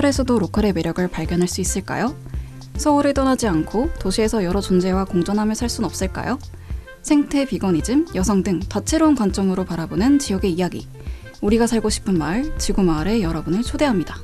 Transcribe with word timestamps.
서울에서도 0.00 0.38
로컬의 0.38 0.72
매력을 0.72 1.06
발견할 1.08 1.46
수 1.46 1.60
있을까요? 1.60 2.16
서울을 2.76 3.12
떠나지 3.12 3.46
않고 3.46 3.90
도시에서 3.98 4.44
여러 4.44 4.60
존재와 4.60 5.04
공존하며 5.04 5.54
살 5.54 5.68
순 5.68 5.84
없을까요? 5.84 6.38
생태, 7.02 7.44
비거니즘, 7.44 8.06
여성 8.14 8.42
등 8.42 8.60
다채로운 8.60 9.14
관점으로 9.14 9.64
바라보는 9.64 10.18
지역의 10.18 10.52
이야기. 10.52 10.88
우리가 11.42 11.66
살고 11.66 11.90
싶은 11.90 12.16
마을, 12.16 12.56
지구 12.56 12.82
마을에 12.82 13.20
여러분을 13.20 13.62
초대합니다. 13.62 14.16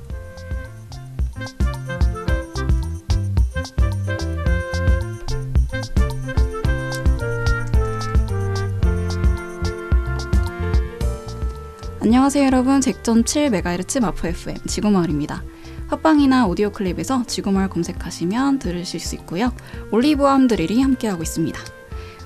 안녕하세요 12.00 12.46
여러분. 12.46 12.80
100.7MHz 12.80 14.00
마포 14.00 14.28
FM 14.28 14.58
지구마을입니다. 14.66 15.42
팟빵이나 15.88 16.48
오디오 16.48 16.72
클립에서 16.72 17.24
지구마을 17.26 17.68
검색하시면 17.68 18.58
들으실 18.58 18.98
수 18.98 19.14
있고요. 19.16 19.52
올리브와 19.92 20.34
함드릴이 20.34 20.82
함께하고 20.82 21.22
있습니다. 21.22 21.60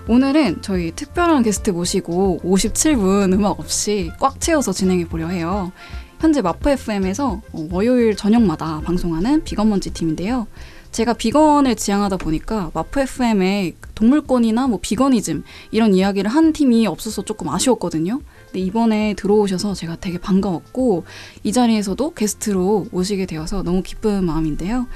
오늘은 0.09 0.63
저희 0.63 0.93
특별한 0.93 1.43
게스트 1.43 1.71
모시고 1.71 2.41
57분 2.43 3.35
음악 3.35 3.61
없이 3.61 4.11
꽉 4.19 4.41
채워서 4.41 4.73
진행해 4.73 5.07
보려 5.07 5.29
해요. 5.29 5.73
현재 6.21 6.41
마포 6.41 6.71
FM에서 6.71 7.43
월요일 7.53 8.17
저녁마다 8.17 8.81
방송하는 8.81 9.45
비건먼지 9.45 9.91
팀인데요. 9.91 10.47
제가 10.91 11.13
비건을 11.13 11.77
지향하다 11.77 12.17
보니까 12.17 12.71
마포 12.73 13.01
FM에 13.01 13.75
동물권이나 13.95 14.69
뭐 14.69 14.79
비건이즘 14.81 15.45
이런 15.71 15.95
이야기를 15.95 16.31
한 16.31 16.55
팀이 16.55 16.87
없어서 16.87 17.23
조금 17.23 17.49
아쉬웠거든요. 17.51 18.21
근데 18.51 18.61
이번에 18.61 19.15
들어오셔서 19.15 19.75
제가 19.75 19.97
되게 19.97 20.19
반가웠고 20.19 21.05
이 21.45 21.53
자리에서도 21.53 22.15
게스트로 22.15 22.87
오시게 22.91 23.27
되어서 23.27 23.63
너무 23.63 23.83
기쁜 23.83 24.25
마음인데요. 24.25 24.87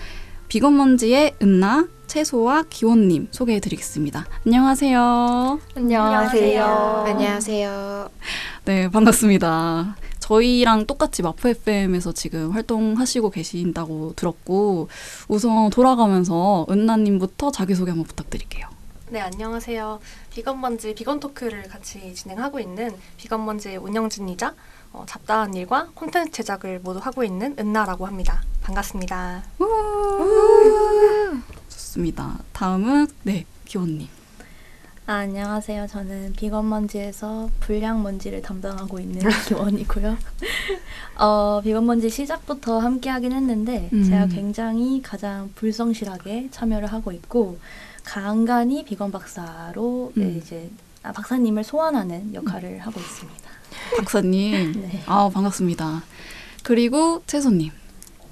비건먼지의 0.48 1.36
은나, 1.40 1.86
채소와 2.08 2.64
기원님 2.68 3.28
소개해드리겠습니다. 3.30 4.26
안녕하세요. 4.44 5.60
안녕하세요. 5.76 6.64
안녕하세요. 7.06 8.08
네, 8.64 8.90
반갑습니다. 8.90 9.96
저희랑 10.18 10.86
똑같이 10.86 11.22
마포 11.22 11.48
FM에서 11.48 12.12
지금 12.12 12.50
활동하시고 12.50 13.30
계신다고 13.30 14.14
들었고 14.16 14.88
우선 15.28 15.70
돌아가면서 15.70 16.66
은나님부터 16.70 17.52
자기소개 17.52 17.90
한번 17.90 18.06
부탁드릴게요. 18.06 18.66
네, 19.10 19.20
안녕하세요. 19.20 20.00
비건먼지 20.30 20.94
비건 20.94 21.20
토크를 21.20 21.64
같이 21.68 22.14
진행하고 22.14 22.58
있는 22.58 22.94
비건먼지의 23.18 23.76
운영진이자 23.76 24.54
어, 24.92 25.04
잡다한 25.06 25.54
일과 25.54 25.88
콘텐츠 25.94 26.32
제작을 26.32 26.80
모두 26.80 27.00
하고 27.00 27.22
있는 27.22 27.54
은나라고 27.58 28.06
합니다. 28.06 28.42
반갑습니다. 28.62 29.44
좋습니다. 31.68 32.38
다음은 32.52 33.06
네, 33.24 33.44
기원님. 33.66 34.08
아, 35.06 35.16
안녕하세요. 35.16 35.86
저는 35.86 36.32
비건먼지에서 36.32 37.50
불량먼지를 37.60 38.40
담당하고 38.40 38.98
있는 38.98 39.20
기원이고요. 39.46 40.16
어, 41.18 41.60
비건먼지 41.62 42.08
시작부터 42.08 42.78
함께 42.78 43.10
하긴 43.10 43.32
했는데 43.32 43.90
음. 43.92 44.02
제가 44.02 44.26
굉장히 44.28 45.02
가장 45.02 45.50
불성실하게 45.56 46.48
참여를 46.50 46.90
하고 46.90 47.12
있고 47.12 47.58
간간히 48.04 48.84
비건 48.84 49.10
박사로 49.10 50.12
음. 50.16 50.40
이제 50.42 50.70
아, 51.02 51.12
박사님을 51.12 51.64
소환하는 51.64 52.34
역할을 52.34 52.78
하고 52.80 53.00
있습니다. 53.00 53.50
박사님. 53.98 54.72
네. 54.80 55.02
아 55.06 55.28
반갑습니다. 55.32 56.02
그리고 56.62 57.22
채소님. 57.26 57.70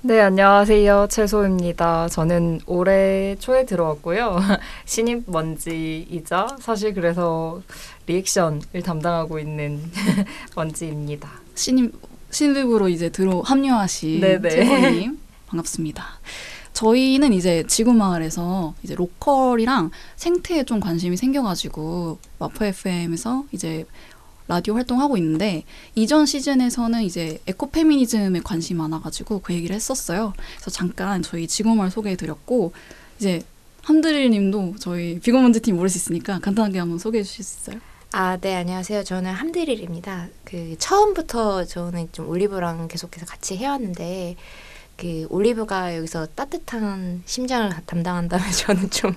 네, 0.05 0.21
안녕하세요. 0.21 1.07
채소입니다. 1.11 2.09
저는 2.09 2.61
올해 2.67 3.37
초에 3.39 3.65
들어왔고요. 3.67 4.37
신입 4.85 5.25
먼지이자 5.31 6.57
사실 6.61 6.93
그래서 6.93 7.63
리액션을 8.07 8.83
담당하고 8.85 9.39
있는 9.39 9.81
먼지입니다. 10.57 11.31
신입 11.55 11.95
신입으로 12.31 12.89
이제 12.89 13.11
들어 13.11 13.43
합류하신 13.43 14.21
네네. 14.21 14.49
채소님 14.49 15.19
반갑습니다. 15.47 16.05
저희는 16.73 17.33
이제 17.33 17.65
지구마을에서 17.67 18.75
이제 18.83 18.95
로컬이랑 18.95 19.91
생태에 20.17 20.65
좀 20.65 20.81
관심이 20.81 21.17
생겨가지고 21.17 22.19
마포 22.39 22.65
FM에서 22.65 23.45
이제 23.53 23.85
라디오 24.49 24.75
활동하고 24.75 25.17
있는데 25.19 25.65
이전 25.95 26.27
시즌에서는 26.27 27.03
이제 27.03 27.41
에코페미니즘에 27.47 28.41
관심이 28.41 28.79
많아가지고 28.79 29.41
그 29.41 29.55
얘기를 29.55 29.75
했었어요. 29.75 30.33
그래서 30.57 30.71
잠깐 30.71 31.23
저희 31.23 31.47
지구마을 31.47 31.91
소개해드렸고 31.91 32.73
이제 33.19 33.43
함드릴님도 33.83 34.75
저희 34.79 35.19
비건먼지 35.21 35.61
팀 35.61 35.77
모를 35.77 35.89
수 35.91 35.99
있으니까 35.99 36.39
간단하게 36.41 36.79
한번 36.79 36.99
소개해 36.99 37.23
주실 37.23 37.45
수 37.45 37.71
있어요? 37.71 37.81
아, 38.13 38.37
네, 38.37 38.55
안녕하세요. 38.57 39.05
저는 39.05 39.33
함드릴입니다. 39.33 40.29
그 40.45 40.77
처음부터 40.79 41.65
저는 41.65 42.09
좀 42.13 42.29
올리브랑 42.29 42.89
계속해서 42.89 43.25
같이 43.25 43.57
해왔는데 43.57 44.37
그 44.97 45.27
올리브가 45.31 45.97
여기서 45.97 46.27
따뜻한 46.35 47.23
심장을 47.27 47.71
담당한다면 47.87 48.51
저는 48.53 48.91
좀 48.91 49.15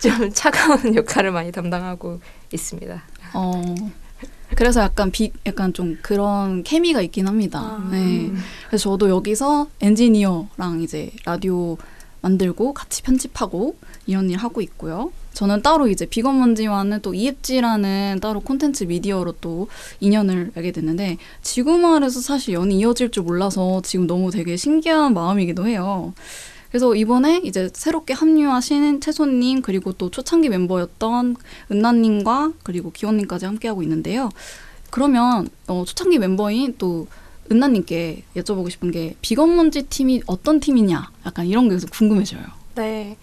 좀 0.00 0.30
차가운 0.32 0.94
역할을 0.94 1.30
많이 1.30 1.52
담당하고 1.52 2.20
있습니다. 2.52 3.02
어. 3.34 3.74
그래서 4.56 4.80
약간 4.80 5.10
비 5.10 5.32
약간 5.46 5.72
좀 5.72 5.98
그런 6.02 6.62
케미가 6.62 7.02
있긴 7.02 7.28
합니다. 7.28 7.60
아. 7.60 7.88
네. 7.90 8.32
그래서 8.68 8.90
저도 8.90 9.10
여기서 9.10 9.68
엔지니어랑 9.80 10.80
이제 10.82 11.10
라디오 11.24 11.76
만들고 12.22 12.72
같이 12.74 13.02
편집하고 13.02 13.76
이런 14.06 14.30
일 14.30 14.38
하고 14.38 14.60
있고요. 14.62 15.12
저는 15.32 15.62
따로 15.62 15.88
이제 15.88 16.04
비건 16.04 16.38
먼지와는 16.40 17.00
또 17.00 17.14
이앱지라는 17.14 18.18
따로 18.20 18.40
콘텐츠 18.40 18.84
미디어로 18.84 19.32
또 19.40 19.68
인연을 20.00 20.52
알게 20.54 20.72
됐는데 20.72 21.18
지구마을에서 21.42 22.20
사실 22.20 22.54
연이 22.54 22.78
이어질 22.78 23.10
줄 23.10 23.22
몰라서 23.22 23.80
지금 23.84 24.06
너무 24.06 24.30
되게 24.30 24.56
신기한 24.56 25.14
마음이기도 25.14 25.66
해요. 25.66 26.12
그래서 26.70 26.94
이번에 26.94 27.40
이제 27.44 27.70
새롭게 27.72 28.12
합류하신 28.14 29.00
채소님 29.00 29.62
그리고 29.62 29.92
또 29.92 30.10
초창기 30.10 30.48
멤버였던 30.48 31.36
은나님과 31.70 32.52
그리고 32.62 32.90
기원님까지 32.90 33.46
함께하고 33.46 33.82
있는데요. 33.82 34.28
그러면 34.90 35.48
어, 35.66 35.84
초창기 35.86 36.18
멤버인 36.18 36.74
또 36.78 37.06
은나님께 37.50 38.24
여쭤보고 38.36 38.70
싶은 38.70 38.90
게 38.90 39.16
비건 39.22 39.56
먼지 39.56 39.82
팀이 39.82 40.22
어떤 40.26 40.60
팀이냐 40.60 41.10
약간 41.26 41.46
이런 41.46 41.68
게 41.68 41.76
궁금해져요. 41.90 42.42
네. 42.74 43.16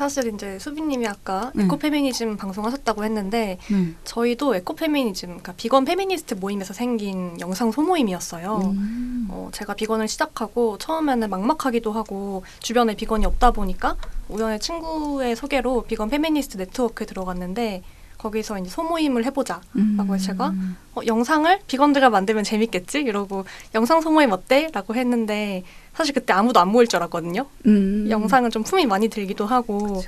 사실 0.00 0.32
이제 0.32 0.58
수빈님이 0.58 1.06
아까 1.06 1.52
네. 1.54 1.64
에코페미니즘 1.64 2.38
방송하셨다고 2.38 3.04
했는데 3.04 3.58
네. 3.70 3.94
저희도 4.04 4.54
에코페미니즘, 4.56 5.28
그러니까 5.28 5.52
비건 5.58 5.84
페미니스트 5.84 6.34
모임에서 6.34 6.72
생긴 6.72 7.38
영상 7.38 7.70
소모임이었어요. 7.70 8.56
음. 8.64 9.28
어, 9.30 9.50
제가 9.52 9.74
비건을 9.74 10.08
시작하고 10.08 10.78
처음에는 10.78 11.28
막막하기도 11.28 11.92
하고 11.92 12.44
주변에 12.60 12.94
비건이 12.94 13.26
없다 13.26 13.50
보니까 13.50 13.96
우연히 14.30 14.60
친구의 14.60 15.36
소개로 15.36 15.82
비건 15.82 16.08
페미니스트 16.08 16.56
네트워크에 16.56 17.06
들어갔는데 17.06 17.82
거기서 18.16 18.58
이제 18.58 18.70
소모임을 18.70 19.24
해보자. 19.26 19.60
음. 19.76 19.96
라고 19.98 20.16
제가 20.16 20.54
어, 20.94 21.00
영상을 21.06 21.60
비건들과 21.66 22.08
만들면 22.08 22.44
재밌겠지? 22.44 23.00
이러고 23.00 23.44
영상 23.74 24.00
소모임 24.00 24.32
어때? 24.32 24.68
라고 24.72 24.94
했는데 24.94 25.62
사실 25.94 26.14
그때 26.14 26.32
아무도 26.32 26.60
안 26.60 26.68
모일 26.68 26.86
줄 26.88 26.96
알았거든요. 26.98 27.46
음. 27.66 28.06
영상은 28.10 28.50
좀 28.50 28.62
품이 28.62 28.86
많이 28.86 29.08
들기도 29.08 29.46
하고 29.46 30.02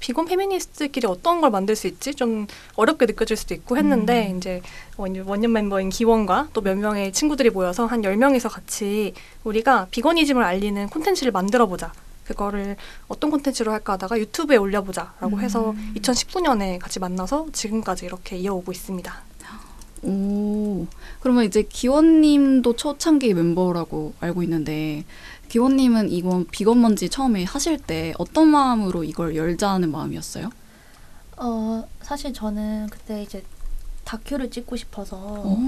비건 0.00 0.24
페미니스트끼리 0.26 1.06
어떤 1.06 1.40
걸 1.42 1.50
만들 1.50 1.76
수 1.76 1.86
있지? 1.86 2.14
좀 2.14 2.46
어렵게 2.74 3.04
느껴질 3.06 3.36
수도 3.36 3.52
있고 3.54 3.76
했는데 3.76 4.34
이제 4.36 4.62
어, 4.96 5.06
이제 5.06 5.20
원년 5.20 5.52
멤버인 5.52 5.90
기원과 5.90 6.48
또 6.54 6.62
몇 6.62 6.76
명의 6.78 7.12
친구들이 7.12 7.50
모여서 7.50 7.84
한 7.86 8.02
열명이서 8.02 8.48
같이 8.48 9.12
우리가 9.44 9.88
비건이즘을 9.90 10.42
알리는 10.42 10.88
콘텐츠를 10.88 11.32
만들어 11.32 11.66
보자. 11.66 11.92
그거를 12.24 12.76
어떤 13.08 13.30
콘텐츠로 13.30 13.72
할까 13.72 13.94
하다가 13.94 14.18
유튜브에 14.18 14.56
올려보자라고 14.56 15.40
해서 15.40 15.74
2019년에 15.96 16.78
같이 16.78 17.00
만나서 17.00 17.48
지금까지 17.52 18.06
이렇게 18.06 18.36
이어오고 18.36 18.70
있습니다. 18.72 19.22
오, 20.02 20.86
그러면 21.20 21.44
이제 21.44 21.62
기원님도 21.62 22.76
초창기 22.76 23.34
멤버라고 23.34 24.14
알고 24.20 24.42
있는데 24.44 25.04
기원님은 25.48 26.10
이건 26.10 26.46
비건먼지 26.46 27.08
처음에 27.08 27.44
하실 27.44 27.78
때 27.78 28.14
어떤 28.18 28.48
마음으로 28.48 29.04
이걸 29.04 29.34
열자는 29.36 29.90
마음이었어요? 29.90 30.50
어, 31.36 31.84
사실 32.02 32.32
저는 32.32 32.88
그때 32.90 33.22
이제 33.22 33.42
다큐를 34.04 34.50
찍고 34.50 34.76
싶어서 34.76 35.16
어. 35.18 35.58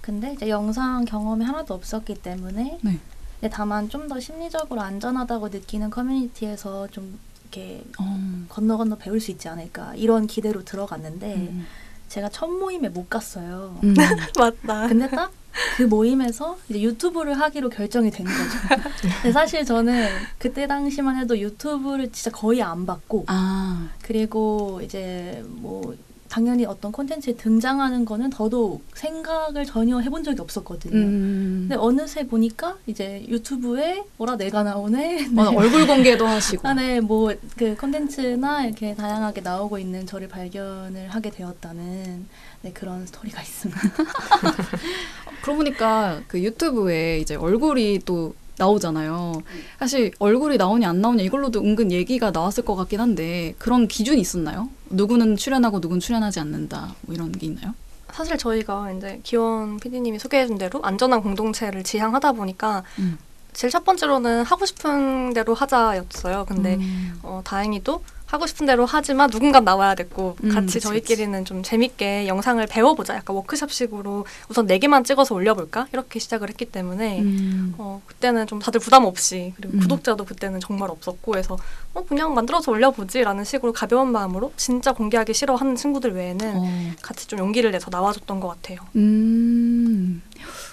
근데 0.00 0.32
이제 0.32 0.48
영상 0.48 1.04
경험이 1.04 1.44
하나도 1.44 1.74
없었기 1.74 2.14
때문에 2.16 2.78
네. 2.82 2.98
근데 3.40 3.54
다만 3.54 3.88
좀 3.88 4.08
더 4.08 4.20
심리적으로 4.20 4.80
안전하다고 4.80 5.48
느끼는 5.48 5.90
커뮤니티에서 5.90 6.86
좀 6.88 7.18
이렇게 7.42 7.84
어. 7.98 8.44
건너 8.48 8.76
건너 8.76 8.96
배울 8.96 9.20
수 9.20 9.30
있지 9.30 9.48
않을까 9.48 9.94
이런 9.94 10.26
기대로 10.26 10.64
들어갔는데 10.64 11.34
음. 11.34 11.66
제가 12.12 12.28
첫 12.28 12.46
모임에 12.48 12.90
못 12.90 13.08
갔어요. 13.08 13.78
음. 13.82 13.94
맞다. 14.38 14.86
근데 14.86 15.08
딱 15.08 15.32
그 15.76 15.82
모임에서 15.82 16.58
이제 16.68 16.80
유튜브를 16.80 17.38
하기로 17.38 17.68
결정이 17.70 18.10
된 18.10 18.26
거죠. 18.26 18.82
근데 19.22 19.32
사실 19.32 19.64
저는 19.64 20.08
그때 20.38 20.66
당시만 20.66 21.16
해도 21.16 21.38
유튜브를 21.38 22.10
진짜 22.12 22.30
거의 22.30 22.62
안 22.62 22.86
봤고 22.86 23.24
아, 23.28 23.88
그리고 24.02 24.80
이제 24.82 25.42
뭐 25.46 25.94
당연히 26.32 26.64
어떤 26.64 26.92
콘텐츠에 26.92 27.34
등장하는 27.34 28.06
거는 28.06 28.30
더더욱 28.30 28.82
생각을 28.94 29.66
전혀 29.66 29.98
해본 30.00 30.24
적이 30.24 30.40
없었거든요. 30.40 30.96
음. 30.96 31.66
근데 31.68 31.74
어느새 31.74 32.26
보니까 32.26 32.78
이제 32.86 33.22
유튜브에 33.28 34.02
뭐라 34.16 34.38
내가 34.38 34.62
나오네. 34.62 35.28
맞아, 35.28 35.50
얼굴 35.50 35.86
공개도 35.86 36.26
하시고. 36.26 36.66
안에 36.66 37.00
뭐그 37.04 37.76
콘텐츠나 37.78 38.64
이렇게 38.64 38.94
다양하게 38.94 39.42
나오고 39.42 39.78
있는 39.78 40.06
저를 40.06 40.28
발견을 40.28 41.08
하게 41.10 41.28
되었다는 41.28 42.26
네, 42.62 42.72
그런 42.72 43.04
스토리가 43.04 43.42
있습니다. 43.42 43.80
그러고 45.42 45.58
보니까 45.58 46.22
그 46.28 46.42
유튜브에 46.42 47.18
이제 47.18 47.34
얼굴이 47.34 48.00
또 48.06 48.34
나오잖아요. 48.62 49.42
사실 49.78 50.12
얼굴이 50.18 50.56
나오냐 50.56 50.88
안 50.88 51.00
나오냐 51.00 51.22
이걸로도 51.24 51.60
은근 51.60 51.90
얘기가 51.90 52.30
나왔을 52.30 52.64
것 52.64 52.76
같긴 52.76 53.00
한데 53.00 53.54
그런 53.58 53.88
기준이 53.88 54.20
있었나요? 54.20 54.68
누구는 54.90 55.36
출연하고 55.36 55.80
누구는 55.80 56.00
출연하지 56.00 56.40
않는다 56.40 56.94
뭐 57.02 57.14
이런 57.14 57.32
게 57.32 57.46
있나요? 57.46 57.74
사실 58.12 58.36
저희가 58.36 58.92
이제 58.92 59.20
기원 59.22 59.78
PD님이 59.80 60.18
소개해준 60.18 60.58
대로 60.58 60.80
안전한 60.82 61.22
공동체를 61.22 61.82
지향하다 61.82 62.32
보니까 62.32 62.84
음. 62.98 63.18
제일 63.52 63.70
첫 63.70 63.84
번째로는 63.84 64.44
하고 64.44 64.64
싶은 64.64 65.34
대로 65.34 65.54
하자였어요. 65.54 66.46
근데 66.46 66.76
음. 66.76 67.18
어, 67.22 67.42
다행히도 67.44 68.02
하고 68.32 68.46
싶은 68.46 68.64
대로 68.64 68.86
하지만 68.86 69.28
누군가 69.28 69.60
나와야 69.60 69.94
됐고 69.94 70.36
음, 70.42 70.48
같이 70.48 70.66
그치, 70.66 70.80
저희끼리는 70.80 71.44
좀 71.44 71.62
재밌게 71.62 72.26
영상을 72.28 72.66
배워보자. 72.66 73.14
약간 73.14 73.36
워크숍식으로 73.36 74.24
우선 74.48 74.66
네 74.66 74.78
개만 74.78 75.04
찍어서 75.04 75.34
올려볼까 75.34 75.88
이렇게 75.92 76.18
시작을 76.18 76.48
했기 76.48 76.64
때문에 76.64 77.20
음. 77.20 77.74
어, 77.76 78.00
그때는 78.06 78.46
좀 78.46 78.58
다들 78.58 78.80
부담 78.80 79.04
없이 79.04 79.52
그리고 79.56 79.74
음. 79.74 79.80
구독자도 79.80 80.24
그때는 80.24 80.60
정말 80.60 80.88
없었고 80.90 81.36
해서 81.36 81.58
어, 81.92 82.06
그냥 82.06 82.32
만들어서 82.32 82.72
올려보지라는 82.72 83.44
식으로 83.44 83.74
가벼운 83.74 84.10
마음으로 84.12 84.54
진짜 84.56 84.92
공개하기 84.92 85.34
싫어하는 85.34 85.76
친구들 85.76 86.14
외에는 86.14 86.54
어. 86.56 86.92
같이 87.02 87.28
좀 87.28 87.38
용기를 87.38 87.70
내서 87.70 87.90
나와줬던 87.90 88.40
것 88.40 88.48
같아요. 88.48 88.78
음, 88.96 90.22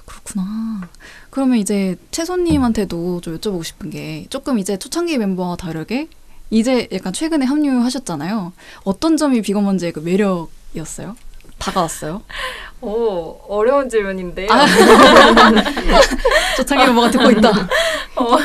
그렇구나. 0.05 0.87
그러면 1.29 1.57
이제 1.57 1.97
채소님한테도 2.11 3.19
좀 3.19 3.37
여쭤보고 3.37 3.65
싶은 3.65 3.89
게 3.89 4.27
조금 4.29 4.59
이제 4.59 4.77
초창기 4.77 5.17
멤버와 5.17 5.57
다르게 5.57 6.07
이제 6.49 6.87
약간 6.91 7.13
최근에 7.13 7.45
합류하셨잖아요. 7.45 8.53
어떤 8.83 9.17
점이 9.17 9.41
비건먼지의 9.41 9.91
그 9.91 9.99
매력이었어요? 9.99 11.15
다가왔어요? 11.57 12.21
오, 12.81 13.37
어려운 13.47 13.89
질문인데요. 13.89 14.47
아. 14.49 14.65
초창기 16.55 16.85
멤버가 16.85 17.11
듣고 17.11 17.29
있다. 17.31 17.49
어, 18.15 18.37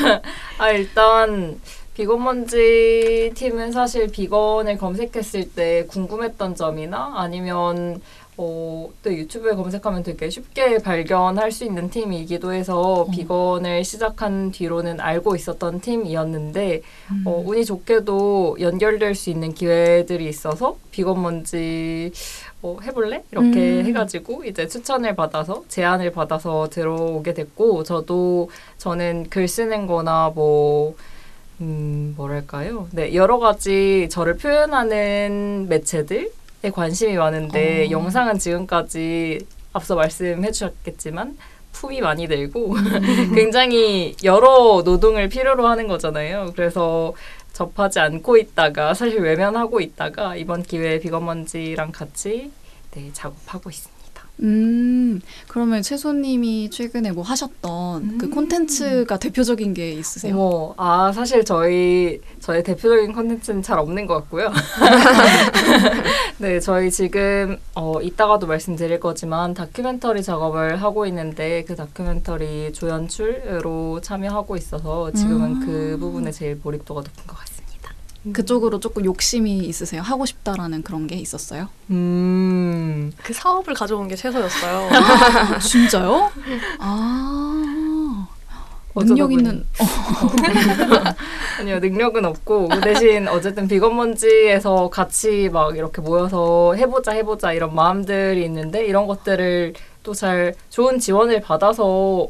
아, 0.57 0.69
일단, 0.71 1.59
비건 1.95 2.23
먼지 2.23 3.31
팀은 3.35 3.71
사실 3.71 4.11
비건을 4.11 4.77
검색했을 4.77 5.51
때 5.53 5.85
궁금했던 5.87 6.55
점이나 6.55 7.13
아니면 7.15 8.01
어, 8.37 8.89
또 9.01 9.13
유튜브에 9.13 9.53
검색하면 9.53 10.03
되게 10.03 10.29
쉽게 10.29 10.79
발견할 10.79 11.51
수 11.51 11.63
있는 11.63 11.89
팀이기도 11.89 12.51
해서 12.53 13.07
비건을 13.11 13.85
시작한 13.85 14.51
뒤로는 14.51 14.99
알고 14.99 15.35
있었던 15.35 15.79
팀이었는데 15.79 16.81
어, 17.23 17.43
운이 17.45 17.63
좋게도 17.63 18.57
연결될 18.59 19.15
수 19.15 19.29
있는 19.29 19.53
기회들이 19.53 20.27
있어서 20.27 20.77
비건 20.91 21.21
먼지 21.21 22.11
어, 22.61 22.77
해볼래? 22.83 23.23
이렇게 23.31 23.79
음. 23.79 23.85
해가지고 23.85 24.43
이제 24.43 24.67
추천을 24.67 25.15
받아서 25.15 25.63
제안을 25.69 26.11
받아서 26.11 26.67
들어오게 26.69 27.33
됐고 27.33 27.83
저도 27.83 28.49
저는 28.77 29.27
글 29.29 29.47
쓰는 29.47 29.87
거나 29.87 30.31
뭐 30.35 30.95
음, 31.61 32.13
뭐랄까요? 32.17 32.89
네, 32.91 33.13
여러 33.13 33.39
가지 33.39 34.09
저를 34.11 34.35
표현하는 34.35 35.67
매체들에 35.69 36.29
관심이 36.71 37.15
많은데 37.15 37.87
어. 37.87 37.91
영상은 37.91 38.39
지금까지 38.39 39.45
앞서 39.73 39.95
말씀해 39.95 40.51
주셨겠지만 40.51 41.37
품이 41.73 42.01
많이 42.01 42.27
들고 42.27 42.75
굉장히 43.35 44.15
여러 44.23 44.81
노동을 44.83 45.27
필요로 45.27 45.67
하는 45.67 45.87
거잖아요. 45.87 46.53
그래서 46.55 47.13
접하지 47.53 47.99
않고 47.99 48.37
있다가 48.37 48.93
사실 48.93 49.19
외면하고 49.19 49.81
있다가 49.81 50.35
이번 50.35 50.63
기회에 50.63 50.99
비건먼지랑 50.99 51.91
같이 51.91 52.51
네, 52.91 53.09
작업하고 53.13 53.69
있습니다. 53.69 53.94
음, 54.41 55.21
그러면 55.47 55.81
채소님이 55.81 56.69
최근에 56.69 57.11
뭐 57.11 57.23
하셨던 57.23 58.17
그 58.17 58.29
콘텐츠가 58.29 59.17
대표적인 59.17 59.73
게 59.73 59.91
있으세요? 59.91 60.35
어머, 60.35 60.73
아 60.77 61.11
사실 61.13 61.45
저희 61.45 62.19
저의 62.39 62.63
대표적인 62.63 63.13
컨텐츠는 63.13 63.61
잘 63.61 63.79
없는 63.79 64.05
것 64.07 64.15
같고요. 64.15 64.51
네, 66.37 66.59
저희 66.59 66.91
지금 66.91 67.57
어, 67.75 68.01
이따가도 68.01 68.45
말씀드릴 68.47 68.99
거지만 68.99 69.53
다큐멘터리 69.53 70.21
작업을 70.21 70.81
하고 70.81 71.05
있는데 71.05 71.63
그 71.63 71.75
다큐멘터리 71.75 72.73
조연출로 72.73 74.01
참여하고 74.01 74.57
있어서 74.57 75.11
지금은 75.11 75.51
음. 75.51 75.65
그 75.65 75.97
부분에 75.99 76.31
제일 76.31 76.59
몰입도가 76.61 77.01
높은 77.01 77.25
것 77.25 77.37
같습니다. 77.37 77.44
그쪽으로 78.33 78.79
조금 78.79 79.05
욕심이 79.05 79.59
있으세요? 79.59 80.01
하고 80.01 80.25
싶다라는 80.25 80.81
그런 80.83 81.07
게 81.07 81.15
있었어요? 81.15 81.69
음, 81.91 83.11
그 83.23 83.33
사업을 83.33 83.73
가져온 83.73 84.07
게 84.07 84.15
최소였어요. 84.15 84.89
진짜요? 85.61 86.31
아, 86.79 88.27
능력. 88.95 89.31
있는 89.31 89.65
아니요 91.59 91.79
능력은 91.79 92.25
없고 92.25 92.69
그 92.69 92.81
대신 92.81 93.27
어쨌든 93.27 93.67
비건먼지에서 93.67 94.89
같이 94.89 95.49
막 95.51 95.75
이렇게 95.75 96.01
모여서 96.01 96.73
해보자 96.75 97.11
해보자 97.11 97.51
이런 97.53 97.75
마음들이 97.75 98.43
있는데 98.45 98.85
이런 98.85 99.05
것들을 99.07 99.73
또 100.03 100.13
잘 100.13 100.53
좋은 100.69 100.99
지원을 100.99 101.41
받아서 101.41 102.27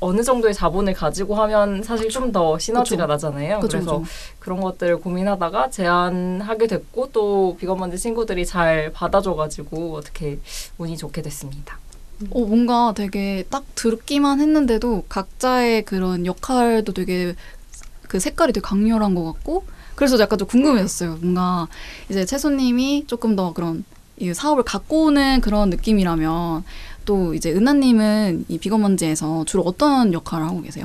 어느 0.00 0.22
정도의 0.22 0.54
자본을 0.54 0.94
가지고 0.94 1.34
하면 1.36 1.82
사실 1.82 2.08
좀 2.08 2.30
더 2.32 2.58
시너지가 2.58 3.06
그쵸. 3.06 3.12
나잖아요. 3.12 3.60
그죠, 3.60 3.78
그래서 3.78 3.98
그죠. 4.00 4.10
그런 4.38 4.60
것들을 4.60 4.98
고민하다가 5.00 5.70
제안하게 5.70 6.66
됐고 6.66 7.10
또 7.12 7.56
비건먼지 7.58 7.98
친구들이 7.98 8.44
잘 8.46 8.92
받아줘가지고 8.92 9.96
어떻게 9.96 10.38
운이 10.78 10.96
좋게 10.96 11.22
됐습니다. 11.22 11.78
어, 12.30 12.40
뭔가 12.40 12.92
되게 12.96 13.44
딱 13.48 13.64
듣기만 13.74 14.40
했는데도 14.40 15.04
각자의 15.08 15.84
그런 15.84 16.26
역할도 16.26 16.92
되게 16.92 17.34
그 18.08 18.20
색깔이 18.20 18.52
되게 18.52 18.62
강렬한 18.62 19.14
것 19.14 19.24
같고 19.24 19.64
그래서 19.94 20.18
약간 20.18 20.38
좀 20.38 20.46
궁금했어요. 20.48 21.16
뭔가 21.20 21.66
이제 22.08 22.24
채소님이 22.24 23.04
조금 23.06 23.36
더 23.36 23.52
그런 23.52 23.84
이 24.18 24.34
사업을 24.34 24.64
갖고 24.64 25.04
오는 25.04 25.40
그런 25.40 25.70
느낌이라면 25.70 26.64
또 27.08 27.32
이제 27.32 27.50
은하님은 27.50 28.44
이 28.48 28.58
비건먼지에서 28.58 29.46
주로 29.46 29.62
어떤 29.62 30.12
역할을 30.12 30.44
하고 30.44 30.60
계세요? 30.60 30.84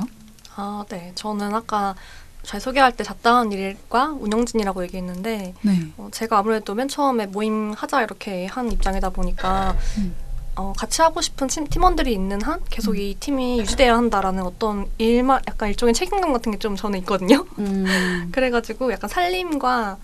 아, 0.56 0.82
네. 0.88 1.12
저는 1.14 1.52
아까 1.54 1.94
잘 2.42 2.62
소개할 2.62 2.96
때 2.96 3.04
잡다한 3.04 3.52
일과 3.52 4.06
운영진이라고 4.18 4.84
얘기했는데 4.84 5.52
네. 5.60 5.92
어, 5.98 6.08
제가 6.12 6.38
아무래도 6.38 6.74
맨 6.74 6.88
처음에 6.88 7.26
모임 7.26 7.74
하자 7.76 8.02
이렇게 8.02 8.46
한 8.46 8.72
입장이다 8.72 9.10
보니까 9.10 9.76
음. 9.98 10.14
어, 10.56 10.72
같이 10.74 11.02
하고 11.02 11.20
싶은 11.20 11.48
팀, 11.48 11.66
팀원들이 11.66 12.10
있는 12.14 12.40
한 12.40 12.62
계속 12.70 12.98
이 12.98 13.16
팀이 13.20 13.60
유지돼야 13.60 13.94
한다라는 13.94 14.44
어떤 14.44 14.86
일마 14.96 15.40
약간 15.46 15.68
일종의 15.68 15.92
책임감 15.92 16.32
같은 16.32 16.52
게 16.52 16.58
좀 16.58 16.74
저는 16.74 17.00
있거든요. 17.00 17.44
음. 17.58 18.30
그래가지고 18.32 18.92
약간 18.92 19.10
살림과 19.10 19.98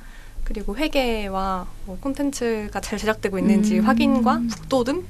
그리고 0.45 0.77
회계와 0.77 1.67
뭐 1.87 1.97
콘텐츠가 1.99 2.79
잘 2.81 2.99
제작되고 2.99 3.39
있는지 3.39 3.79
음. 3.79 3.87
확인과 3.87 4.43
북돋움, 4.51 5.07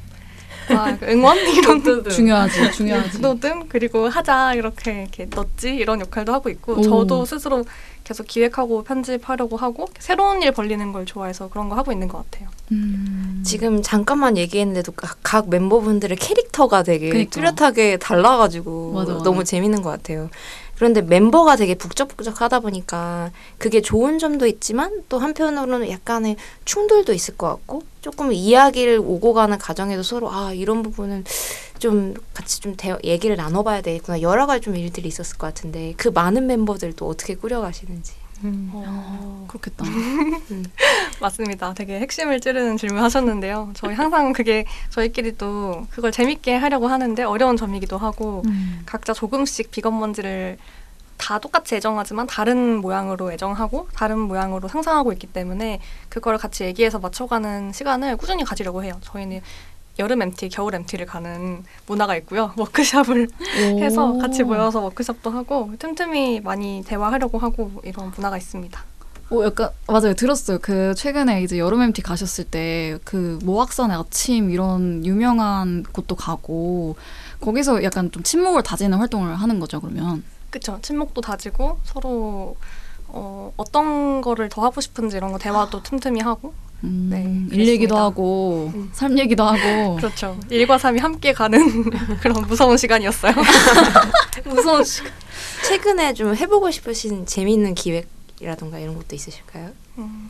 와, 0.75 0.97
응원 1.03 1.37
이런 1.39 1.83
중요하지, 2.09 2.73
중요하지. 2.73 3.21
북돋움 3.21 3.69
그리고 3.69 4.09
하자 4.09 4.55
이렇게 4.55 5.03
이렇게 5.03 5.27
넣지 5.35 5.75
이런 5.75 6.01
역할도 6.01 6.33
하고 6.33 6.49
있고 6.49 6.75
오. 6.75 6.83
저도 6.83 7.25
스스로 7.25 7.65
계속 8.05 8.27
기획하고 8.27 8.83
편집하려고 8.83 9.57
하고 9.57 9.87
새로운 9.99 10.43
일 10.43 10.53
벌리는 10.53 10.93
걸 10.93 11.07
좋아해서 11.07 11.49
그런 11.49 11.69
거 11.69 11.77
하고 11.77 11.93
있는 11.93 12.09
것 12.09 12.25
같아요. 12.31 12.49
음. 12.73 13.43
지금 13.45 13.83
잠깐만 13.83 14.37
얘기했는데도 14.37 14.93
각, 14.93 15.19
각 15.23 15.49
멤버분들의 15.51 16.17
캐릭터가 16.17 16.83
되게 16.83 17.09
그러니까. 17.09 17.31
뚜렷하게 17.31 17.99
달라가지고 17.99 18.93
맞아, 18.95 19.13
맞아. 19.13 19.25
너무 19.25 19.45
재밌는 19.45 19.83
것 19.83 19.91
같아요. 19.91 20.29
그런데 20.81 21.03
멤버가 21.03 21.57
되게 21.57 21.75
북적북적하다 21.75 22.61
보니까 22.61 23.33
그게 23.59 23.83
좋은 23.83 24.19
점도 24.19 24.47
있지만 24.47 25.03
또 25.11 25.19
한편으로는 25.19 25.91
약간의 25.91 26.37
충돌도 26.65 27.13
있을 27.13 27.37
것 27.37 27.49
같고 27.49 27.83
조금 28.01 28.33
이야기를 28.33 28.99
오고 28.99 29.35
가는 29.35 29.59
과정에도 29.59 30.03
서로 30.03 30.33
아 30.33 30.55
이런 30.55 30.83
부분은 30.83 31.25
좀 31.79 32.15
같이 32.33 32.61
좀 32.61 32.77
대, 32.79 32.97
얘기를 33.05 33.37
나눠봐야 33.37 33.83
되겠구나. 33.83 34.23
여러 34.23 34.47
가지 34.47 34.63
좀 34.63 34.75
일들이 34.75 35.07
있었을 35.07 35.37
것 35.37 35.49
같은데 35.49 35.93
그 35.99 36.09
많은 36.09 36.47
멤버들도 36.47 37.07
어떻게 37.07 37.35
꾸려가시는지 37.35 38.15
어, 38.43 39.45
그렇겠다. 39.49 39.85
맞습니다. 41.21 41.75
되게 41.75 42.01
핵심을 42.01 42.41
찌르는 42.41 42.77
질문 42.77 43.03
하셨는데요. 43.03 43.71
저희 43.75 43.95
항상 43.95 44.33
그게 44.33 44.65
저희끼리도 44.91 45.87
그걸 45.91 46.13
재밌게 46.13 46.57
하려고 46.57 46.89
하는데 46.89 47.23
어려운 47.23 47.57
점이기도 47.57 47.99
하고 47.99 48.43
음. 48.47 48.83
각자 48.87 49.13
조금씩 49.13 49.71
비건 49.71 49.99
먼지를 49.99 50.57
다 51.21 51.39
똑같이 51.39 51.77
애정하지만 51.77 52.27
다른 52.27 52.79
모양으로 52.81 53.31
애정하고 53.33 53.89
다른 53.95 54.19
모양으로 54.19 54.69
상상하고 54.69 55.13
있기 55.13 55.27
때문에 55.27 55.79
그걸 56.09 56.39
같이 56.39 56.65
얘기해서 56.65 56.99
맞춰가는 56.99 57.73
시간을 57.73 58.17
꾸준히 58.17 58.43
가지려고 58.43 58.83
해요. 58.83 58.99
저희는 59.03 59.43
여름 59.99 60.23
MT, 60.23 60.49
겨울 60.49 60.75
MT를 60.75 61.07
가는 61.07 61.63
문화가 61.87 62.17
있고요. 62.17 62.53
워크숍을 62.57 63.29
해서 63.81 64.17
같이 64.19 64.43
모여서 64.45 64.81
워크숍도 64.81 65.31
하고 65.31 65.73
틈틈이 65.79 66.41
많이 66.41 66.83
대화하려고 66.87 67.39
하고 67.39 67.71
이런 67.85 68.11
문화가 68.17 68.37
있습니다. 68.37 68.85
오, 69.33 69.45
약간 69.45 69.71
맞아요 69.87 70.15
들었어요. 70.15 70.59
그 70.61 70.93
최근에 70.97 71.43
이제 71.43 71.59
여름 71.59 71.83
MT 71.83 72.03
가셨을 72.03 72.45
때 72.45 72.99
그 73.05 73.39
모악산의 73.45 73.97
아침 73.97 74.51
이런 74.51 75.05
유명한 75.05 75.85
곳도 75.93 76.17
가고 76.17 76.97
거기서 77.41 77.83
약간 77.85 78.11
좀 78.11 78.23
친목을 78.23 78.63
다지는 78.63 78.99
활동을 78.99 79.37
하는 79.37 79.61
거죠. 79.61 79.81
그러면 79.81 80.25
그쵸. 80.51 80.79
친목도 80.83 81.21
다지고 81.21 81.79
서로 81.85 82.57
어, 83.07 83.53
어떤 83.57 84.21
거를 84.21 84.49
더 84.49 84.63
하고 84.65 84.81
싶은지 84.81 85.17
이런 85.17 85.31
거 85.33 85.39
대화도 85.39 85.83
틈틈이 85.83 86.21
하고 86.21 86.53
음, 86.85 87.09
네, 87.11 87.57
일 87.57 87.69
얘기도. 87.69 87.97
하고 87.97 88.71
음. 88.75 88.91
삶 88.93 89.19
얘기도 89.19 89.45
하고 89.45 89.97
그렇죠. 90.01 90.39
일과 90.49 90.79
삶이 90.79 90.99
함께 91.01 91.33
가는 91.33 91.61
그런 92.21 92.43
무서운 92.47 92.77
시간이었어요. 92.77 93.33
무서운 94.47 94.85
시간. 94.85 95.13
최근에 95.67 96.15
좀 96.15 96.35
해보고 96.35 96.71
싶으신 96.71 97.27
재미있는 97.27 97.75
기획이라던가 97.75 98.79
이런 98.79 98.95
것도 98.97 99.15
있으실까요? 99.15 99.71
음, 99.99 100.29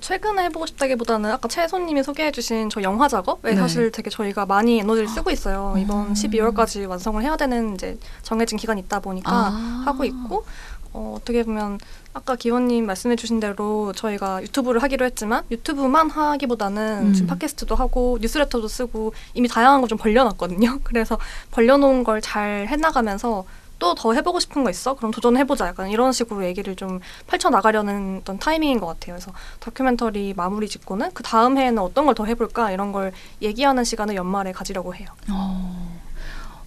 최근에 0.00 0.44
해보고 0.44 0.66
싶다기보다는 0.66 1.30
아까 1.30 1.48
최소님이 1.48 2.02
소개해주신 2.02 2.70
저 2.70 2.82
영화 2.82 3.08
작업에 3.08 3.50
네. 3.50 3.56
사실 3.56 3.90
되게 3.92 4.10
저희가 4.10 4.46
많이 4.46 4.78
에너지를 4.80 5.08
쓰고 5.08 5.30
있어요. 5.30 5.74
이번 5.78 6.08
음. 6.08 6.12
12월까지 6.12 6.88
완성을 6.88 7.22
해야 7.22 7.36
되는 7.36 7.74
이제 7.74 7.98
정해진 8.22 8.58
기간이 8.58 8.80
있다 8.82 9.00
보니까 9.00 9.30
아. 9.30 9.82
하고 9.86 10.04
있고 10.04 10.44
어, 10.92 11.14
어떻게 11.16 11.42
보면 11.44 11.78
아까 12.14 12.34
기원님 12.36 12.86
말씀해 12.86 13.16
주신 13.16 13.38
대로 13.40 13.92
저희가 13.92 14.42
유튜브를 14.42 14.82
하기로 14.82 15.04
했지만 15.06 15.44
유튜브만 15.50 16.10
하기보다는 16.10 17.08
음. 17.08 17.12
지금 17.12 17.26
팟캐스트도 17.28 17.74
하고 17.74 18.18
뉴스레터도 18.20 18.66
쓰고 18.68 19.12
이미 19.34 19.48
다양한 19.48 19.80
걸좀 19.80 19.98
벌려놨거든요. 19.98 20.80
그래서 20.84 21.18
벌려놓은 21.52 22.04
걸 22.04 22.20
잘 22.20 22.66
해나가면서 22.68 23.44
또 23.78 23.94
더 23.94 24.12
해보고 24.12 24.40
싶은 24.40 24.64
거 24.64 24.70
있어? 24.70 24.94
그럼 24.96 25.12
도전해보자. 25.12 25.68
약간 25.68 25.88
이런 25.88 26.10
식으로 26.10 26.44
얘기를 26.44 26.74
좀 26.74 26.98
펼쳐나가려는 27.28 28.18
어떤 28.22 28.36
타이밍인 28.36 28.80
것 28.80 28.86
같아요. 28.88 29.14
그래서 29.14 29.32
다큐멘터리 29.60 30.34
마무리 30.36 30.68
짓고는 30.68 31.12
그 31.14 31.22
다음 31.22 31.56
해에는 31.58 31.80
어떤 31.80 32.04
걸 32.04 32.14
더 32.16 32.24
해볼까? 32.24 32.72
이런 32.72 32.90
걸 32.90 33.12
얘기하는 33.40 33.84
시간을 33.84 34.16
연말에 34.16 34.50
가지려고 34.50 34.96
해요. 34.96 35.06
어, 35.30 35.97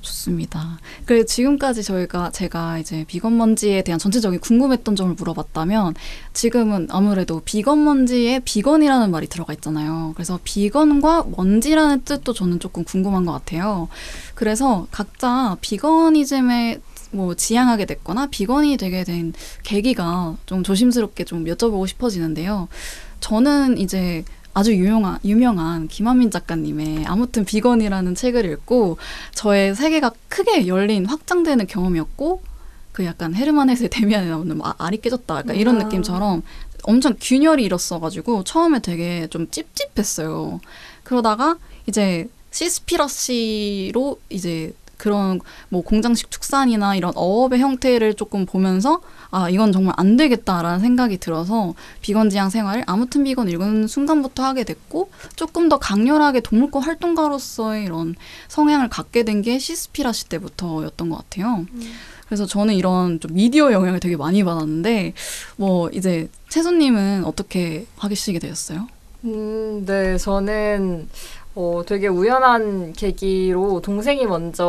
좋습니다. 0.01 0.79
그 1.05 1.25
지금까지 1.25 1.83
저희가 1.83 2.31
제가 2.31 2.79
이제 2.79 3.05
비건 3.07 3.37
먼지에 3.37 3.83
대한 3.83 3.99
전체적인 3.99 4.39
궁금했던 4.39 4.95
점을 4.95 5.13
물어봤다면 5.13 5.93
지금은 6.33 6.87
아무래도 6.91 7.41
비건 7.45 7.83
먼지에 7.83 8.39
비건이라는 8.39 9.11
말이 9.11 9.27
들어가 9.27 9.53
있잖아요. 9.53 10.11
그래서 10.15 10.39
비건과 10.43 11.25
먼지라는 11.37 12.03
뜻도 12.03 12.33
저는 12.33 12.59
조금 12.59 12.83
궁금한 12.83 13.25
것 13.25 13.31
같아요. 13.31 13.87
그래서 14.35 14.87
각자 14.91 15.57
비건이즘에 15.61 16.81
뭐 17.11 17.35
지향하게 17.35 17.85
됐거나 17.85 18.27
비건이 18.27 18.77
되게 18.77 19.03
된 19.03 19.33
계기가 19.63 20.37
좀 20.45 20.63
조심스럽게 20.63 21.25
좀 21.25 21.45
여쭤보고 21.45 21.87
싶어지는데요. 21.87 22.67
저는 23.19 23.77
이제 23.77 24.23
아주 24.53 24.73
유명한 24.73 25.19
유명한 25.23 25.87
김한민 25.87 26.29
작가님의 26.31 27.05
아무튼 27.05 27.45
비건이라는 27.45 28.15
책을 28.15 28.45
읽고 28.45 28.97
저의 29.33 29.75
세계가 29.75 30.11
크게 30.27 30.67
열린 30.67 31.05
확장되는 31.05 31.67
경험이었고 31.67 32.41
그 32.91 33.05
약간 33.05 33.33
헤르만 33.33 33.69
헤세 33.69 33.87
데미안에 33.87 34.29
나오는 34.29 34.57
뭐 34.57 34.67
아, 34.67 34.75
알이 34.77 34.99
깨졌다 35.01 35.37
약간 35.37 35.55
이런 35.55 35.79
아. 35.79 35.83
느낌처럼 35.85 36.43
엄청 36.83 37.15
균열이 37.19 37.63
일었어가지고 37.63 38.43
처음에 38.43 38.79
되게 38.79 39.27
좀 39.29 39.49
찝찝했어요. 39.49 40.59
그러다가 41.03 41.57
이제 41.87 42.27
시스피러시로 42.51 44.19
이제 44.29 44.73
그런 45.01 45.39
뭐 45.69 45.81
공장식 45.81 46.29
축산이나 46.29 46.95
이런 46.95 47.11
어업의 47.15 47.59
형태를 47.59 48.13
조금 48.13 48.45
보면서 48.45 49.01
아 49.31 49.49
이건 49.49 49.71
정말 49.71 49.95
안 49.97 50.15
되겠다라는 50.17 50.79
생각이 50.79 51.17
들어서 51.17 51.73
비건 52.01 52.29
지향 52.29 52.51
생활을 52.51 52.83
아무튼 52.85 53.23
비건 53.23 53.49
읽은 53.49 53.87
순간부터 53.87 54.43
하게 54.43 54.63
됐고 54.63 55.09
조금 55.35 55.69
더 55.69 55.79
강렬하게 55.79 56.41
동물권 56.41 56.83
활동가로서의 56.83 57.85
이런 57.85 58.15
성향을 58.47 58.87
갖게 58.89 59.23
된 59.23 59.41
게 59.41 59.57
시스피라시 59.57 60.29
때부터였던 60.29 61.09
것 61.09 61.17
같아요. 61.17 61.65
그래서 62.27 62.45
저는 62.45 62.75
이런 62.75 63.19
좀 63.19 63.33
미디어 63.33 63.71
영향을 63.71 63.99
되게 63.99 64.15
많이 64.15 64.43
받았는데 64.43 65.13
뭐 65.55 65.89
이제 65.89 66.29
채소님은 66.49 67.23
어떻게 67.25 67.87
하시게 67.97 68.37
되었어요? 68.37 68.87
음, 69.23 69.83
네, 69.85 70.17
저는 70.17 71.09
어, 71.53 71.81
되게 71.85 72.07
우연한 72.07 72.93
계기로 72.93 73.81
동생이 73.81 74.25
먼저 74.25 74.65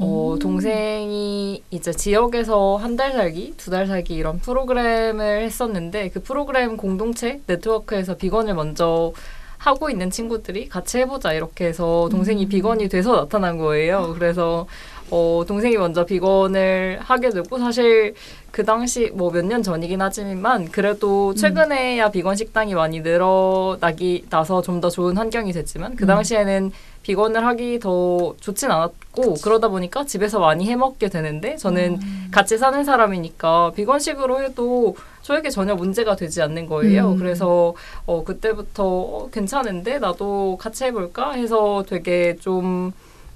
어, 0.00 0.32
음. 0.34 0.38
동생이 0.40 1.62
이제 1.70 1.92
지역에서 1.92 2.76
한 2.76 2.96
달 2.96 3.12
살기, 3.12 3.54
두 3.56 3.70
달 3.70 3.86
살기 3.86 4.14
이런 4.14 4.38
프로그램을 4.40 5.42
했었는데 5.42 6.08
그 6.10 6.22
프로그램 6.22 6.76
공동체 6.76 7.40
네트워크에서 7.46 8.16
비건을 8.16 8.54
먼저 8.54 9.12
하고 9.58 9.88
있는 9.90 10.10
친구들이 10.10 10.68
같이 10.68 10.98
해보자 10.98 11.32
이렇게 11.32 11.66
해서 11.66 12.08
동생이 12.10 12.44
음. 12.44 12.48
비건이 12.48 12.88
돼서 12.88 13.14
나타난 13.16 13.56
거예요. 13.58 14.12
그래서 14.14 14.66
어, 15.10 15.44
동생이 15.46 15.76
먼저 15.76 16.04
비건을 16.04 16.98
하게 17.00 17.30
되고 17.30 17.58
사실 17.58 18.14
그 18.50 18.64
당시 18.64 19.10
뭐 19.14 19.30
몇 19.30 19.44
년 19.44 19.62
전이긴 19.62 20.00
하지만 20.02 20.70
그래도 20.70 21.34
최근에야 21.34 22.10
비건 22.10 22.36
식당이 22.36 22.74
많이 22.74 23.00
늘어나기 23.00 24.24
나서 24.30 24.62
좀 24.62 24.80
더 24.80 24.90
좋은 24.90 25.16
환경이 25.16 25.52
됐지만 25.52 25.96
그 25.96 26.04
음. 26.04 26.06
당시에는 26.08 26.70
비건을 27.02 27.46
하기 27.46 27.78
더 27.78 28.34
좋진 28.40 28.70
않았고 28.70 29.34
그러다 29.42 29.68
보니까 29.68 30.04
집에서 30.04 30.40
많이 30.40 30.68
해 30.68 30.74
먹게 30.76 31.08
되는데 31.08 31.56
저는 31.56 31.98
같이 32.32 32.58
사는 32.58 32.82
사람이니까 32.84 33.72
비건식으로 33.76 34.42
해도 34.42 34.96
저에게 35.22 35.50
전혀 35.50 35.74
문제가 35.74 36.16
되지 36.16 36.42
않는 36.42 36.66
거예요. 36.66 37.12
음. 37.12 37.16
그래서 37.18 37.74
어, 38.06 38.24
그때부터 38.24 38.84
어, 38.84 39.28
괜찮은데 39.32 39.98
나도 39.98 40.56
같이 40.60 40.84
해볼까 40.84 41.32
해서 41.32 41.84
되게 41.88 42.36
좀 42.40 42.92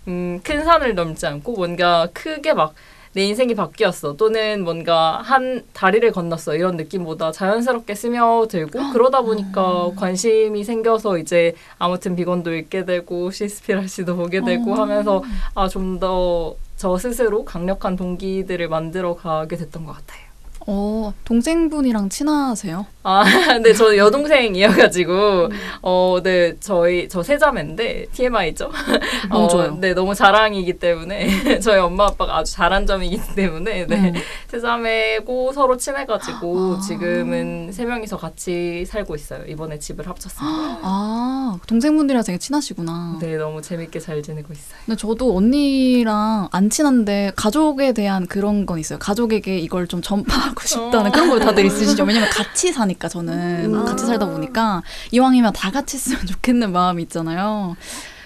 음, 0.08 0.40
큰 0.42 0.64
산을 0.64 0.94
넘지 0.94 1.26
않고 1.26 1.52
뭔가 1.54 2.08
크게 2.12 2.54
막 2.54 2.74
내 3.12 3.24
인생이 3.24 3.56
바뀌었어. 3.56 4.14
또는 4.16 4.62
뭔가 4.62 5.20
한 5.20 5.64
다리를 5.72 6.12
건넜어. 6.12 6.54
이런 6.54 6.76
느낌보다 6.76 7.32
자연스럽게 7.32 7.92
스며들고 7.96 8.92
그러다 8.92 9.22
보니까 9.22 9.90
관심이 9.96 10.62
생겨서 10.62 11.18
이제 11.18 11.56
아무튼 11.80 12.14
비건도 12.14 12.54
읽게 12.54 12.84
되고 12.84 13.32
시스피라시도 13.32 14.14
보게 14.14 14.40
되고 14.42 14.76
하면서 14.76 15.24
아 15.56 15.66
좀 15.68 15.98
더 15.98 16.54
저 16.76 16.96
스스로 16.96 17.44
강력한 17.44 17.96
동기들을 17.96 18.68
만들어 18.68 19.14
가게 19.16 19.56
됐던 19.56 19.84
것 19.86 19.92
같아요. 19.92 20.30
어 20.68 21.12
동생분이랑 21.24 22.10
친하세요? 22.10 22.86
아, 23.02 23.24
네, 23.62 23.72
저 23.72 23.96
여동생이어가지고, 23.96 25.48
어, 25.80 26.18
네, 26.22 26.54
저희, 26.60 27.08
저 27.08 27.22
세자매인데, 27.22 28.06
TMI죠? 28.12 28.70
너무 29.30 29.48
좋아요. 29.48 29.74
네, 29.80 29.94
너무 29.94 30.14
자랑이기 30.14 30.78
때문에, 30.78 31.60
저희 31.60 31.78
엄마 31.78 32.06
아빠가 32.06 32.36
아주 32.36 32.52
잘한 32.52 32.86
점이기 32.86 33.34
때문에, 33.34 33.86
네, 33.86 33.96
음. 33.96 34.14
세자매고 34.48 35.52
서로 35.52 35.78
친해가지고, 35.78 36.76
아. 36.76 36.80
지금은 36.80 37.72
세 37.72 37.86
명이서 37.86 38.18
같이 38.18 38.84
살고 38.86 39.14
있어요. 39.14 39.44
이번에 39.46 39.78
집을 39.78 40.06
합쳤습니다. 40.06 40.40
아 40.82 41.58
동생분들이랑 41.66 42.22
되게 42.24 42.38
친하시구나. 42.38 43.18
네, 43.20 43.36
너무 43.36 43.62
재밌게 43.62 43.98
잘 43.98 44.22
지내고 44.22 44.52
있어요. 44.52 44.78
근데 44.84 44.96
저도 44.98 45.36
언니랑 45.36 46.48
안 46.50 46.70
친한데 46.70 47.32
가족에 47.36 47.92
대한 47.92 48.26
그런 48.26 48.66
건 48.66 48.78
있어요. 48.78 48.98
가족에게 48.98 49.58
이걸 49.58 49.86
좀 49.86 50.02
전파하고 50.02 50.60
싶다는 50.64 51.12
그런 51.12 51.30
거 51.30 51.38
다들 51.38 51.64
있으시죠. 51.64 52.04
왜냐면 52.04 52.28
같이 52.30 52.72
사니 52.72 52.89
까 52.98 53.08
저는 53.08 53.74
음. 53.74 53.84
같이 53.84 54.04
살다 54.06 54.26
보니까 54.26 54.82
이왕이면 55.12 55.52
다 55.52 55.70
같이 55.70 55.98
쓰면 55.98 56.26
좋겠는 56.26 56.72
마음이 56.72 57.02
있잖아요. 57.04 57.76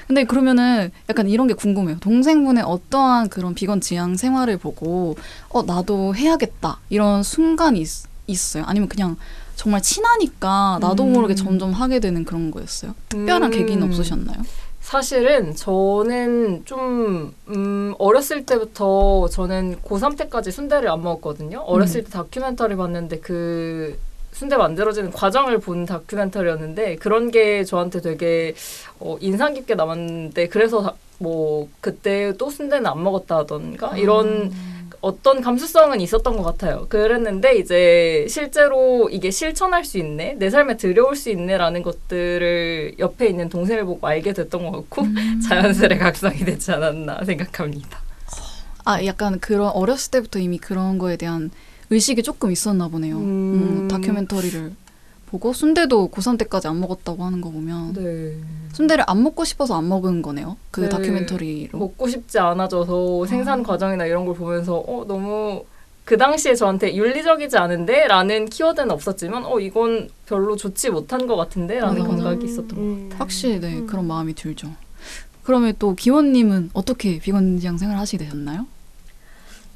근데 0.06 0.25
그러면은 0.25 0.90
약간 1.09 1.28
이런 1.28 1.47
게 1.47 1.54
궁금해요. 1.54 1.99
동생분의 2.00 2.64
어떠한 2.64 3.28
그런 3.28 3.54
비건 3.54 3.80
지향 3.80 4.16
생활을 4.16 4.59
보고 4.59 5.16
어 5.49 5.62
나도 5.62 6.14
해야겠다 6.14 6.78
이런 6.90 7.23
순간이 7.23 7.80
있, 7.80 7.88
있어요. 8.26 8.64
아니면 8.66 8.88
그냥 8.88 9.16
정말 9.56 9.80
친하니까 9.83 10.78
나도 10.80 11.04
음. 11.04 11.12
모르게 11.12 11.35
점점 11.35 11.73
하게 11.73 12.00
되는 12.00 12.25
그런 12.25 12.50
거였어요. 12.50 12.94
특별한 13.09 13.52
음. 13.52 13.59
계기는 13.59 13.83
없으셨나요? 13.87 14.42
사실은 14.80 15.56
저는 15.56 16.66
좀 16.66 17.35
음, 17.49 17.94
어렸을 17.99 18.44
때부터 18.44 19.28
저는 19.30 19.80
고3 19.80 20.18
때까지 20.18 20.50
순대를 20.50 20.90
안 20.90 21.02
먹었거든요. 21.02 21.61
어렸을 21.61 22.04
때 22.04 22.11
다큐멘터리 22.11 22.76
봤는데 22.76 23.21
그 23.21 23.99
순대 24.35 24.57
만들어지는 24.57 25.12
과정을 25.12 25.59
본 25.61 25.87
다큐멘터리였는데 25.87 26.97
그런 26.97 27.31
게 27.31 27.64
저한테 27.64 28.00
되게 28.00 28.55
어, 28.99 29.17
인상 29.21 29.55
깊게 29.55 29.76
남았는데 29.76 30.49
그래서 30.49 30.83
다, 30.83 30.95
뭐 31.19 31.69
그때 31.81 32.33
또 32.37 32.50
순대는 32.50 32.87
안 32.87 33.03
먹었다던가 33.03 33.97
이런 33.97 34.53
어떤 35.00 35.41
감수성은 35.41 36.00
있었던 36.00 36.37
것 36.37 36.43
같아요. 36.43 36.87
그랬는데 36.88 37.57
이제 37.59 38.26
실제로 38.29 39.09
이게 39.11 39.31
실천할 39.31 39.85
수 39.85 39.99
있네, 39.99 40.35
내 40.38 40.50
삶에 40.50 40.79
들여올 40.79 41.14
수 41.14 41.31
있네라는 41.31 41.83
것들을 41.83 42.95
옆에 42.99 43.29
있는 43.29 43.49
동생을 43.49 43.85
보고 43.85 44.07
알게 44.07 44.33
됐던 44.33 44.64
것 44.64 44.73
같고 44.73 45.07
자연스레 45.47 45.99
각성이 45.99 46.38
되지 46.38 46.73
않았나 46.73 47.25
생각합니다. 47.25 48.00
아 48.87 49.05
약간 49.05 49.38
그런 49.38 49.69
어렸을 49.69 50.11
때부터 50.11 50.38
이미 50.41 50.59
그런 50.59 50.99
거에 50.99 51.17
대한 51.17 51.50
의식이 51.91 52.23
조금 52.23 52.50
있었나 52.50 52.88
보네요. 52.88 53.17
음. 53.19 53.83
음, 53.83 53.88
다큐멘터리를 53.88 54.73
보고 55.26 55.53
순대도 55.53 56.11
고3 56.11 56.38
때까지 56.38 56.69
안 56.69 56.81
먹었다고 56.81 57.25
하는 57.25 57.41
거 57.41 57.50
보면 57.50 57.93
네. 57.95 58.37
순대를 58.73 59.05
안 59.09 59.23
먹고 59.23 59.45
싶어서 59.45 59.76
안 59.76 59.88
먹은 59.88 60.23
거네요. 60.23 60.57
그 60.71 60.83
네. 60.83 60.88
다큐멘터리로. 60.88 61.76
먹고 61.79 62.09
싶지 62.09 62.38
않아져서 62.38 63.26
생산 63.26 63.62
과정이나 63.62 64.07
이런 64.07 64.25
걸 64.26 64.35
보면서 64.35 64.76
어 64.76 65.05
너무 65.07 65.64
그 66.05 66.17
당시에 66.19 66.55
저한테 66.55 66.95
윤리적이지 66.95 67.57
않은데 67.57 68.07
라는 68.07 68.45
키워드는 68.45 68.91
없었지만 68.91 69.45
어 69.47 69.59
이건 69.59 70.09
별로 70.26 70.55
좋지 70.55 70.91
못한 70.91 71.26
것 71.26 71.35
같은데 71.35 71.81
라는 71.81 71.99
맞아, 72.03 72.12
맞아. 72.12 72.23
감각이 72.25 72.45
있었던 72.47 72.69
것 72.69 72.76
음. 72.76 73.11
확실히 73.17 73.59
네 73.59 73.81
그런 73.87 74.07
마음이 74.07 74.35
들죠. 74.35 74.71
그러면 75.43 75.75
또 75.79 75.95
기원님은 75.95 76.71
어떻게 76.75 77.19
비건 77.19 77.59
지향 77.59 77.76
생활 77.76 77.99
하시게 77.99 78.23
되셨나요? 78.25 78.67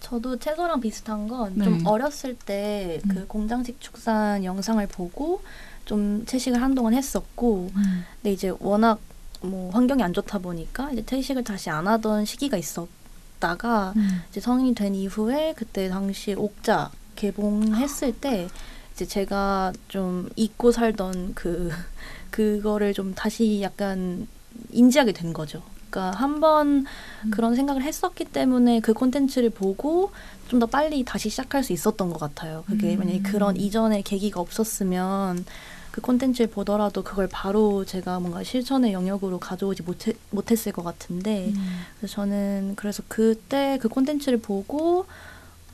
저도 0.09 0.38
채소랑 0.38 0.81
비슷한 0.81 1.29
건 1.29 1.53
네. 1.57 1.65
좀 1.65 1.87
어렸을 1.87 2.35
때그 2.35 3.11
음. 3.11 3.25
공장식 3.29 3.79
축산 3.81 4.43
영상을 4.43 4.87
보고 4.88 5.43
좀 5.85 6.25
채식을 6.25 6.62
한동안 6.62 6.95
했었고 6.95 7.71
근데 7.75 8.33
이제 8.33 8.53
워낙 8.59 9.00
뭐 9.43 9.71
환경이 9.71 10.03
안 10.03 10.15
좋다 10.15 10.38
보니까 10.38 10.91
이제 10.93 11.05
채식을 11.05 11.45
다시 11.45 11.69
안 11.69 11.87
하던 11.87 12.25
시기가 12.25 12.57
있었다가 12.57 13.93
이제 14.31 14.41
성인이 14.41 14.75
된 14.75 14.95
이후에 14.95 15.55
그때 15.55 15.88
당시 15.88 16.33
옥자 16.35 16.91
개봉했을 17.17 18.12
때 18.19 18.49
이제 18.95 19.05
제가 19.05 19.73
좀 19.88 20.31
잊고 20.37 20.73
살던 20.73 21.35
그 21.35 21.71
그거를 22.31 22.95
좀 22.95 23.15
다시 23.15 23.61
약간 23.61 24.27
인지하게 24.71 25.12
된 25.12 25.33
거죠. 25.35 25.62
그러니까 25.90 26.18
한 26.18 26.40
번 26.40 26.87
그런 27.30 27.54
생각을 27.54 27.83
했었기 27.83 28.25
때문에 28.26 28.80
그 28.80 28.92
콘텐츠를 28.92 29.50
보고 29.50 30.11
좀 30.49 30.61
더 30.61 30.66
빨리 30.66 31.04
다시 31.04 31.28
시작할 31.28 31.62
수 31.62 31.73
있었던 31.75 32.09
것 32.11 32.18
같아요. 32.18 32.64
그게 32.66 32.95
음. 32.95 33.00
만약에 33.00 33.21
그런 33.23 33.57
이전의 33.57 34.02
계기가 34.02 34.40
없었으면 34.40 35.45
그 35.90 36.00
콘텐츠를 36.00 36.49
보더라도 36.50 37.02
그걸 37.02 37.28
바로 37.30 37.85
제가 37.85 38.18
뭔가 38.21 38.42
실천의 38.45 38.92
영역으로 38.92 39.38
가져오지 39.40 39.83
못해, 39.83 40.12
못했을 40.30 40.73
것 40.73 40.83
같은데 40.85 41.52
그래서 41.99 42.14
저는 42.14 42.75
그래서 42.76 43.02
그때 43.09 43.78
그 43.83 43.88
콘텐츠를 43.88 44.38
보고 44.38 45.07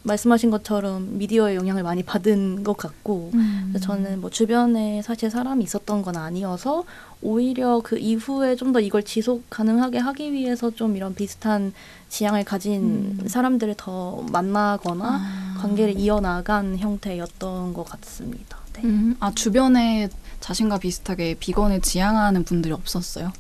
말씀하신 0.04 0.50
것처럼 0.50 1.18
미디어의 1.18 1.56
영향을 1.56 1.82
많이 1.82 2.02
받은 2.02 2.62
것 2.62 2.76
같고 2.76 3.30
그래서 3.68 3.86
저는 3.86 4.20
뭐 4.20 4.30
주변에 4.30 5.02
사실 5.02 5.30
사람이 5.30 5.64
있었던 5.64 6.02
건 6.02 6.16
아니어서 6.16 6.84
오히려 7.22 7.80
그 7.82 7.98
이후에 7.98 8.54
좀 8.56 8.74
더 8.74 8.80
이걸 8.80 9.04
지속 9.04 9.48
가능하게 9.50 9.98
하기 9.98 10.32
위해서 10.32 10.70
좀 10.70 10.96
이런 10.96 11.14
비슷한 11.14 11.72
지향을 12.08 12.44
가진 12.44 13.18
음. 13.20 13.28
사람들을 13.28 13.74
더 13.76 14.24
만나거나 14.32 15.20
아. 15.22 15.54
관계를 15.60 15.96
이어나간 15.98 16.76
형태였던 16.78 17.72
것 17.72 17.84
같습니다. 17.84 18.58
네. 18.72 18.82
음, 18.84 19.16
아 19.20 19.30
주변에 19.32 20.08
자신과 20.40 20.78
비슷하게 20.78 21.36
비건을 21.38 21.80
지향하는 21.82 22.42
분들이 22.44 22.72
없었어요. 22.74 23.32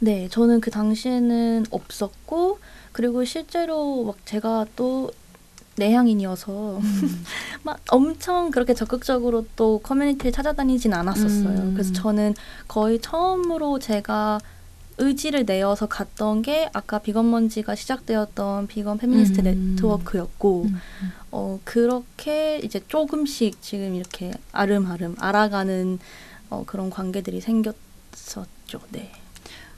네, 0.00 0.28
저는 0.28 0.60
그 0.60 0.70
당시에는 0.72 1.66
없었고 1.70 2.58
그리고 2.92 3.24
실제로 3.24 4.04
막 4.04 4.16
제가 4.26 4.66
또 4.74 5.12
내향인이어서 5.76 6.80
막 7.62 7.80
엄청 7.90 8.50
그렇게 8.50 8.74
적극적으로 8.74 9.46
또 9.56 9.80
커뮤니티를 9.82 10.32
찾아다니진 10.32 10.92
않았었어요. 10.92 11.58
음. 11.58 11.74
그래서 11.74 11.92
저는 11.92 12.34
거의 12.68 13.00
처음으로 13.00 13.78
제가 13.78 14.40
의지를 14.98 15.46
내어서 15.46 15.86
갔던 15.86 16.42
게 16.42 16.68
아까 16.74 16.98
비건 16.98 17.30
먼지가 17.30 17.74
시작되었던 17.74 18.66
비건 18.66 18.98
페미니스트 18.98 19.40
음. 19.40 19.74
네트워크였고 19.74 20.64
음. 20.64 20.80
어 21.32 21.58
그렇게 21.64 22.58
이제 22.58 22.80
조금씩 22.86 23.62
지금 23.62 23.94
이렇게 23.94 24.32
알음알음 24.52 25.16
알아가는 25.18 25.98
어 26.50 26.64
그런 26.66 26.90
관계들이 26.90 27.40
생겼었죠. 27.40 28.80
네. 28.90 29.10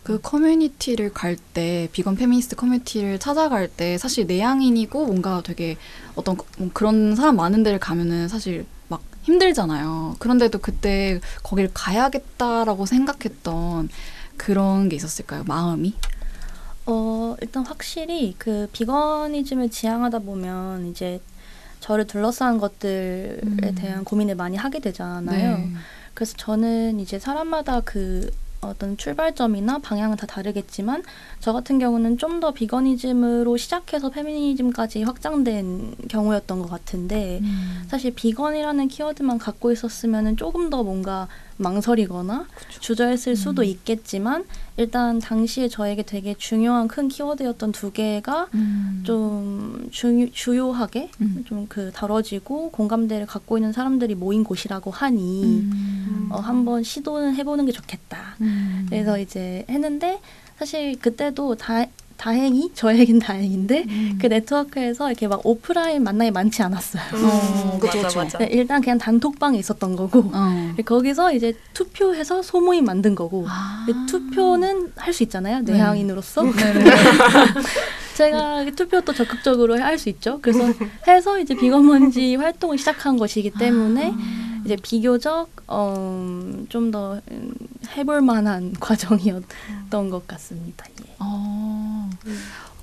그 0.03 0.21
커뮤니티를 0.21 1.13
갈 1.13 1.37
때 1.55 1.89
비건 1.93 2.17
페미니스트 2.17 2.57
커뮤니티를 2.57 3.19
찾아갈 3.19 3.69
때 3.69 3.99
사실 3.99 4.27
내향인이고 4.27 5.07
뭔가 5.07 5.43
되게 5.45 5.77
어떤 6.17 6.37
그- 6.37 6.45
뭐 6.59 6.71
그런 6.73 7.15
사람 7.15 7.37
많은 7.37 7.63
데를 7.63 7.79
가면은 7.79 8.27
사실 8.29 8.67
막 8.89 9.03
힘들잖아요. 9.23 10.17
그런데도 10.19 10.59
그때 10.59 11.21
거길 11.43 11.71
가야겠다라고 11.73 12.87
생각했던 12.87 13.89
그런 14.37 14.89
게 14.89 14.97
있었을까요? 14.97 15.45
마음이? 15.47 15.95
어, 16.87 17.37
일단 17.41 17.65
확실히 17.65 18.35
그 18.39 18.69
비거니즘을 18.73 19.71
지향하다 19.71 20.19
보면 20.21 20.87
이제 20.91 21.21
저를 21.79 22.07
둘러싼 22.09 22.59
것들에 22.59 23.39
음. 23.45 23.75
대한 23.77 24.05
고민을 24.05 24.35
많이 24.35 24.57
하게 24.57 24.81
되잖아요. 24.81 25.59
네. 25.59 25.69
그래서 26.15 26.35
저는 26.37 26.99
이제 26.99 27.19
사람마다 27.21 27.81
그 27.83 28.31
어떤 28.63 28.97
출발점이나 28.97 29.79
방향은 29.79 30.17
다 30.17 30.27
다르겠지만 30.27 31.03
저 31.41 31.53
같은 31.53 31.79
경우는 31.79 32.19
좀 32.19 32.33
더 32.43 32.51
비거니즘으로 32.53 33.57
시작해서 33.57 34.09
페미니즘까지 34.11 35.05
확장된 35.05 35.95
경우였던 36.09 36.61
것 36.61 36.69
같은데 36.69 37.39
음. 37.43 37.85
사실 37.87 38.13
비건이라는 38.13 38.89
키워드만 38.89 39.39
갖고 39.39 39.71
있었으면 39.71 40.37
조금 40.37 40.71
더 40.71 40.83
뭔가 40.83 41.29
망설이거나 41.59 42.47
주저했을 42.81 43.37
수도 43.37 43.63
음. 43.63 43.67
있겠지만 43.67 44.45
일단 44.77 45.19
당시에 45.19 45.69
저에게 45.69 46.03
되게 46.03 46.35
중요한 46.35 46.89
큰 46.89 47.09
키워드였던 47.09 47.73
두 47.73 47.93
개가 47.93 48.49
음. 48.55 49.03
좀 49.05 49.89
주, 49.91 50.31
주요하게 50.33 51.11
음. 51.21 51.45
좀그 51.47 51.93
다뤄지고 51.93 52.71
공감대를 52.71 53.27
갖고 53.27 53.59
있는 53.59 53.73
사람들이 53.73 54.15
모인 54.15 54.45
곳이라고 54.45 54.91
하니 54.91 55.45
음. 55.45 56.29
어, 56.31 56.39
한번 56.39 56.83
시도는 56.83 57.35
해보는 57.37 57.67
게 57.67 57.73
좋겠다. 57.73 58.37
음. 58.41 58.87
그래서 58.89 59.19
이제 59.19 59.67
했는데 59.69 60.21
사실 60.59 60.99
그때도 60.99 61.57
다 61.57 61.85
다행히 62.23 62.71
저에겐 62.73 63.19
다행인데 63.19 63.85
음. 63.89 64.19
그 64.21 64.29
네트워크에서 64.29 65.09
이렇게 65.11 65.27
막 65.27 65.45
오프라인 65.45 66.05
만남이 66.05 66.31
많지 66.31 66.63
않았어요. 66.63 67.03
어, 67.21 67.79
그쵸, 67.81 67.99
맞아 67.99 68.07
그쵸. 68.07 68.19
맞아. 68.21 68.39
네, 68.39 68.49
일단 68.53 68.81
그냥 68.81 68.97
단톡방에 68.97 69.59
있었던 69.59 69.97
거고 69.97 70.31
어. 70.33 70.73
거기서 70.85 71.33
이제 71.33 71.53
투표해서 71.75 72.43
소모임 72.43 72.85
만든 72.85 73.17
거고 73.17 73.45
아. 73.49 73.83
근데 73.85 74.07
투표는 74.07 74.93
할 74.95 75.13
수 75.13 75.25
있잖아요 75.25 75.63
네. 75.63 75.73
내향인으로서 75.73 76.45
네 76.45 76.53
네. 76.73 76.85
제가 78.17 78.65
투표도 78.77 79.13
적극적으로 79.15 79.79
할 79.79 79.99
수 79.99 80.09
있죠 80.09 80.39
그래서 80.41 80.65
해서 81.09 81.39
이제 81.41 81.55
비건먼지 81.55 82.37
활동을 82.37 82.79
시작한 82.79 83.17
것이기 83.19 83.51
때문에 83.51 84.13
아. 84.15 84.52
이제 84.65 84.77
비교적 84.77 85.49
어, 85.67 86.65
좀더 86.69 87.21
해볼 87.97 88.21
만한 88.23 88.75
과정이었던 88.81 90.11
것 90.11 90.27
같습니다. 90.27 90.87
예. 91.01 91.15
어. 91.19 92.11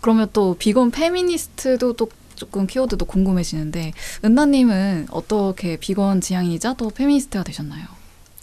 그러면 0.02 0.30
또 0.34 0.56
비건 0.58 0.92
페미니스트도 0.92 1.94
또 1.94 2.10
조금 2.36 2.68
키워드도 2.68 3.06
궁금해지는데 3.06 3.92
은나님은 4.24 5.08
어떻게 5.12 5.76
비건 5.78 6.22
지향이자 6.22 6.76
또 6.76 6.90
페미니스트가 6.90 7.44
되셨나요? 7.44 7.86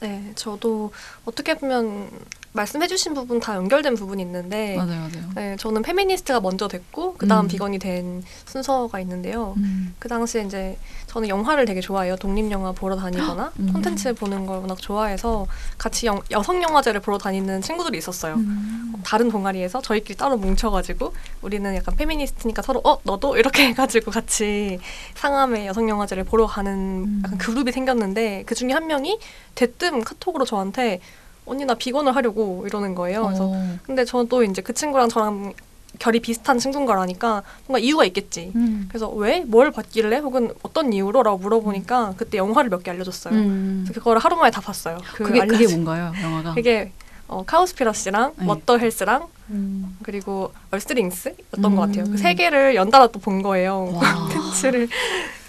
네, 0.00 0.32
저도 0.34 0.92
어떻게 1.24 1.54
보면 1.54 2.10
말씀해주신 2.52 3.14
부분 3.14 3.38
다 3.38 3.54
연결된 3.54 3.94
부분이 3.94 4.22
있는데, 4.22 4.76
맞아요, 4.76 5.00
맞아요. 5.00 5.30
네, 5.34 5.56
저는 5.58 5.82
페미니스트가 5.82 6.40
먼저 6.40 6.68
됐고 6.68 7.14
그 7.14 7.28
다음 7.28 7.44
음. 7.44 7.48
비건이 7.48 7.78
된 7.78 8.24
순서가 8.46 8.98
있는데요. 9.00 9.54
음. 9.58 9.94
그 9.98 10.08
당시에 10.08 10.42
이제 10.42 10.78
저는 11.16 11.30
영화를 11.30 11.64
되게 11.64 11.80
좋아해요. 11.80 12.16
독립 12.16 12.50
영화 12.50 12.72
보러 12.72 12.94
다니거나 12.94 13.50
음. 13.58 13.72
콘텐츠 13.72 14.12
보는 14.12 14.44
걸 14.44 14.58
워낙 14.58 14.76
좋아해서 14.78 15.46
같이 15.78 16.04
영, 16.04 16.20
여성 16.30 16.62
영화제를 16.62 17.00
보러 17.00 17.16
다니는 17.16 17.62
친구들이 17.62 17.96
있었어요. 17.96 18.34
음. 18.34 18.92
다른 19.02 19.30
동아리에서 19.30 19.80
저희끼리 19.80 20.18
따로 20.18 20.36
뭉쳐가지고 20.36 21.14
우리는 21.40 21.74
약간 21.74 21.96
페미니스트니까 21.96 22.60
서로 22.60 22.82
어 22.84 22.98
너도 23.04 23.38
이렇게 23.38 23.64
해가지고 23.68 24.10
같이 24.10 24.78
상암의 25.14 25.66
여성 25.66 25.88
영화제를 25.88 26.24
보러 26.24 26.46
가는 26.46 26.72
음. 26.74 27.22
약간 27.24 27.38
그룹이 27.38 27.72
생겼는데 27.72 28.42
그 28.44 28.54
중에 28.54 28.72
한 28.72 28.86
명이 28.86 29.18
대뜸 29.54 30.04
카톡으로 30.04 30.44
저한테 30.44 31.00
언니 31.46 31.64
나 31.64 31.72
비건을 31.74 32.14
하려고 32.14 32.64
이러는 32.66 32.94
거예요. 32.94 33.24
그래서 33.24 33.46
어. 33.46 33.78
근데 33.84 34.04
저는 34.04 34.28
또 34.28 34.44
이제 34.44 34.60
그 34.60 34.74
친구랑 34.74 35.08
저랑 35.08 35.54
결이 35.98 36.20
비슷한 36.20 36.58
친구인 36.58 36.86
거라니까 36.86 37.42
뭔가 37.66 37.78
이유가 37.78 38.04
있겠지. 38.04 38.52
음. 38.54 38.86
그래서 38.88 39.08
왜? 39.10 39.40
뭘 39.40 39.70
봤길래? 39.70 40.18
혹은 40.18 40.52
어떤 40.62 40.92
이유로? 40.92 41.22
라고 41.22 41.38
물어보니까 41.38 42.14
그때 42.16 42.38
영화를 42.38 42.70
몇 42.70 42.82
개 42.82 42.90
알려줬어요. 42.90 43.34
음. 43.34 43.82
그래서 43.86 44.00
그거를 44.00 44.20
하루 44.22 44.36
만에 44.36 44.50
다 44.50 44.60
봤어요. 44.60 44.98
그 45.14 45.24
그게 45.24 45.46
그게 45.46 45.66
뭔가요, 45.68 46.12
영화가? 46.22 46.54
그게 46.54 46.92
어, 47.28 47.42
Cowspiracy랑 47.44 48.34
네. 48.38 48.46
What 48.46 48.65
the 48.65 48.78
Health랑 48.78 49.26
음. 49.50 49.96
그리고 50.02 50.52
Earthlings였던 50.70 51.64
음. 51.64 51.76
것 51.76 51.80
같아요. 51.82 52.04
그 52.04 52.16
세 52.18 52.34
개를 52.34 52.74
연달아 52.76 53.08
또 53.08 53.18
본 53.18 53.42
거예요. 53.42 53.90
와. 53.94 54.00
콘텐츠를 54.30 54.88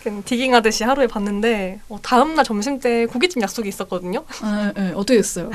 그냥 0.03 0.23
digging하듯이 0.23 0.83
하루에 0.83 1.07
봤는데 1.07 1.79
어, 1.89 1.97
다음날 2.01 2.45
점심 2.45 2.79
때 2.79 3.05
고깃집 3.07 3.41
약속이 3.41 3.67
있었거든요. 3.69 4.23
아, 4.41 4.71
네, 4.75 4.91
어떻게 4.95 5.17
됐어요? 5.17 5.49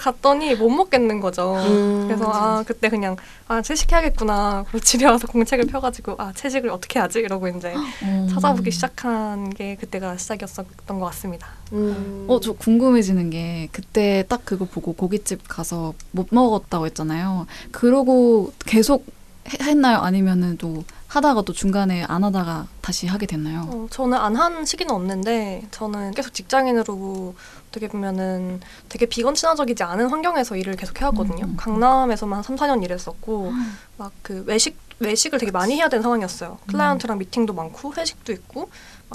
갔더니 0.00 0.54
못 0.54 0.68
먹겠는 0.70 1.20
거죠. 1.20 1.54
음. 1.56 2.04
그래서 2.06 2.30
아 2.32 2.62
그때 2.66 2.88
그냥 2.88 3.16
아 3.48 3.62
채식해야겠구나. 3.62 4.64
그리고 4.68 4.84
집에 4.84 5.04
와서 5.06 5.26
공책을 5.26 5.66
펴가지고 5.66 6.16
아 6.18 6.32
채식을 6.34 6.70
어떻게 6.70 6.98
하지 6.98 7.20
이러고 7.20 7.48
이제 7.48 7.74
어. 8.02 8.26
찾아보기 8.32 8.70
시작한 8.70 9.50
게 9.50 9.76
그때가 9.76 10.16
시작이었던 10.16 10.66
것 10.86 11.00
같습니다. 11.06 11.48
음. 11.72 12.26
어, 12.28 12.40
저 12.40 12.52
궁금해지는 12.52 13.30
게 13.30 13.68
그때 13.72 14.24
딱 14.28 14.44
그거 14.44 14.64
보고 14.64 14.92
고깃집 14.94 15.46
가서 15.48 15.94
못 16.10 16.28
먹었다고 16.30 16.86
했잖아요. 16.86 17.46
그러고 17.70 18.52
계속 18.66 19.06
해- 19.48 19.62
했나요? 19.62 19.98
아니면은 19.98 20.56
또 20.56 20.84
하다가 21.14 21.42
또 21.42 21.52
중간에 21.52 22.04
안 22.04 22.24
하다가 22.24 22.66
다시 22.82 23.06
하게 23.06 23.26
됐나요? 23.26 23.68
어, 23.72 23.86
저는 23.90 24.18
안 24.18 24.34
한 24.34 24.64
시기는 24.64 24.92
없는데 24.92 25.62
저는 25.70 26.10
계속 26.12 26.34
직장인으로 26.34 27.34
어떻게 27.68 27.86
보면은 27.88 28.60
되게 28.88 29.06
비건 29.06 29.34
친화적이지 29.34 29.82
않은 29.84 30.08
환경에서 30.08 30.56
일을 30.56 30.74
계속 30.76 31.00
해왔거든요. 31.00 31.44
음, 31.44 31.50
음. 31.50 31.56
강남에서만 31.56 32.38
한 32.38 32.42
3, 32.42 32.56
4년 32.56 32.82
일했었고 32.82 33.52
막그 33.96 34.44
외식 34.46 34.76
외식을 35.00 35.38
되게 35.40 35.50
많이 35.50 35.74
해야 35.76 35.88
되는 35.88 36.02
상황이었어요. 36.02 36.58
클라이언트랑 36.68 37.18
미팅도 37.18 37.52
많고 37.52 37.94
회식도 37.94 38.32
있고 38.32 38.60
막 38.62 38.68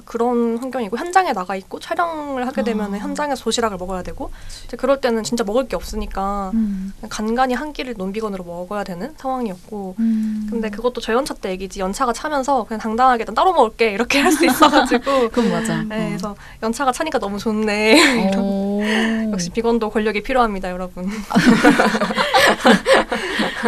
그런 0.06 0.58
환경이고 0.58 0.98
현장에 0.98 1.34
나가 1.34 1.56
있고 1.56 1.80
촬영을 1.80 2.48
하게 2.48 2.64
되면 2.64 2.94
아. 2.94 2.96
은 2.96 3.00
현장에서 3.00 3.44
도시락을 3.44 3.78
먹어야 3.78 4.02
되고 4.04 4.32
이제 4.66 4.76
그럴 4.78 5.00
때는 5.02 5.24
진짜 5.24 5.44
먹을 5.44 5.68
게 5.68 5.76
없으니까 5.76 6.52
음. 6.54 6.94
간간히 7.10 7.54
한 7.54 7.74
끼를 7.74 7.96
논비건으로 7.98 8.44
먹어야 8.44 8.84
되는 8.84 9.14
상황이었고 9.18 9.96
음. 10.00 10.48
근데 10.50 10.70
그것도 10.70 11.02
저연차 11.02 11.34
때 11.36 11.50
얘기지 11.52 11.80
연차가 11.80 12.14
차면서 12.14 12.64
그냥 12.64 12.80
당당하게 12.80 13.26
난 13.26 13.36
따로 13.36 13.54
먹을게 13.54 13.92
이렇게 13.92 14.20
할 14.20 14.30
수 14.32 14.46
있어가지고 14.46 15.30
그건 15.34 15.52
맞아. 15.52 15.84
네, 15.84 16.08
그래서 16.10 16.36
연차가 16.64 16.92
차니까 16.92 17.20
너무 17.20 17.38
좋네. 17.40 18.34
어. 18.38 18.80
역시 19.34 19.50
비건도 19.50 19.90
권력이 19.90 20.24
필요합니다, 20.24 20.72
여러분. 20.72 21.10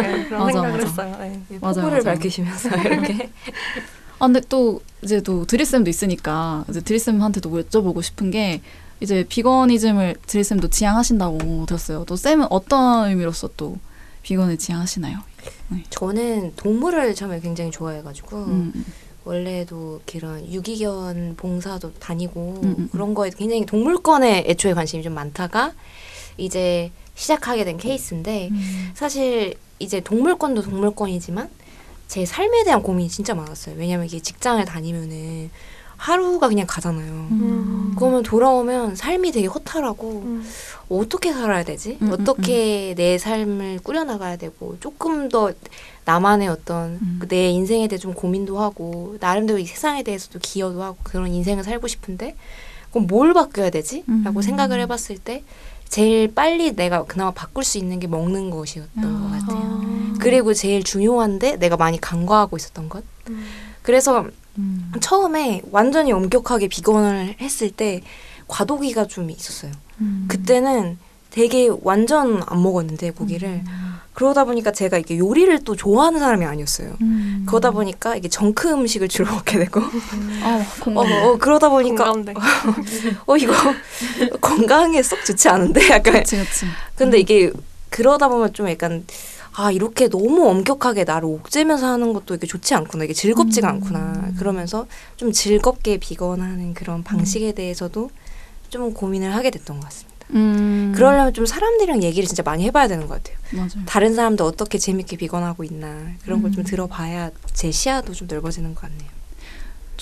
네, 0.00 0.24
그런 0.24 0.40
맞아, 0.40 0.52
생각을 0.52 0.70
맞아. 0.78 0.86
했어요. 0.86 1.16
네. 1.20 1.40
맞아요, 1.60 1.74
포부를 1.76 2.02
맞아요. 2.02 2.16
밝히시면서 2.16 2.68
이렇게 2.76 3.30
아, 4.18 4.26
근데 4.26 4.40
또 4.48 4.80
이제 5.02 5.20
또 5.20 5.44
드리쌤도 5.44 5.90
있으니까 5.90 6.64
이제 6.68 6.80
드리쌤한테도 6.80 7.50
여쭤보고 7.50 8.02
싶은 8.02 8.30
게 8.30 8.60
이제 9.00 9.24
비건이즘을 9.28 10.16
드리쌤도 10.26 10.70
지향하신다고 10.70 11.66
들었어요. 11.66 12.04
또 12.04 12.16
쌤은 12.16 12.46
어떤 12.50 13.08
의미로서 13.08 13.50
또 13.56 13.78
비건을 14.22 14.58
지향하시나요? 14.58 15.18
저는 15.90 16.54
동물을 16.54 17.14
처음에 17.16 17.40
굉장히 17.40 17.72
좋아해가지고 17.72 18.36
음, 18.36 18.84
원래도 19.24 20.00
그런 20.06 20.46
유기견 20.46 21.34
봉사도 21.36 21.94
다니고 21.94 22.60
음, 22.62 22.74
음, 22.78 22.88
그런 22.92 23.14
거에 23.14 23.30
굉장히 23.30 23.66
동물권에 23.66 24.44
애초에 24.46 24.74
관심이 24.74 25.02
좀 25.02 25.14
많다가 25.14 25.72
이제 26.38 26.92
시작하게 27.16 27.64
된 27.64 27.76
케이스인데 27.78 28.50
음. 28.52 28.90
사실 28.94 29.54
이제 29.80 30.00
동물권도 30.00 30.62
동물권이지만 30.62 31.50
제 32.12 32.26
삶에 32.26 32.64
대한 32.64 32.82
고민이 32.82 33.08
진짜 33.08 33.34
많았어요. 33.34 33.74
왜냐면 33.78 34.04
이게 34.04 34.20
직장을 34.20 34.62
다니면은 34.66 35.48
하루가 35.96 36.48
그냥 36.48 36.66
가잖아요. 36.68 37.10
음. 37.10 37.94
그러면 37.96 38.22
돌아오면 38.22 38.96
삶이 38.96 39.32
되게 39.32 39.46
허탈하고 39.46 40.10
음. 40.22 40.46
어떻게 40.90 41.32
살아야 41.32 41.64
되지? 41.64 41.96
음, 42.02 42.08
음, 42.08 42.12
어떻게 42.12 42.94
내 42.98 43.16
삶을 43.16 43.78
꾸려나가야 43.82 44.36
되고 44.36 44.76
조금 44.78 45.30
더 45.30 45.54
나만의 46.04 46.48
어떤 46.48 46.98
음. 47.00 47.20
내 47.30 47.48
인생에 47.48 47.88
대해 47.88 47.98
좀 47.98 48.12
고민도 48.12 48.60
하고 48.60 49.16
나름대로 49.18 49.58
이 49.58 49.64
세상에 49.64 50.02
대해서도 50.02 50.38
기여도 50.42 50.82
하고 50.82 50.98
그런 51.04 51.32
인생을 51.32 51.64
살고 51.64 51.88
싶은데 51.88 52.36
그럼 52.90 53.06
뭘 53.06 53.32
바뀌어야 53.32 53.70
되지? 53.70 54.04
음. 54.10 54.20
라고 54.22 54.42
생각을 54.42 54.80
해봤을 54.80 55.16
때 55.24 55.44
제일 55.92 56.34
빨리 56.34 56.72
내가 56.72 57.04
그나마 57.04 57.32
바꿀 57.32 57.64
수 57.64 57.76
있는 57.76 58.00
게 58.00 58.06
먹는 58.06 58.48
것이었던 58.48 59.04
아. 59.04 59.20
것 59.20 59.46
같아요. 59.46 59.60
아. 59.62 60.14
그리고 60.18 60.54
제일 60.54 60.82
중요한데 60.82 61.56
내가 61.56 61.76
많이 61.76 62.00
간과하고 62.00 62.56
있었던 62.56 62.88
것. 62.88 63.04
음. 63.28 63.44
그래서 63.82 64.26
음. 64.56 64.90
처음에 65.02 65.60
완전히 65.70 66.12
엄격하게 66.12 66.68
비건을 66.68 67.36
했을 67.42 67.70
때 67.70 68.00
과도기가 68.48 69.06
좀 69.06 69.30
있었어요. 69.30 69.70
음. 70.00 70.24
그때는 70.28 70.98
되게 71.30 71.68
완전 71.82 72.42
안 72.46 72.62
먹었는데 72.62 73.10
고기를 73.10 73.62
음. 73.66 73.91
그러다 74.14 74.44
보니까 74.44 74.72
제가 74.72 74.98
이게 74.98 75.16
요리를 75.18 75.64
또 75.64 75.74
좋아하는 75.74 76.20
사람이 76.20 76.44
아니었어요. 76.44 76.96
음. 77.00 77.44
그러다 77.46 77.70
보니까 77.70 78.14
이게 78.14 78.28
정크 78.28 78.70
음식을 78.70 79.08
주로 79.08 79.32
먹게 79.32 79.58
되고 79.58 79.80
아, 79.80 79.84
어, 79.84 80.82
공감. 80.82 81.12
어, 81.12 81.38
그러다 81.38 81.70
보니까. 81.70 82.12
어 83.26 83.36
이거 83.36 83.52
건강에 84.40 85.02
쏙 85.02 85.24
좋지 85.24 85.48
않은데 85.48 85.88
약간 85.90 86.14
그치, 86.14 86.36
그치. 86.36 86.66
근데 86.94 87.18
이게 87.18 87.50
그러다 87.88 88.28
보면 88.28 88.52
좀 88.52 88.68
약간 88.68 89.04
아 89.54 89.70
이렇게 89.70 90.08
너무 90.08 90.48
엄격하게 90.48 91.04
나를 91.04 91.26
옥죄면서 91.28 91.86
하는 91.86 92.12
것도 92.12 92.34
이게 92.34 92.46
좋지 92.46 92.74
않구나 92.74 93.04
이게 93.04 93.12
즐겁지가 93.14 93.68
음. 93.68 93.74
않구나 93.74 94.30
그러면서 94.38 94.86
좀 95.16 95.32
즐겁게 95.32 95.98
비건하는 95.98 96.74
그런 96.74 97.02
방식에 97.02 97.52
대해서도 97.52 98.10
좀 98.68 98.94
고민을 98.94 99.34
하게 99.34 99.50
됐던 99.50 99.80
것 99.80 99.84
같습니다. 99.86 100.11
음. 100.34 100.92
그러려면 100.94 101.32
좀 101.34 101.46
사람들이랑 101.46 102.02
얘기를 102.02 102.26
진짜 102.26 102.42
많이 102.42 102.64
해봐야 102.64 102.88
되는 102.88 103.06
것 103.06 103.22
같아요. 103.22 103.36
맞아요. 103.52 103.84
다른 103.86 104.14
사람도 104.14 104.44
어떻게 104.44 104.78
재밌게 104.78 105.16
비건하고 105.16 105.64
있나 105.64 106.12
그런 106.24 106.42
걸좀 106.42 106.60
음. 106.60 106.64
들어봐야 106.64 107.30
제 107.52 107.70
시야도 107.70 108.12
좀 108.12 108.28
넓어지는 108.28 108.74
것 108.74 108.82
같네요. 108.82 109.22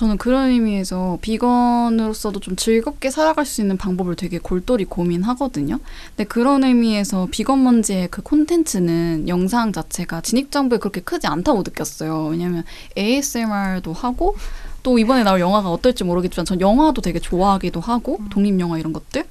저는 0.00 0.16
그런 0.16 0.48
의미에서 0.48 1.18
비건으로서도 1.20 2.40
좀 2.40 2.56
즐겁게 2.56 3.10
살아갈 3.10 3.44
수 3.44 3.60
있는 3.60 3.76
방법을 3.76 4.16
되게 4.16 4.38
골똘히 4.38 4.86
고민하거든요. 4.86 5.78
근데 6.16 6.24
그런 6.26 6.64
의미에서 6.64 7.28
비건 7.30 7.62
먼지의 7.62 8.08
그 8.08 8.22
콘텐츠는 8.22 9.28
영상 9.28 9.74
자체가 9.74 10.22
진입 10.22 10.50
장벽이 10.50 10.80
그렇게 10.80 11.02
크지 11.02 11.26
않다고 11.26 11.58
느꼈어요. 11.64 12.28
왜냐면 12.28 12.64
ASMR도 12.96 13.92
하고 13.92 14.36
또 14.82 14.98
이번에 14.98 15.22
나올 15.22 15.40
영화가 15.40 15.70
어떨지 15.70 16.04
모르겠지만 16.04 16.44
전 16.46 16.60
영화도 16.60 17.02
되게 17.02 17.18
좋아하기도 17.18 17.80
하고 17.80 18.18
독립 18.30 18.58
영화 18.60 18.78
이런 18.78 18.92
것들. 18.92 19.24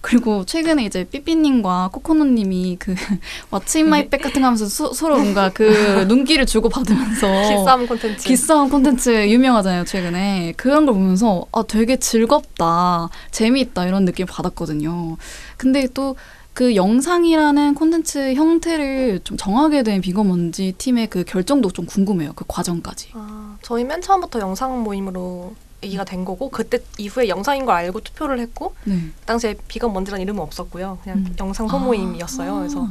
그리고 0.00 0.44
최근에 0.44 0.84
이제 0.84 1.04
삐삐님과 1.04 1.90
코코넛님이 1.92 2.76
그 2.78 2.94
what's 3.50 3.78
in 3.80 3.88
my 3.88 4.08
bag 4.08 4.22
같은 4.22 4.42
거 4.42 4.46
하면서 4.46 4.66
수- 4.66 4.92
서로 4.94 5.16
뭔가 5.18 5.50
그 5.50 5.64
눈길을 6.08 6.46
주고 6.46 6.68
받으면서 6.68 7.26
기싸움 7.48 7.86
콘텐츠. 7.86 8.28
기싸움 8.28 8.68
콘텐츠 8.68 9.28
유명하잖아요 9.28 9.84
최근에. 9.84 10.54
그런 10.56 10.86
걸 10.86 10.94
보면서 10.94 11.46
아 11.52 11.62
되게 11.66 11.96
즐겁다 11.96 13.08
재미있다 13.30 13.86
이런 13.86 14.04
느낌 14.04 14.26
받았거든요. 14.26 15.16
근데 15.56 15.86
또 15.94 16.16
그 16.56 16.74
영상이라는 16.74 17.74
콘텐츠 17.74 18.32
형태를 18.32 19.20
좀 19.24 19.36
정하게 19.36 19.82
된 19.82 20.00
비건먼지 20.00 20.72
팀의 20.78 21.08
그 21.08 21.22
결정도 21.22 21.70
좀 21.70 21.84
궁금해요 21.84 22.32
그 22.34 22.46
과정까지 22.48 23.10
아, 23.12 23.58
저희 23.60 23.84
맨 23.84 24.00
처음부터 24.00 24.40
영상 24.40 24.82
모임으로 24.82 25.54
얘기가 25.82 26.04
된 26.04 26.24
거고 26.24 26.48
그때 26.48 26.78
이후에 26.96 27.28
영상인 27.28 27.66
걸 27.66 27.74
알고 27.74 28.00
투표를 28.00 28.38
했고 28.40 28.74
네 28.84 28.94
그 28.94 29.26
당시에 29.26 29.54
비건 29.68 29.92
먼지란 29.92 30.20
이름은 30.22 30.40
없었고요. 30.40 30.98
그냥 31.02 31.18
음. 31.18 31.36
영상 31.38 31.68
소모임이었어요. 31.68 32.54
아. 32.54 32.58
그래서 32.60 32.88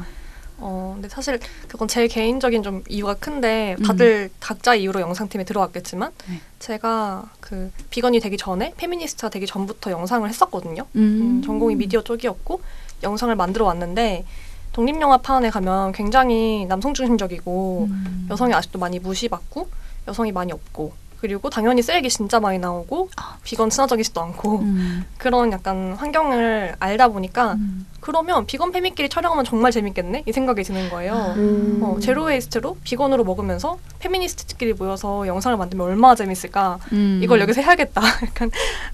어 0.58 0.92
근데 0.94 1.10
사실 1.10 1.40
그건 1.68 1.88
제 1.88 2.08
개인적인 2.08 2.62
좀 2.62 2.84
이유가 2.88 3.16
큰데 3.16 3.76
음. 3.80 3.84
다들 3.84 4.30
각자 4.40 4.76
이유로 4.76 5.02
영상팀에 5.02 5.44
들어왔겠지만 5.44 6.12
네. 6.30 6.42
제가 6.60 7.32
그 7.40 7.72
비건이 7.90 8.20
되기 8.20 8.38
전에 8.38 8.74
페미니스트가 8.78 9.30
되기 9.30 9.48
전부터 9.48 9.92
영상을 9.92 10.28
했었거든요. 10.30 10.86
음. 10.96 11.02
음, 11.02 11.42
전공이 11.44 11.76
미디어 11.76 12.04
쪽이었고 12.04 12.62
영상을 13.06 13.34
만들어 13.36 13.66
왔는데 13.66 14.26
독립영화판에 14.74 15.50
가면 15.52 15.94
굉장히 15.94 16.66
남성 16.66 16.94
중심적이고 16.94 17.88
음. 17.90 18.28
여성이 18.30 18.54
아직도 18.54 18.78
많이 18.78 19.00
무시받고 19.00 19.70
여성이 20.08 20.34
많이 20.34 20.52
없고 20.52 20.92
그리고 21.20 21.50
당연히 21.50 21.82
쓰레기 21.82 22.10
진짜 22.10 22.40
많이 22.40 22.60
나오고 22.60 23.10
아, 23.18 23.38
비건 23.44 23.70
친화적이지도 23.70 24.22
않고 24.22 24.60
음. 24.60 25.06
그런 25.18 25.52
약간 25.52 25.94
환경을 25.98 26.76
알다 26.80 27.08
보니까 27.10 27.54
음. 27.54 27.86
그러면 28.00 28.46
비건 28.46 28.72
페미끼리 28.72 29.10
촬영하면 29.10 29.44
정말 29.46 29.72
재밌겠네 29.72 30.24
이 30.28 30.32
생각이 30.32 30.62
드는 30.64 30.90
거예요. 30.92 31.34
음. 31.38 31.80
어, 31.82 31.98
zero 32.00 32.26
waste로 32.26 32.78
비건으로 32.84 33.24
먹으면서 33.24 33.80
페미니스트끼리 34.00 34.74
모여서 34.74 35.26
영상을 35.26 35.58
만들면 35.58 35.88
얼마나 35.88 36.14
재밌을까. 36.14 36.78
음. 36.92 37.20
이걸 37.24 37.40
여기서 37.42 37.62
해야겠다. 37.62 38.02
약간 38.24 38.52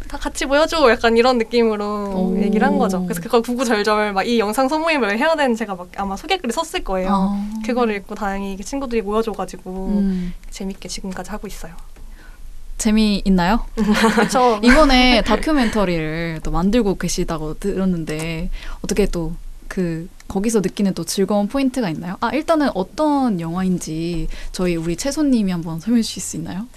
다 0.08 0.18
같이 0.18 0.46
모여줘. 0.46 0.90
약간 0.90 1.18
이런 1.18 1.38
느낌으로 1.38 1.86
오. 1.86 2.38
얘기를 2.42 2.66
한 2.66 2.78
거죠. 2.78 3.04
그래서 3.04 3.20
그걸 3.22 3.42
구구절절 3.42 4.14
막 4.14 4.22
이 4.22 4.40
영상 4.40 4.70
소모임을 4.70 5.18
해야 5.18 5.36
되는 5.36 5.56
제가 5.56 5.76
막 5.76 5.90
아마 5.98 6.16
소개글을 6.16 6.54
썼을 6.54 6.84
거예요. 6.84 7.10
아. 7.12 7.50
그거를 7.66 7.96
읽고 7.96 8.16
다행히 8.16 8.56
친구들이 8.56 9.02
모여줘가지고 9.02 9.88
음. 9.88 10.34
재밌게 10.52 10.88
지금까지 10.88 11.32
하고 11.32 11.48
있어요. 11.48 11.74
재미있나요? 12.82 13.66
그렇죠. 14.16 14.60
이번에 14.64 15.22
다큐멘터리를 15.22 16.40
또 16.44 16.50
만들고 16.52 16.98
계시다고 16.98 17.60
들었는데 17.60 18.50
어떻게 18.82 19.06
또 19.06 19.34
그 19.72 20.10
거기서 20.28 20.60
느끼는 20.60 20.94
또 20.96 21.06
즐거운 21.06 21.48
포인트가 21.48 21.90
있나요? 21.90 22.18
아 22.20 22.30
일단은 22.34 22.72
어떤 22.76 23.40
영화인지 23.40 24.28
저희 24.52 24.76
우리 24.76 24.98
채소님이 24.98 25.50
한번 25.50 25.80
설명해 25.80 26.02
주실 26.04 26.22
수 26.22 26.36
있나요? 26.36 26.68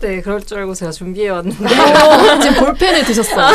네, 0.00 0.22
그럴 0.22 0.40
줄 0.40 0.58
알고 0.60 0.74
제가 0.74 0.92
준비해 0.92 1.28
왔는데. 1.28 1.64
오, 1.64 2.40
지금 2.40 2.64
볼펜을 2.64 3.04
드셨어요. 3.04 3.52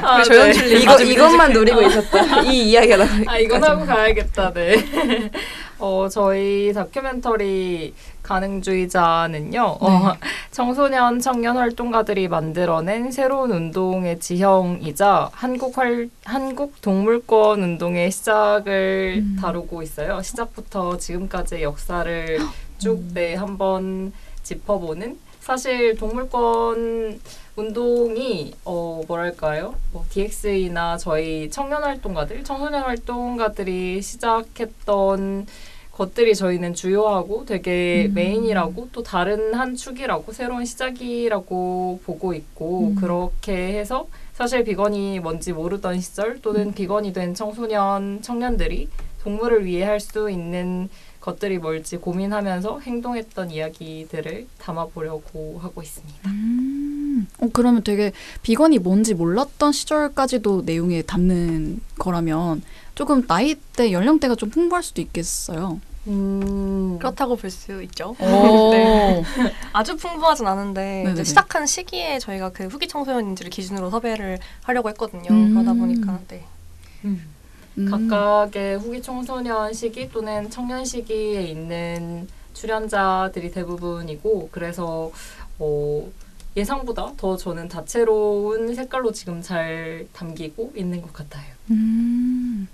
아, 0.00 0.22
조연출님 0.22 0.78
이거 0.78 0.92
아주 0.92 1.04
이것만 1.04 1.48
믿음직해요. 1.48 1.74
노리고 1.76 1.82
있었다. 1.82 2.40
이 2.42 2.70
이야기가 2.70 2.96
나올 2.96 3.24
아, 3.26 3.38
이건. 3.38 3.64
하고 3.64 3.84
가야겠다, 3.84 4.52
네. 4.52 4.76
어, 5.78 6.08
저희 6.10 6.72
다큐멘터리 6.72 7.92
가능주의자는요, 8.26 9.78
어, 9.80 10.12
청소년 10.50 11.20
청년 11.20 11.56
활동가들이 11.56 12.28
만들어낸 12.28 13.10
새로운 13.12 13.52
운동의 13.52 14.18
지형이자 14.18 15.30
한국 15.32 15.78
활, 15.78 16.08
한국 16.24 16.80
동물권 16.82 17.62
운동의 17.62 18.10
시작을 18.10 19.22
음. 19.22 19.36
다루고 19.40 19.82
있어요. 19.82 20.20
시작부터 20.22 20.96
지금까지의 20.96 21.62
역사를 21.62 22.38
쭉, 22.78 23.00
네, 23.14 23.34
한번 23.34 24.12
짚어보는 24.42 25.18
사실 25.40 25.96
동물권 25.96 27.20
운동이 27.54 28.52
어 28.64 29.00
뭐랄까요? 29.06 29.74
뭐 29.92 30.04
DX이나 30.10 30.98
저희 30.98 31.48
청년 31.50 31.82
활동가들, 31.84 32.44
청소년 32.44 32.82
활동가들이 32.82 34.02
시작했던 34.02 35.46
것들이 35.96 36.34
저희는 36.34 36.74
주요하고 36.74 37.46
되게 37.46 38.06
음. 38.10 38.14
메인이라고 38.14 38.90
또 38.92 39.02
다른 39.02 39.54
한 39.54 39.74
축이라고 39.74 40.30
새로운 40.32 40.66
시작이라고 40.66 42.00
보고 42.04 42.34
있고 42.34 42.88
음. 42.88 42.94
그렇게 42.96 43.78
해서 43.78 44.06
사실 44.34 44.62
비건이 44.62 45.20
뭔지 45.20 45.54
모르던 45.54 46.00
시절 46.00 46.42
또는 46.42 46.66
음. 46.68 46.74
비건이 46.74 47.14
된 47.14 47.34
청소년 47.34 48.20
청년들이 48.20 48.88
동물을 49.22 49.64
위해 49.64 49.84
할 49.84 49.98
수 49.98 50.30
있는 50.30 50.90
것들이 51.20 51.58
뭘지 51.58 51.96
고민하면서 51.96 52.80
행동했던 52.80 53.50
이야기들을 53.50 54.46
담아보려고 54.58 55.58
하고 55.60 55.82
있습니다. 55.82 56.30
음. 56.30 57.26
어, 57.40 57.48
그러면 57.52 57.82
되게 57.82 58.12
비건이 58.42 58.78
뭔지 58.78 59.14
몰랐던 59.14 59.72
시절까지도 59.72 60.62
내용에 60.66 61.02
담는 61.02 61.80
거라면 61.98 62.62
조금 62.94 63.24
나이대 63.26 63.92
연령대가 63.92 64.36
좀 64.36 64.50
풍부할 64.50 64.82
수도 64.82 65.00
있겠어요. 65.00 65.80
음, 66.06 66.98
그렇다고 66.98 67.36
볼 67.36 67.50
수 67.50 67.82
있죠. 67.84 68.14
오. 68.20 68.70
네. 68.72 69.22
아주 69.72 69.96
풍부하진 69.96 70.46
않은데. 70.46 71.08
이제 71.12 71.24
시작한 71.24 71.66
시기에 71.66 72.18
저희가 72.18 72.50
그 72.50 72.66
후기 72.66 72.86
청소년인지를 72.88 73.50
기준으로 73.50 73.90
섭외를 73.90 74.38
하려고 74.62 74.88
했거든요. 74.90 75.28
음. 75.30 75.52
그러다 75.54 75.72
보니까 75.72 76.18
네. 76.28 76.44
음. 77.04 77.26
음. 77.78 77.90
각각의 77.90 78.78
후기 78.78 79.02
청소년 79.02 79.72
시기 79.72 80.08
또는 80.10 80.48
청년 80.50 80.84
시기에 80.84 81.42
있는 81.42 82.26
출연자들이 82.54 83.50
대부분이고 83.50 84.48
그래서 84.50 85.10
어, 85.58 86.08
예상보다 86.56 87.12
더 87.18 87.36
저는 87.36 87.68
다채로운 87.68 88.74
색깔로 88.74 89.12
지금 89.12 89.42
잘 89.42 90.06
담기고 90.14 90.72
있는 90.74 91.02
것 91.02 91.12
같아요. 91.12 91.44
음. 91.70 92.66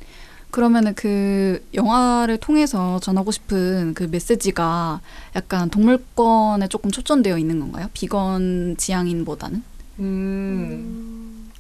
그러면은 0.53 0.95
그 0.95 1.67
영화를 1.73 2.37
통해서 2.37 3.01
전하고 3.01 3.33
싶은 3.33 3.95
그 3.95 4.03
메시지가 4.05 5.01
약간 5.35 5.71
동물권에 5.71 6.69
조금 6.69 6.91
초점되어 6.91 7.39
있는 7.39 7.59
건가요? 7.59 7.89
비건 7.95 8.77
지향인보다는? 8.77 9.63
음, 10.01 11.51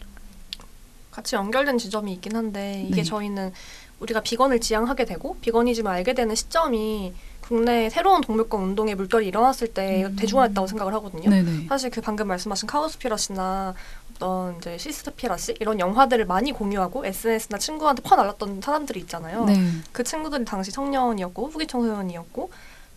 같이 1.11 1.37
연결된 1.37 1.78
지점이 1.78 2.12
있긴 2.12 2.37
한데 2.37 2.85
이게 2.87 2.96
네. 2.96 3.02
저희는 3.02 3.52
우리가 4.00 4.20
비건을 4.20 4.61
지향하게 4.61 5.07
되고 5.07 5.38
비건이즘을 5.40 5.90
알게 5.90 6.12
되는 6.12 6.35
시점이 6.35 7.14
국내 7.40 7.88
새로운 7.88 8.20
동물권 8.20 8.62
운동의 8.62 8.94
물결이 8.94 9.26
일어났을 9.26 9.68
때 9.68 10.05
음. 10.05 10.16
대중화했다고 10.16 10.66
생각을 10.66 10.92
하거든요. 10.94 11.31
네네. 11.31 11.66
사실 11.68 11.90
그 11.90 12.00
방금 12.02 12.28
말씀하신 12.28 12.66
카우스피러시나 12.68 13.74
어떤 14.22 14.56
이제 14.56 14.78
시스터피러시 14.78 15.56
이런 15.58 15.80
영화들을 15.80 16.24
많이 16.26 16.52
공유하고 16.52 17.04
SNS나 17.04 17.58
친구한테 17.58 18.02
퍼 18.02 18.14
날랐던 18.14 18.61
사람들이 18.62 19.00
있잖아요. 19.00 19.44
네. 19.44 19.56
그 19.90 20.04
친구들이 20.04 20.44
당시 20.44 20.70
청년이었고 20.70 21.48
후기 21.48 21.66
청소년이었고 21.66 22.50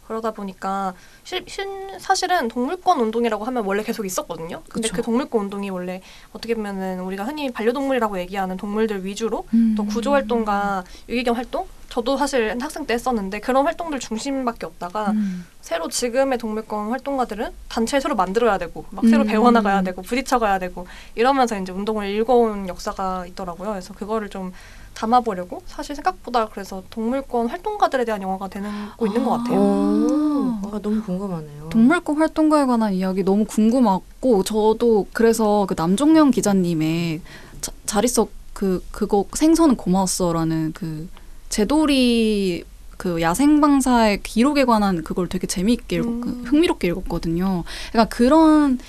그러다 0.08 0.32
보니까 0.32 0.94
실, 1.24 1.44
실, 1.48 1.65
사실은 2.00 2.48
동물권 2.48 3.00
운동이라고 3.00 3.44
하면 3.46 3.65
원래 3.65 3.84
계속 3.84 4.06
있었거든요. 4.06 4.62
근데 4.70 4.88
그쵸. 4.89 4.98
그 4.98 5.02
동물권 5.02 5.46
운동이 5.46 5.70
원래 5.70 6.02
어떻게 6.32 6.56
보면은 6.56 7.00
우리가 7.02 7.24
흔히 7.24 7.52
반려동물이라고 7.52 8.20
얘기하는 8.20 8.58
동물들 8.58 9.06
위주로 9.06 9.46
음. 9.54 9.76
또 9.76 9.86
구조 9.86 10.12
활동과 10.12 10.84
유기견 11.10 11.36
활동 11.36 11.68
저도 11.89 12.18
사실 12.18 12.58
학생 12.60 12.86
때 12.86 12.94
했었는데 12.94 13.39
그런 13.39 13.65
활동들 13.65 14.00
중심밖에 14.00 14.65
없다가 14.65 15.12
음. 15.12 15.46
새로 15.62 15.88
지금의 15.88 16.38
동물권 16.38 16.89
활동가들은 16.89 17.52
단체를 17.70 18.02
새로 18.02 18.15
만들어야 18.15 18.58
되고 18.58 18.86
막 18.89 19.08
새로 19.08 19.22
음. 19.22 19.28
배워나가야 19.28 19.82
되고 19.82 20.02
부딪혀가야 20.02 20.60
되고 20.60 20.88
이러면서 21.15 21.58
이제 21.58 21.72
운동을 21.72 22.10
읽어온 22.10 22.68
역사가 22.68 23.26
있더라고요. 23.28 23.70
그래서 23.70 23.94
그거를 23.94 24.30
좀 24.30 24.52
담아보려고 24.95 25.62
사실 25.65 25.95
생각보다 25.95 26.47
그래서 26.47 26.81
동물권 26.89 27.47
활동가들에 27.47 28.05
대한 28.05 28.21
영화가 28.21 28.47
되는 28.47 28.69
거 28.97 29.05
있는 29.05 29.23
것 29.23 29.31
같아요. 29.31 29.60
오, 29.60 30.60
아, 30.71 30.79
너무 30.81 31.03
궁금하네요. 31.03 31.69
동물권 31.69 32.17
활동가에 32.17 32.65
관한 32.65 32.93
이야기 32.93 33.23
너무 33.23 33.45
궁금하고 33.45 34.43
저도 34.43 35.08
그래서 35.13 35.65
그 35.67 35.75
남종영 35.77 36.31
기자님의 36.31 37.21
자, 37.62 37.71
잘 37.86 38.05
있어 38.05 38.27
그 38.53 38.84
그거 38.91 39.25
생선은 39.34 39.75
고마웠어라는 39.75 40.71
그 40.73 41.10
제돌이 41.49 42.63
그 42.97 43.21
야생방사의 43.21 44.23
기록에 44.23 44.63
관한 44.63 45.03
그걸 45.03 45.27
되게 45.27 45.45
재미있게 45.45 45.97
읽, 45.97 46.05
음. 46.05 46.43
흥미롭게 46.45 46.88
읽었거든요. 46.88 47.65
그러니까 47.91 48.15
그런 48.15 48.79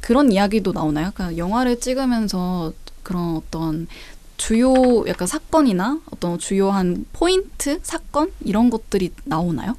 그런 0.00 0.32
이야기도 0.32 0.72
나오나요? 0.72 1.10
그러니까 1.14 1.36
영화를 1.36 1.78
찍으면서 1.78 2.72
그런 3.02 3.36
어떤 3.36 3.86
주요 4.36 5.06
약간 5.06 5.26
사건이나 5.28 5.98
어떤 6.10 6.38
주요한 6.38 7.04
포인트 7.12 7.78
사건 7.82 8.32
이런 8.44 8.70
것들이 8.70 9.12
나오나요? 9.24 9.76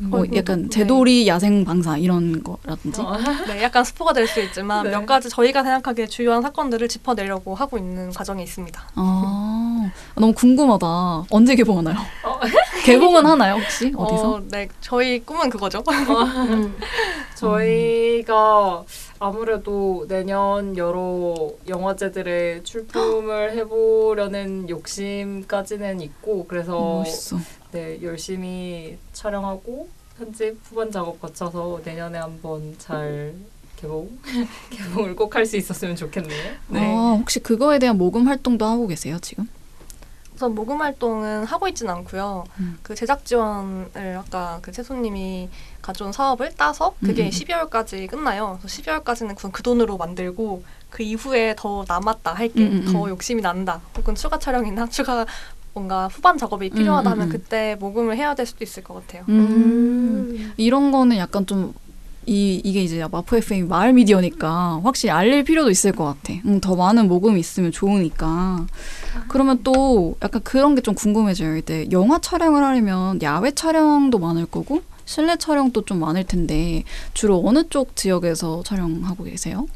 뭐 0.00 0.20
어, 0.20 0.24
약간 0.36 0.62
네. 0.62 0.68
제돌이 0.68 1.26
야생 1.26 1.64
방사 1.64 1.96
이런 1.96 2.44
거라든지. 2.44 3.00
어, 3.00 3.16
네, 3.48 3.62
약간 3.64 3.82
스포가 3.82 4.12
될 4.12 4.28
수 4.28 4.40
있지만 4.40 4.84
네. 4.84 4.90
몇 4.90 5.04
가지 5.06 5.28
저희가 5.28 5.64
생각하기에 5.64 6.06
주요한 6.06 6.40
사건들을 6.40 6.86
짚어내려고 6.88 7.56
하고 7.56 7.76
있는 7.78 8.12
과정에 8.12 8.44
있습니다. 8.44 8.80
아 8.94 9.90
너무 10.14 10.32
궁금하다. 10.32 10.86
언제 11.30 11.56
개봉하나요? 11.56 11.96
어. 12.24 12.38
개봉은 12.84 13.26
하나요 13.26 13.54
혹시 13.56 13.92
어디서? 13.96 14.30
어, 14.34 14.40
네, 14.48 14.68
저희 14.80 15.18
꿈은 15.18 15.50
그거죠. 15.50 15.82
음. 15.88 16.76
저희가 17.34 18.84
아무래도 19.20 20.06
내년 20.08 20.76
여러 20.76 21.50
영화제들의 21.66 22.62
출품을 22.64 23.52
해보려는 23.58 24.68
욕심까지는 24.68 26.00
있고 26.02 26.46
그래서 26.46 26.98
멋있어. 27.00 27.38
네 27.72 28.00
열심히 28.02 28.96
촬영하고 29.12 29.88
편집 30.16 30.58
후반 30.64 30.90
작업 30.90 31.20
거쳐서 31.20 31.80
내년에 31.84 32.18
한번 32.18 32.74
잘 32.78 33.34
개봉 33.76 34.18
개봉을 34.70 35.14
꼭 35.16 35.34
할 35.36 35.46
수 35.46 35.56
있었으면 35.56 35.94
좋겠네요. 35.96 36.52
네. 36.68 36.80
아 36.96 37.16
혹시 37.18 37.40
그거에 37.40 37.78
대한 37.78 37.98
모금 37.98 38.26
활동도 38.26 38.64
하고 38.64 38.86
계세요 38.86 39.18
지금? 39.20 39.48
우선 40.38 40.54
모금 40.54 40.80
활동은 40.80 41.44
하고 41.46 41.66
있진 41.66 41.90
않고요. 41.90 42.44
음. 42.60 42.78
그 42.84 42.94
제작 42.94 43.24
지원을 43.24 44.16
아까 44.18 44.60
그 44.62 44.70
채소님이 44.70 45.48
가져온 45.82 46.12
사업을 46.12 46.52
따서 46.56 46.94
그게 47.00 47.24
음, 47.24 47.26
음. 47.26 47.30
12월까지 47.30 48.08
끝나요. 48.08 48.56
그래서 48.60 48.80
12월까지는 48.80 49.34
그, 49.34 49.50
그 49.50 49.64
돈으로 49.64 49.96
만들고 49.96 50.62
그 50.90 51.02
이후에 51.02 51.56
더 51.58 51.84
남았다 51.88 52.34
할게 52.34 52.60
음, 52.60 52.84
음, 52.86 52.92
더 52.92 53.06
음. 53.06 53.08
욕심이 53.10 53.42
난다. 53.42 53.80
혹은 53.96 54.14
추가 54.14 54.38
촬영이나 54.38 54.86
추가 54.90 55.26
뭔가 55.74 56.06
후반 56.06 56.38
작업이 56.38 56.70
필요하다 56.70 57.14
음, 57.14 57.20
음, 57.20 57.22
음. 57.22 57.28
그때 57.30 57.76
모금을 57.80 58.16
해야 58.16 58.36
될 58.36 58.46
수도 58.46 58.62
있을 58.62 58.84
것 58.84 58.94
같아요. 58.94 59.24
음. 59.28 60.54
이런 60.56 60.92
거는 60.92 61.16
약간 61.16 61.46
좀 61.46 61.74
이 62.28 62.60
이게 62.62 62.82
이제 62.82 63.02
마포 63.10 63.36
FM 63.38 63.68
마을 63.68 63.94
미디어니까 63.94 64.80
확실히 64.84 65.10
알릴 65.12 65.44
필요도 65.44 65.70
있을 65.70 65.92
것 65.92 66.04
같아. 66.04 66.34
음, 66.44 66.60
더 66.60 66.76
많은 66.76 67.08
모금이 67.08 67.40
있으면 67.40 67.72
좋으니까. 67.72 68.66
그러면 69.28 69.60
또 69.64 70.16
약간 70.22 70.42
그런 70.44 70.74
게 70.74 70.82
좀 70.82 70.94
궁금해져요. 70.94 71.56
이제 71.56 71.88
영화 71.90 72.18
촬영을 72.18 72.62
하려면 72.62 73.20
야외 73.22 73.50
촬영도 73.52 74.18
많을 74.18 74.44
거고 74.46 74.82
실내 75.06 75.36
촬영도 75.36 75.86
좀 75.86 76.00
많을 76.00 76.24
텐데 76.24 76.84
주로 77.14 77.42
어느 77.46 77.66
쪽 77.70 77.96
지역에서 77.96 78.62
촬영하고 78.64 79.24
계세요? 79.24 79.66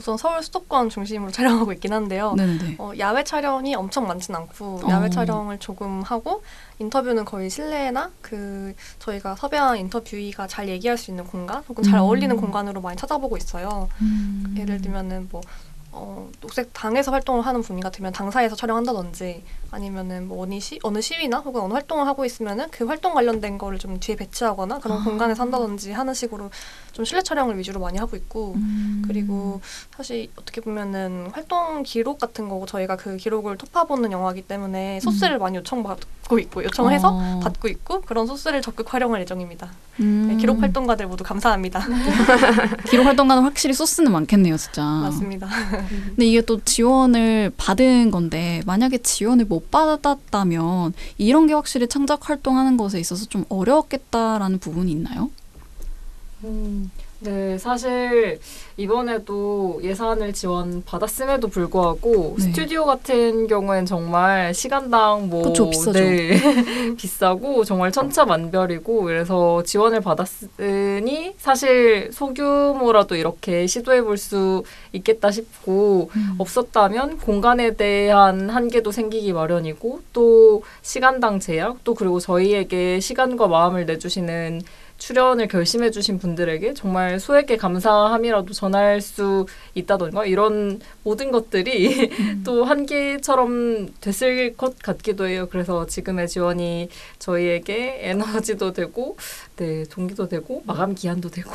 우선 0.00 0.16
서울 0.16 0.42
수도권 0.42 0.88
중심으로 0.88 1.30
촬영하고 1.30 1.72
있긴 1.74 1.92
한데요. 1.92 2.34
어, 2.78 2.92
야외 2.98 3.22
촬영이 3.22 3.74
엄청 3.74 4.06
많진 4.06 4.34
않고 4.34 4.80
어. 4.84 4.88
야외 4.88 5.10
촬영을 5.10 5.58
조금 5.58 6.00
하고 6.00 6.42
인터뷰는 6.78 7.26
거의 7.26 7.50
실내나 7.50 8.10
그 8.22 8.74
저희가 8.98 9.36
섭외한 9.36 9.76
인터뷰이가 9.76 10.46
잘 10.46 10.68
얘기할 10.68 10.96
수 10.96 11.10
있는 11.10 11.24
공간 11.24 11.62
혹은 11.68 11.84
잘 11.84 11.98
음. 11.98 12.04
어울리는 12.04 12.34
공간으로 12.34 12.80
많이 12.80 12.96
찾아보고 12.96 13.36
있어요. 13.36 13.88
음. 14.00 14.54
예를 14.58 14.80
들면은 14.80 15.28
뭐 15.30 15.42
어, 15.92 16.30
녹색 16.40 16.72
당에서 16.72 17.10
활동을 17.10 17.44
하는 17.44 17.62
분이 17.62 17.80
같으면 17.80 18.12
당사에서 18.12 18.54
촬영한다든지 18.54 19.42
아니면은 19.72 20.28
뭐 20.28 20.42
어느 20.42 20.58
시 20.60 20.78
어느 20.82 21.00
시위나 21.00 21.38
혹은 21.38 21.60
어느 21.60 21.72
활동을 21.72 22.06
하고 22.06 22.24
있으면은 22.24 22.68
그 22.70 22.84
활동 22.86 23.14
관련된 23.14 23.58
거를 23.58 23.78
좀 23.78 23.98
뒤에 23.98 24.16
배치하거나 24.16 24.78
그런 24.78 24.98
아. 24.98 25.04
공간에서 25.04 25.42
한다든지 25.42 25.92
하는 25.92 26.14
식으로 26.14 26.50
좀 26.92 27.04
실내 27.04 27.22
촬영을 27.22 27.58
위주로 27.58 27.80
많이 27.80 27.98
하고 27.98 28.16
있고 28.16 28.54
음. 28.54 29.02
그리고 29.06 29.60
사실 29.96 30.30
어떻게 30.36 30.60
보면은 30.60 31.30
활동 31.32 31.82
기록 31.82 32.18
같은 32.18 32.48
거고 32.48 32.66
저희가 32.66 32.96
그 32.96 33.16
기록을 33.16 33.56
토파보는 33.56 34.12
영화이기 34.12 34.42
때문에 34.42 35.00
소스를 35.00 35.38
많이 35.38 35.56
요청받고 35.58 36.38
있고 36.38 36.64
요청해서 36.64 37.10
음. 37.10 37.36
어. 37.36 37.40
받고 37.40 37.68
있고 37.68 38.00
그런 38.02 38.26
소스를 38.26 38.62
적극 38.62 38.92
활용할 38.92 39.20
예정입니다. 39.22 39.70
음. 40.00 40.26
네, 40.28 40.36
기록 40.36 40.60
활동가들 40.60 41.06
모두 41.06 41.22
감사합니다. 41.24 41.80
기록 42.90 43.06
활동가는 43.06 43.42
확실히 43.42 43.74
소스는 43.74 44.10
많겠네요, 44.12 44.56
진짜. 44.56 44.82
맞습니다. 44.82 45.48
근데 45.88 46.26
이게 46.26 46.40
또 46.40 46.60
지원을 46.64 47.52
받은 47.56 48.10
건데 48.10 48.62
만약에 48.66 48.98
지원을 48.98 49.44
못 49.46 49.70
받았다면 49.70 50.94
이런 51.18 51.46
게 51.46 51.54
확실히 51.54 51.88
창작 51.88 52.28
활동하는 52.28 52.76
것에 52.76 53.00
있어서 53.00 53.26
좀 53.26 53.44
어려웠겠다라는 53.48 54.58
부분이 54.58 54.90
있나요? 54.92 55.30
음, 56.44 56.90
네, 57.22 57.58
사실 57.58 58.40
이번에도 58.78 59.78
예산을 59.82 60.32
지원 60.32 60.82
받았음에도 60.86 61.48
불구하고 61.48 62.36
네. 62.38 62.44
스튜디오 62.44 62.86
같은 62.86 63.46
경우엔 63.46 63.84
정말 63.84 64.54
시간당 64.54 65.28
뭐 65.28 65.42
그쵸, 65.42 65.68
비싸죠. 65.68 66.00
네, 66.00 66.30
비싸고 66.96 67.64
정말 67.64 67.92
천차만별이고 67.92 69.02
그래서 69.02 69.62
지원을 69.64 70.00
받았으니 70.00 71.34
사실 71.36 72.10
소규모라도 72.10 73.16
이렇게 73.16 73.66
시도해 73.66 74.02
볼 74.02 74.16
수 74.20 74.62
있겠다 74.92 75.30
싶고 75.30 76.10
음. 76.14 76.34
없었다면 76.38 77.18
공간에 77.20 77.74
대한 77.74 78.50
한계도 78.50 78.92
생기기 78.92 79.32
마련이고 79.32 80.00
또 80.12 80.62
시간당 80.82 81.40
제약 81.40 81.82
또 81.84 81.94
그리고 81.94 82.20
저희에게 82.20 83.00
시간과 83.00 83.46
마음을 83.48 83.86
내주시는 83.86 84.60
출연을 85.00 85.48
결심해 85.48 85.90
주신 85.90 86.18
분들에게 86.18 86.74
정말 86.74 87.18
소에게 87.18 87.56
감사함이라도 87.56 88.52
전할 88.52 89.00
수 89.00 89.46
있다던가 89.74 90.26
이런 90.26 90.78
모든 91.02 91.32
것들이 91.32 92.10
또 92.44 92.64
한계처럼 92.64 93.88
됐을 94.00 94.54
것 94.56 94.78
같기도 94.78 95.26
해요. 95.26 95.48
그래서 95.50 95.86
지금의 95.86 96.28
지원이 96.28 96.90
저희에게 97.18 98.00
에너지도 98.02 98.72
되고 98.72 99.16
네, 99.56 99.84
동기도 99.90 100.28
되고 100.28 100.62
마감 100.66 100.94
기한도 100.94 101.30
되고 101.30 101.50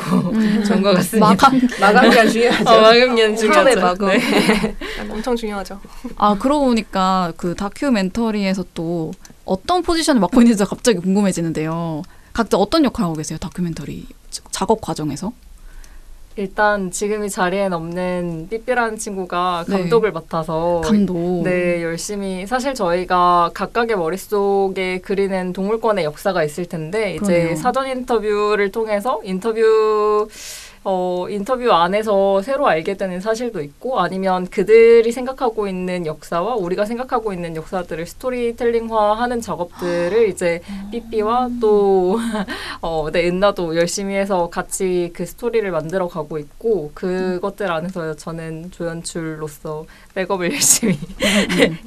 좋은 0.66 0.82
것 0.82 0.96
같습니다. 0.96 1.28
마감. 1.30 1.62
마감 1.80 2.10
기간 2.10 2.28
중요하죠. 2.28 2.70
어, 2.70 2.82
마감 2.82 3.16
기한 3.16 3.36
중요하죠. 3.36 3.54
처음에 3.54 3.76
마감. 3.76 4.10
네. 4.10 4.76
엄청 5.08 5.36
중요하죠. 5.36 5.80
아 6.18 6.36
그러고 6.38 6.66
보니까 6.66 7.32
그 7.38 7.54
다큐멘터리에서 7.54 8.66
또 8.74 9.12
어떤 9.46 9.84
포지션을 9.84 10.20
맡고 10.20 10.42
있는지 10.42 10.66
갑자기 10.66 10.98
궁금해지는데요. 10.98 12.02
각자 12.36 12.58
어떤 12.58 12.84
역할 12.84 13.06
하고 13.06 13.16
계세요? 13.16 13.38
다큐멘터리 13.40 14.06
작업 14.52 14.82
과정에서? 14.82 15.32
일단 16.36 16.92
지금 16.92 17.24
이 17.24 17.30
자리엔 17.30 17.72
없는 17.72 18.48
삐삐라는 18.50 18.98
친구가 18.98 19.64
네. 19.70 19.78
감독을 19.78 20.12
맡아서 20.12 20.82
감독. 20.84 21.44
네, 21.46 21.82
열심히 21.82 22.46
사실 22.46 22.74
저희가 22.74 23.52
각각의 23.54 23.96
머릿속에 23.96 25.00
그리는 25.00 25.54
동물권의 25.54 26.04
역사가 26.04 26.44
있을 26.44 26.66
텐데 26.66 27.16
이제 27.16 27.26
그러네요. 27.26 27.56
사전 27.56 27.88
인터뷰를 27.88 28.70
통해서 28.74 29.22
인터뷰 29.24 30.28
어, 30.88 31.26
인터뷰 31.30 31.72
안에서 31.72 32.44
새로 32.44 32.68
알게 32.68 32.94
되는 32.94 33.20
사실도 33.20 33.64
있고 33.64 34.00
아니면 34.00 34.46
그들이 34.48 35.12
생각하고 35.12 35.68
있는 35.68 36.06
역사와 36.06 36.54
우리가 36.56 36.86
생각하고 36.86 37.34
있는 37.34 37.56
역사들을 37.56 38.06
스토리텔링화 38.06 39.20
하는 39.20 39.42
작업들을 39.42 40.30
이제 40.30 40.62
삐삐와 40.92 41.50
또 41.60 42.20
어, 42.82 43.10
네, 43.12 43.28
은나도 43.28 43.76
열심히 43.76 44.14
해서 44.14 44.52
같이 44.52 45.12
그 45.16 45.26
스토리를 45.26 45.70
만들어 45.72 46.08
가고 46.08 46.38
있고 46.38 46.92
그것들 46.94 47.72
안에서 47.72 48.16
저는 48.16 48.70
조연출로서 48.70 49.88
백업을 50.14 50.54
열심히 50.54 51.00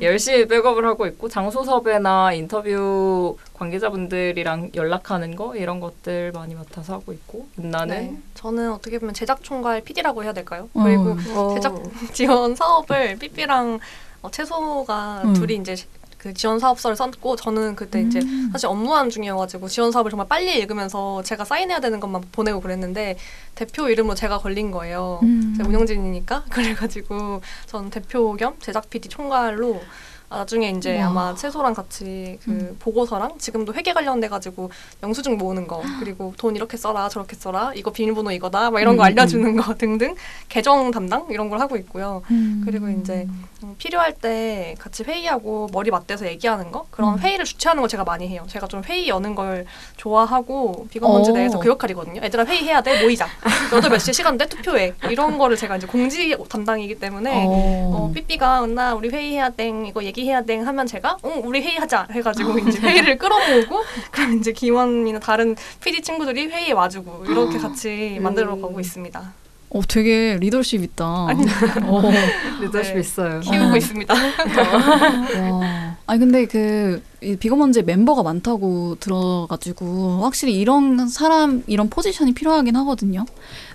열심히 0.00 0.48
백업을 0.48 0.84
하고 0.84 1.06
있고 1.06 1.28
장소 1.28 1.62
섭외나 1.62 2.32
인터뷰 2.32 3.36
관계자분들이랑 3.58 4.70
연락하는 4.74 5.36
거 5.36 5.56
이런 5.56 5.80
것들 5.80 6.32
많이 6.32 6.54
맡아서 6.54 6.94
하고 6.94 7.12
있고 7.12 7.48
은나는 7.58 7.96
네. 7.96 8.18
저는 8.34 8.72
어떻게 8.72 8.98
보면 8.98 9.14
제작 9.14 9.42
총괄 9.42 9.82
PD라고 9.82 10.24
해야 10.24 10.32
될까요? 10.32 10.68
어. 10.74 10.82
그리고 10.82 11.16
어. 11.34 11.54
제작 11.54 11.74
지원 12.14 12.54
사업을 12.54 13.16
삐삐랑 13.18 13.80
어, 14.22 14.30
채소가 14.30 15.22
음. 15.24 15.34
둘이 15.34 15.56
이제 15.56 15.76
그 16.18 16.34
지원 16.34 16.58
사업서를 16.58 16.96
썼고 16.96 17.36
저는 17.36 17.76
그때 17.76 18.02
이제 18.02 18.18
음. 18.18 18.48
사실 18.52 18.66
업무한 18.66 19.08
중이어가지고 19.08 19.68
지원 19.68 19.92
사업을 19.92 20.10
정말 20.10 20.26
빨리 20.26 20.58
읽으면서 20.58 21.22
제가 21.22 21.44
사인해야 21.44 21.78
되는 21.78 22.00
것만 22.00 22.22
보내고 22.32 22.60
그랬는데 22.60 23.16
대표 23.54 23.88
이름으로 23.88 24.16
제가 24.16 24.38
걸린 24.38 24.72
거예요. 24.72 25.20
음. 25.22 25.54
제가 25.56 25.68
운영진이니까 25.68 26.44
그래가지고 26.50 27.40
전 27.66 27.90
대표 27.90 28.34
겸 28.34 28.56
제작 28.58 28.90
PD 28.90 29.08
총괄로 29.08 29.80
나중에 30.30 30.70
이제 30.70 31.00
와. 31.00 31.08
아마 31.08 31.34
채소랑 31.34 31.74
같이 31.74 32.38
그 32.44 32.50
음. 32.50 32.76
보고서랑 32.78 33.38
지금도 33.38 33.72
회계 33.74 33.92
관련돼 33.92 34.28
가지고 34.28 34.70
영수증 35.02 35.38
모으는 35.38 35.66
거 35.66 35.82
그리고 36.00 36.34
돈 36.36 36.54
이렇게 36.54 36.76
써라 36.76 37.08
저렇게 37.08 37.34
써라 37.34 37.72
이거 37.74 37.90
비밀번호 37.90 38.30
이거다 38.32 38.70
막 38.70 38.80
이런 38.80 38.96
거 38.96 39.02
음, 39.02 39.06
알려주는 39.06 39.56
거 39.56 39.74
등등 39.78 40.14
계정 40.48 40.90
담당 40.90 41.26
이런 41.30 41.48
걸 41.48 41.60
하고 41.60 41.76
있고요. 41.76 42.22
음. 42.30 42.62
그리고 42.64 42.88
이제 42.90 43.26
음, 43.62 43.74
필요할 43.78 44.14
때 44.14 44.74
같이 44.78 45.02
회의하고 45.02 45.68
머리 45.72 45.90
맞대서 45.90 46.26
얘기하는 46.26 46.70
거 46.70 46.86
그런 46.90 47.14
음. 47.14 47.18
회의를 47.18 47.44
주최하는 47.44 47.80
걸 47.80 47.88
제가 47.88 48.04
많이 48.04 48.28
해요. 48.28 48.44
제가 48.48 48.66
좀 48.66 48.82
회의 48.84 49.08
여는 49.08 49.34
걸 49.34 49.64
좋아하고 49.96 50.88
비건 50.90 51.10
문제 51.10 51.30
어. 51.30 51.34
내에서 51.34 51.58
그 51.58 51.68
역할이거든요. 51.68 52.22
얘들아 52.22 52.44
회의해야 52.44 52.82
돼 52.82 53.02
모이자. 53.02 53.26
너도 53.72 53.88
몇 53.88 53.98
시에 53.98 54.12
시간 54.12 54.36
돼 54.36 54.46
투표해. 54.46 54.94
이런 55.10 55.38
거를 55.38 55.56
제가 55.56 55.76
이제 55.76 55.86
공지 55.86 56.36
담당이기 56.48 56.96
때문에 57.00 57.46
어. 57.46 57.90
어, 57.94 58.12
삐삐가 58.14 58.66
나 58.66 58.94
우리 58.94 59.08
회의해야 59.08 59.50
땡 59.50 59.86
이거 59.86 60.02
얘기 60.04 60.17
해야 60.24 60.42
땡 60.42 60.66
하면 60.66 60.86
제가 60.86 61.18
어 61.22 61.40
우리 61.44 61.60
회의하자 61.60 62.08
해가지고 62.10 62.58
이제 62.58 62.80
회의를 62.80 63.18
끌어모으고 63.18 63.84
그럼 64.10 64.38
이제 64.38 64.52
기원이나 64.52 65.18
다른 65.18 65.56
PD 65.82 66.02
친구들이 66.02 66.46
회의에 66.46 66.72
와주고 66.72 67.24
이렇게 67.28 67.58
같이 67.58 68.18
만들어 68.20 68.56
가고 68.56 68.80
있습니다. 68.80 69.32
어, 69.70 69.80
되게 69.86 70.36
리더십 70.40 70.82
있다. 70.82 71.06
어. 71.06 71.28
리더십 72.62 72.94
네. 72.94 73.00
있어요. 73.00 73.40
키우고 73.40 73.76
있습니다. 73.76 74.14
와. 75.52 75.87
아니 76.08 76.20
근데 76.20 76.46
그 76.46 77.02
비거먼즈 77.38 77.80
멤버가 77.80 78.22
많다고 78.22 78.96
들어가지고 78.98 80.22
확실히 80.22 80.58
이런 80.58 81.06
사람 81.06 81.62
이런 81.66 81.90
포지션이 81.90 82.32
필요하긴 82.32 82.76
하거든요. 82.76 83.26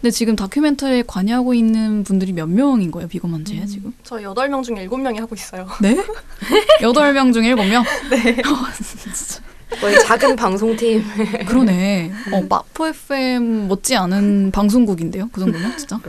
근데 0.01 0.09
지금 0.09 0.35
다큐멘터리에 0.35 1.03
관여하고 1.05 1.53
있는 1.53 2.03
분들이 2.03 2.33
몇 2.33 2.49
명인 2.49 2.89
거예요, 2.89 3.07
비거먼즈에 3.07 3.67
지금? 3.67 3.93
저 4.03 4.19
여덟 4.23 4.49
명 4.49 4.63
중에 4.63 4.81
일곱 4.81 4.97
명이 4.97 5.19
하고 5.19 5.35
있어요. 5.35 5.67
네? 5.79 5.95
여덟 6.81 7.13
명중 7.13 7.43
일곱 7.45 7.65
명? 7.65 7.83
네. 8.09 8.41
거의 9.79 9.99
작은 10.01 10.35
방송팀. 10.35 11.03
그러네. 11.47 12.11
어, 12.31 12.41
마포 12.49 12.87
FM 12.87 13.67
못지 13.67 13.95
않은 13.95 14.51
방송국인데요, 14.51 15.29
그 15.31 15.39
정도면 15.39 15.77
진짜. 15.77 15.99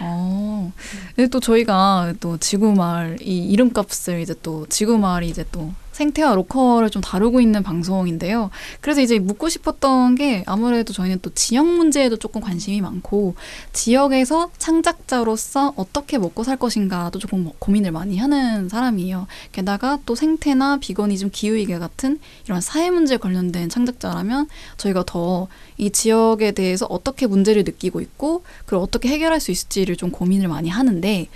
어. 0.00 0.72
근데 1.14 1.28
또 1.28 1.40
저희가 1.40 2.14
또 2.20 2.36
지구마을 2.36 3.18
이 3.20 3.44
이름값을 3.50 4.20
이제 4.20 4.34
또 4.42 4.66
지구마을이 4.68 5.28
이제 5.28 5.44
또 5.50 5.72
생태와 5.98 6.34
로컬을 6.36 6.90
좀 6.90 7.02
다루고 7.02 7.40
있는 7.40 7.64
방송인데요. 7.64 8.50
그래서 8.80 9.00
이제 9.00 9.18
묻고 9.18 9.48
싶었던 9.48 10.14
게 10.14 10.44
아무래도 10.46 10.92
저희는 10.92 11.18
또 11.22 11.30
지역 11.34 11.66
문제에도 11.66 12.16
조금 12.16 12.40
관심이 12.40 12.80
많고 12.80 13.34
지역에서 13.72 14.50
창작자로서 14.58 15.72
어떻게 15.76 16.18
먹고 16.18 16.44
살 16.44 16.56
것인가도 16.56 17.18
조금 17.18 17.42
뭐 17.44 17.52
고민을 17.58 17.90
많이 17.90 18.16
하는 18.16 18.68
사람이에요. 18.68 19.26
게다가 19.50 19.98
또 20.06 20.14
생태나 20.14 20.78
비거니즘, 20.78 21.30
기후위기 21.32 21.76
같은 21.78 22.20
이런 22.46 22.60
사회 22.60 22.90
문제 22.90 23.16
관련된 23.16 23.68
창작자라면 23.68 24.48
저희가 24.76 25.04
더 25.04 25.48
이 25.80 25.90
지역에 25.90 26.50
대해서 26.50 26.86
어떻게 26.90 27.28
문제를 27.28 27.62
느끼고 27.62 28.00
있고 28.00 28.42
그걸 28.64 28.80
어떻게 28.80 29.08
해결할 29.10 29.38
수 29.40 29.52
있을지를 29.52 29.94
좀 29.94 30.10
고민을 30.10 30.48
많이 30.48 30.68
하는데 30.68 31.28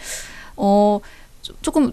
어 0.57 0.99
조- 1.43 1.55
조금 1.63 1.93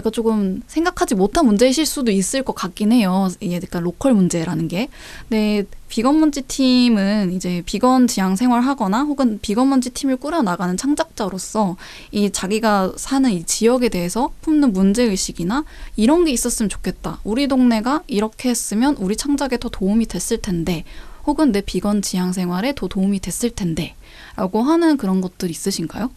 약간 0.00 0.12
조금 0.12 0.62
생각하지 0.66 1.14
못한 1.14 1.46
문제이실 1.46 1.86
수도 1.86 2.10
있을 2.10 2.42
것 2.42 2.54
같긴 2.54 2.92
해요. 2.92 3.28
이게 3.40 3.56
약간 3.56 3.82
로컬 3.82 4.14
문제라는 4.14 4.68
게. 4.68 4.88
근데 5.28 5.64
비건 5.88 6.20
먼지 6.20 6.42
팀은 6.42 7.32
이제 7.32 7.62
비건 7.66 8.06
지향 8.06 8.36
생활하거나 8.36 9.02
혹은 9.02 9.38
비건 9.42 9.68
먼지 9.68 9.90
팀을 9.90 10.16
꾸려 10.16 10.42
나가는 10.42 10.76
창작자로서 10.76 11.76
이 12.12 12.30
자기가 12.30 12.94
사는 12.96 13.30
이 13.30 13.44
지역에 13.44 13.88
대해서 13.88 14.30
품는 14.40 14.72
문제 14.72 15.04
의식이나 15.04 15.64
이런 15.96 16.24
게 16.24 16.32
있었으면 16.32 16.68
좋겠다. 16.68 17.20
우리 17.24 17.46
동네가 17.46 18.02
이렇게 18.06 18.48
했으면 18.48 18.96
우리 18.96 19.16
창작에 19.16 19.58
더 19.58 19.68
도움이 19.68 20.06
됐을 20.06 20.38
텐데 20.38 20.84
혹은 21.26 21.52
내 21.52 21.60
비건 21.60 22.02
지향 22.02 22.32
생활에 22.32 22.74
더 22.74 22.88
도움이 22.88 23.20
됐을 23.20 23.50
텐데 23.50 23.94
라고 24.36 24.62
하는 24.62 24.96
그런 24.96 25.20
것들 25.20 25.50
있으신가요? 25.50 26.10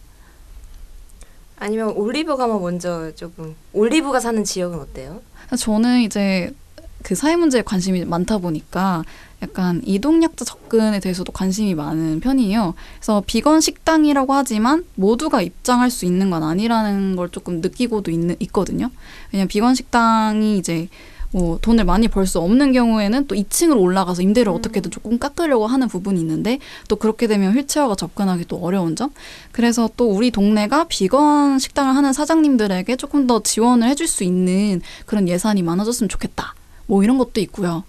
아니면 1.64 1.92
올리브가 1.96 2.46
뭐 2.46 2.60
먼저 2.60 3.10
조금 3.14 3.56
올리브가 3.72 4.20
사는 4.20 4.44
지역은 4.44 4.78
어때요? 4.80 5.22
저는 5.56 6.02
이제 6.02 6.52
그 7.02 7.14
사회 7.14 7.36
문제에 7.36 7.62
관심이 7.62 8.04
많다 8.04 8.36
보니까 8.36 9.02
약간 9.40 9.80
이동약자 9.82 10.44
접근에 10.44 11.00
대해서도 11.00 11.32
관심이 11.32 11.74
많은 11.74 12.20
편이에요. 12.20 12.74
그래서 12.96 13.22
비건 13.26 13.62
식당이라고 13.62 14.34
하지만 14.34 14.84
모두가 14.94 15.40
입장할 15.40 15.90
수 15.90 16.04
있는 16.04 16.28
건 16.28 16.42
아니라는 16.42 17.16
걸 17.16 17.30
조금 17.30 17.62
느끼고도 17.62 18.10
있는, 18.10 18.36
있거든요. 18.40 18.90
왜냐면 19.32 19.48
비건 19.48 19.74
식당이 19.74 20.58
이제 20.58 20.88
뭐 21.34 21.58
돈을 21.60 21.84
많이 21.84 22.06
벌 22.06 22.26
수 22.26 22.38
없는 22.38 22.72
경우에는 22.72 23.26
또 23.26 23.34
2층으로 23.34 23.80
올라가서 23.80 24.22
임대를 24.22 24.52
어떻게든 24.52 24.92
조금 24.92 25.18
깎으려고 25.18 25.66
하는 25.66 25.88
부분이 25.88 26.20
있는데 26.20 26.60
또 26.86 26.94
그렇게 26.94 27.26
되면 27.26 27.52
휠체어가 27.54 27.96
접근하기 27.96 28.44
또 28.46 28.56
어려운 28.58 28.94
점. 28.94 29.10
그래서 29.50 29.90
또 29.96 30.08
우리 30.10 30.30
동네가 30.30 30.84
비건 30.84 31.58
식당을 31.58 31.96
하는 31.96 32.12
사장님들에게 32.12 32.94
조금 32.96 33.26
더 33.26 33.42
지원을 33.42 33.88
해줄 33.88 34.06
수 34.06 34.22
있는 34.22 34.80
그런 35.06 35.28
예산이 35.28 35.62
많아졌으면 35.62 36.08
좋겠다. 36.08 36.54
뭐 36.86 37.02
이런 37.02 37.18
것도 37.18 37.40
있고요. 37.40 37.82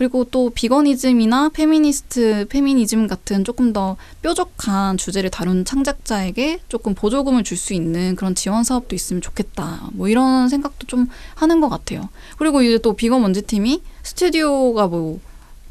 그리고 0.00 0.24
또 0.24 0.48
비거니즘이나 0.48 1.50
페미니스트, 1.50 2.46
페미니즘 2.48 3.06
같은 3.06 3.44
조금 3.44 3.74
더 3.74 3.98
뾰족한 4.22 4.96
주제를 4.96 5.28
다룬 5.28 5.66
창작자에게 5.66 6.60
조금 6.70 6.94
보조금을 6.94 7.44
줄 7.44 7.58
수 7.58 7.74
있는 7.74 8.16
그런 8.16 8.34
지원 8.34 8.64
사업도 8.64 8.94
있으면 8.94 9.20
좋겠다. 9.20 9.90
뭐 9.92 10.08
이런 10.08 10.48
생각도 10.48 10.86
좀 10.86 11.08
하는 11.34 11.60
것 11.60 11.68
같아요. 11.68 12.08
그리고 12.38 12.62
이제 12.62 12.78
또 12.78 12.94
비건 12.94 13.20
먼지 13.20 13.42
팀이 13.42 13.82
스튜디오가 14.02 14.86
뭐 14.86 15.20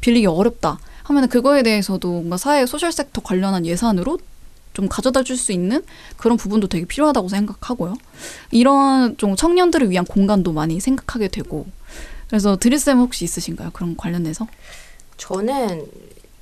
빌리기 0.00 0.26
어렵다 0.26 0.78
하면 1.02 1.28
그거에 1.28 1.64
대해서도 1.64 2.08
뭔가 2.08 2.36
사회 2.36 2.66
소셜 2.66 2.92
섹터 2.92 3.22
관련한 3.22 3.66
예산으로 3.66 4.20
좀 4.74 4.88
가져다 4.88 5.24
줄 5.24 5.36
수 5.36 5.50
있는 5.50 5.82
그런 6.16 6.36
부분도 6.36 6.68
되게 6.68 6.84
필요하다고 6.84 7.26
생각하고요. 7.26 7.94
이런 8.52 9.16
좀 9.16 9.34
청년들을 9.34 9.90
위한 9.90 10.04
공간도 10.04 10.52
많이 10.52 10.78
생각하게 10.78 11.26
되고 11.26 11.66
그래서 12.30 12.56
드리쌤 12.56 12.98
혹시 12.98 13.24
있으신가요? 13.24 13.70
그런 13.72 13.96
관련해서? 13.96 14.46
저는 15.16 15.84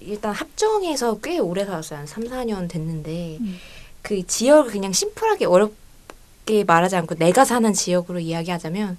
일단 0.01 0.33
합정에서 0.33 1.19
꽤 1.21 1.39
오래 1.39 1.65
살았어요. 1.65 2.01
한 2.01 2.07
3, 2.07 2.25
4년 2.25 2.69
됐는데 2.69 3.39
음. 3.41 3.57
그 4.03 4.25
지역을 4.27 4.71
그냥 4.71 4.93
심플하게 4.93 5.47
어렵게 5.47 6.65
말하지 6.65 6.97
않고 6.97 7.15
내가 7.15 7.47
사는 7.47 7.73
지역으로 7.73 8.21
이야기하자면 8.21 8.99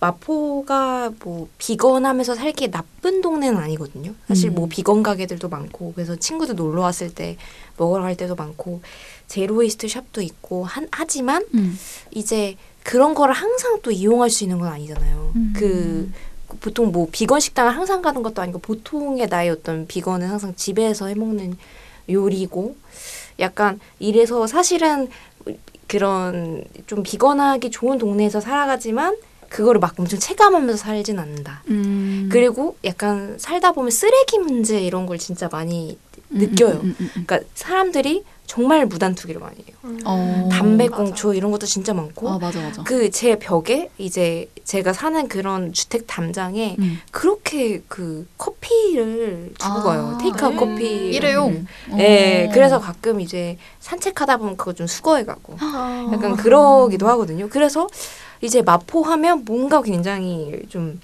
마포가 0.00 1.12
뭐 1.20 1.48
비건하면서 1.56 2.34
살기 2.34 2.72
나쁜 2.72 3.22
동네는 3.22 3.56
아니거든요. 3.56 4.12
사실 4.26 4.50
음. 4.50 4.56
뭐 4.56 4.68
비건 4.68 5.04
가게들도 5.04 5.48
많고 5.48 5.92
그래서 5.94 6.16
친구들 6.16 6.56
놀러 6.56 6.82
왔을 6.82 7.14
때 7.14 7.36
먹으러 7.76 8.02
갈 8.02 8.16
때도 8.16 8.34
많고 8.34 8.82
제로웨이스트 9.28 9.86
샵도 9.88 10.20
있고 10.20 10.64
한 10.64 10.88
하지만 10.90 11.46
음. 11.54 11.78
이제 12.10 12.56
그런 12.84 13.14
거를 13.14 13.34
항상 13.34 13.80
또 13.82 13.90
이용할 13.90 14.30
수 14.30 14.44
있는 14.44 14.60
건 14.60 14.68
아니잖아요. 14.68 15.32
음. 15.34 15.52
그 15.56 16.12
보통 16.60 16.92
뭐 16.92 17.08
비건 17.10 17.40
식당을 17.40 17.74
항상 17.74 18.02
가는 18.02 18.22
것도 18.22 18.40
아니고 18.40 18.60
보통의 18.60 19.26
나의 19.26 19.50
어떤 19.50 19.88
비건은 19.88 20.28
항상 20.28 20.54
집에서 20.54 21.06
해먹는 21.06 21.56
요리고 22.08 22.76
약간 23.40 23.80
이래서 23.98 24.46
사실은 24.46 25.08
그런 25.88 26.62
좀 26.86 27.02
비건하기 27.02 27.70
좋은 27.70 27.98
동네에서 27.98 28.40
살아가지만 28.40 29.16
그거를 29.48 29.80
막 29.80 29.98
엄청 29.98 30.18
체감하면서 30.18 30.76
살진 30.76 31.18
않는다. 31.18 31.62
음. 31.70 32.28
그리고 32.30 32.76
약간 32.84 33.36
살다 33.38 33.72
보면 33.72 33.90
쓰레기 33.90 34.38
문제 34.38 34.80
이런 34.80 35.06
걸 35.06 35.18
진짜 35.18 35.48
많이 35.50 35.98
느껴요. 36.28 36.74
음, 36.74 36.80
음, 36.84 36.96
음, 37.00 37.10
음. 37.16 37.24
그러니까 37.26 37.40
사람들이 37.54 38.24
정말 38.46 38.84
무단투기를 38.86 39.40
많이 39.40 39.56
해요. 39.56 39.96
어. 40.04 40.48
담배꽁초 40.52 41.32
이런 41.34 41.50
것도 41.50 41.66
진짜 41.66 41.94
많고 41.94 42.28
아 42.28 42.38
맞아 42.38 42.60
맞아. 42.60 42.82
그 42.82 43.10
제 43.10 43.36
벽에 43.38 43.90
이제 43.98 44.48
제가 44.64 44.92
사는 44.92 45.28
그런 45.28 45.72
주택 45.72 46.06
담장에 46.06 46.76
음. 46.78 46.98
그렇게 47.10 47.82
그 47.88 48.26
커피를 48.36 49.52
주고 49.58 49.72
아, 49.74 49.82
가요. 49.82 50.18
테이크아웃 50.20 50.52
네. 50.54 50.58
커피. 50.58 50.84
일회용. 51.14 51.66
네, 51.96 52.46
어. 52.48 52.50
그래서 52.52 52.78
가끔 52.80 53.20
이제 53.20 53.56
산책하다 53.80 54.36
보면 54.38 54.56
그거 54.56 54.72
좀 54.72 54.86
수거해 54.86 55.24
가고 55.24 55.56
아. 55.60 56.10
약간 56.12 56.36
그러기도 56.36 57.08
하거든요. 57.08 57.48
그래서 57.48 57.86
이제 58.40 58.62
마포 58.62 59.02
하면 59.02 59.44
뭔가 59.44 59.80
굉장히 59.82 60.62
좀 60.68 61.00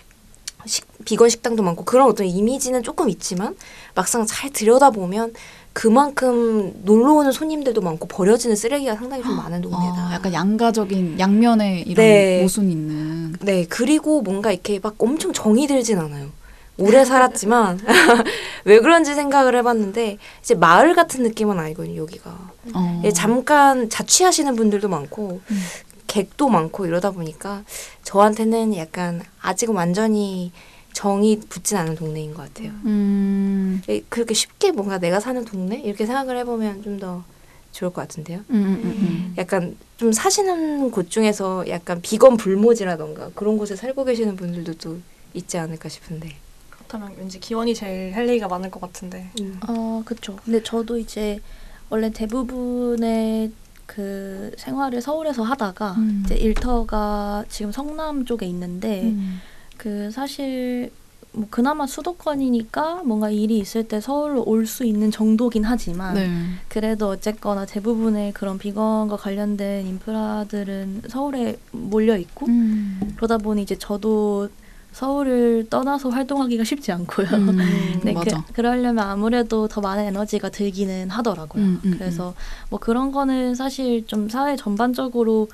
식, 0.67 0.85
비건 1.07 1.31
식당도 1.31 1.63
많고 1.63 1.85
그런 1.85 2.07
어떤 2.09 2.27
이미지는 2.27 2.83
조금 2.83 3.09
있지만 3.09 3.57
막상 3.95 4.27
잘 4.27 4.51
들여다보면 4.51 5.33
그만큼 5.73 6.73
놀러 6.83 7.15
오는 7.15 7.33
손님들도 7.33 7.81
많고 7.81 8.09
버려지는 8.09 8.57
쓰레기가 8.57 8.97
상당히 8.97 9.23
좀 9.23 9.37
많은 9.37 9.63
동네다. 9.63 10.09
어, 10.09 10.13
약간 10.13 10.33
양가적인 10.33 11.19
양면에 11.21 11.81
이런 11.87 12.05
네. 12.05 12.43
모순이 12.43 12.73
있는. 12.73 13.33
네, 13.41 13.65
그리고 13.69 14.21
뭔가 14.21 14.51
이렇게 14.51 14.81
막 14.83 14.97
엄청 14.99 15.33
정이 15.33 15.67
들진 15.67 15.99
않아요. 15.99 16.29
오래 16.77 17.05
살았지만 17.05 17.79
왜 18.65 18.81
그런지 18.81 19.15
생각을 19.15 19.55
해봤는데 19.57 20.17
이제 20.41 20.55
마을 20.55 20.95
같은 20.95 21.23
느낌은 21.23 21.59
아니거든요 21.59 22.01
여기가. 22.01 22.31
어. 22.75 23.03
예, 23.05 23.11
잠깐 23.13 23.91
자취하시는 23.91 24.57
분들도 24.57 24.89
많고 24.89 25.41
음. 25.51 25.63
객도 26.07 26.49
많고 26.49 26.87
이러다 26.87 27.13
보니까 27.13 27.63
저한테는 28.03 28.77
약간 28.77 29.23
아직은 29.41 29.75
완전히 29.75 30.51
정이 30.93 31.41
붙진 31.49 31.77
않은 31.77 31.95
동네인 31.97 32.35
것 32.35 32.43
같아요. 32.43 32.73
음. 32.85 33.83
예, 33.89 34.01
그렇게 34.09 34.35
쉽게 34.35 34.73
뭔가 34.73 34.99
내가 34.99 35.21
사는 35.21 35.45
동네 35.45 35.81
이렇게 35.81 36.07
생각을 36.07 36.37
해보면 36.39 36.83
좀 36.83 36.99
더 37.01 37.25
좋을 37.73 37.93
것 37.93 38.03
같은데요. 38.03 38.39
음, 38.51 38.55
음, 38.55 38.81
음, 38.83 38.85
음. 38.85 39.35
약간 39.39 39.77
좀 39.97 40.13
사시는 40.13 40.91
곳 40.91 41.11
중에서 41.11 41.69
약간 41.69 42.01
비건 42.03 42.37
불모지라던가 42.37 43.31
그런 43.35 43.59
곳에 43.59 43.77
살고 43.77 44.05
계시는 44.05 44.37
분들도 44.37 44.75
또 44.75 44.99
있지 45.35 45.59
않을까 45.59 45.89
싶은데. 45.89 46.35
그렇다면 46.71 47.15
왠지 47.17 47.39
기원이 47.39 47.75
제일 47.75 48.15
할 48.15 48.29
얘기가 48.29 48.49
많을 48.49 48.71
것 48.71 48.81
같은데. 48.81 49.31
음. 49.41 49.61
어, 49.69 50.03
그쵸. 50.05 50.37
근데 50.45 50.63
저도 50.63 50.99
이제 50.99 51.41
원래 51.89 52.11
대부분의 52.11 53.53
그 53.87 54.53
생활을 54.59 55.01
서울에서 55.01 55.43
하다가 55.43 55.93
음. 55.93 56.23
이제 56.25 56.35
일터가 56.37 57.45
지금 57.49 57.73
성남 57.73 58.25
쪽에 58.25 58.47
있는데 58.47 59.03
음. 59.03 59.41
그 59.81 60.11
사실 60.11 60.91
뭐 61.33 61.47
그나마 61.49 61.87
수도권이니까 61.87 63.03
뭔가 63.05 63.31
일이 63.31 63.59
있을 63.59 63.89
때 63.89 63.99
서울로 64.01 64.43
올 64.47 64.67
수 64.67 64.85
있는 64.85 65.11
정도긴 65.11 65.65
하지만 65.65 66.15
네. 66.15 66.31
그래도 66.69 67.09
어쨌거나 67.09 67.65
대부분의 67.65 68.35
그런 68.35 68.59
비건과 68.59 69.17
관련된 69.17 69.87
인프라들은 69.87 71.05
서울에 71.09 71.57
몰려 71.71 72.19
있고 72.19 72.47
음. 72.49 73.01
그러다 73.17 73.39
보니 73.39 73.63
이제 73.63 73.75
저도 73.79 74.51
서울을 74.93 75.69
떠나서 75.71 76.11
활동하기가 76.11 76.65
쉽지 76.65 76.93
않고요. 76.93 77.29
음. 77.29 78.01
네, 78.05 78.13
맞아. 78.13 78.45
그, 78.49 78.53
그러려면 78.53 78.99
아무래도 79.07 79.67
더 79.67 79.81
많은 79.81 80.05
에너지가 80.05 80.51
들기는 80.51 81.09
하더라고요. 81.09 81.63
음, 81.63 81.81
음, 81.87 81.95
그래서 81.97 82.35
뭐 82.69 82.79
그런 82.79 83.13
거는 83.13 83.55
사실 83.55 84.07
좀 84.07 84.29
사회 84.29 84.57
전반적으로 84.57 85.49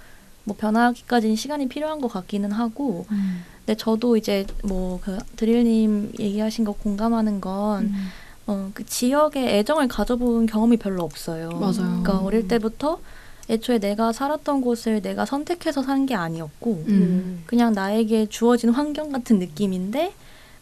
뭐 0.45 0.57
변하기까지는 0.59 1.37
시간이 1.37 1.69
필요한 1.69 2.01
것 2.01 2.09
같기는 2.09 2.51
하고, 2.51 3.05
음. 3.11 3.45
근데 3.67 3.77
저도 3.77 4.17
이제 4.17 4.47
뭐 4.63 5.01
그 5.03 5.19
드릴님 5.37 6.13
얘기하신 6.21 6.65
거 6.65 6.73
공감하는 6.73 7.41
건, 7.41 7.85
음. 7.87 8.09
어, 8.47 8.71
그 8.73 8.87
지역에 8.87 9.59
애정을 9.59 9.89
가져본 9.89 10.47
경험이 10.47 10.77
별로 10.77 11.03
없어요. 11.03 11.51
맞아요. 11.51 11.75
그러니까 11.75 12.19
어릴 12.21 12.47
때부터 12.49 13.01
애초에 13.51 13.79
내가 13.79 14.13
살았던 14.13 14.61
곳을 14.61 15.03
내가 15.03 15.25
선택해서 15.27 15.83
산 15.83 16.07
게 16.07 16.15
아니었고 16.15 16.85
음. 16.89 17.43
그냥 17.47 17.73
나에게 17.73 18.27
주어진 18.27 18.71
환경 18.71 19.11
같은 19.13 19.39
느낌인데 19.41 20.13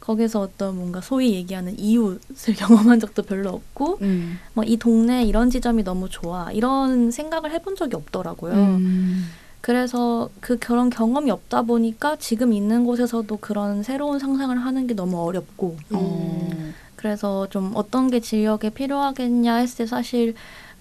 거기서 0.00 0.40
어떤 0.40 0.76
뭔가 0.76 1.00
소위 1.00 1.32
얘기하는 1.34 1.78
이웃을 1.78 2.54
경험한 2.56 3.00
적도 3.00 3.22
별로 3.22 3.50
없고 3.50 3.98
음. 4.02 4.38
뭐이 4.54 4.76
동네 4.78 5.24
이런 5.24 5.48
지점이 5.50 5.82
너무 5.84 6.08
좋아 6.10 6.50
이런 6.52 7.10
생각을 7.10 7.50
해본 7.52 7.76
적이 7.76 7.96
없더라고요. 7.96 8.52
음. 8.54 9.26
그래서 9.64 10.28
그 10.42 10.58
그런 10.58 10.90
경험이 10.90 11.30
없다 11.30 11.62
보니까 11.62 12.16
지금 12.16 12.52
있는 12.52 12.84
곳에서도 12.84 13.34
그런 13.38 13.82
새로운 13.82 14.18
상상을 14.18 14.54
하는 14.58 14.86
게 14.86 14.92
너무 14.92 15.18
어렵고 15.22 15.78
어. 15.90 16.50
그래서 16.96 17.48
좀 17.48 17.72
어떤 17.74 18.10
게 18.10 18.20
지역에 18.20 18.68
필요하겠냐 18.68 19.54
했을 19.54 19.78
때 19.78 19.86
사실 19.86 20.34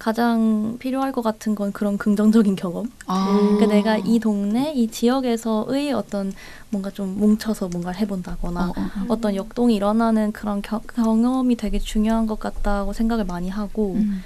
가장 0.04 0.76
필요할 0.80 1.14
것 1.14 1.22
같은 1.22 1.56
건 1.56 1.72
그런 1.72 1.98
긍정적인 1.98 2.58
경험. 2.58 2.92
아. 3.08 3.56
그러니까 3.56 3.68
내가 3.68 3.98
이 3.98 4.20
동네, 4.20 4.74
이 4.74 4.90
지역에서의 4.90 5.94
어떤 5.94 6.34
뭔가 6.70 6.90
좀 6.90 7.18
뭉쳐서 7.18 7.70
뭔가를 7.70 8.02
해본다거나 8.02 8.66
어, 8.68 8.74
어. 8.76 9.06
어, 9.08 9.22
떤 9.22 9.34
역동이 9.34 9.74
일어나는 9.74 10.34
그런 10.34 10.62
겨- 10.62 10.82
경험이 10.94 11.56
되게 11.56 11.80
중요한 11.80 12.28
것 12.28 12.38
같다고 12.38 12.92
생각을 12.92 13.24
많이 13.24 13.48
하고 13.50 13.94
음. 13.94 14.22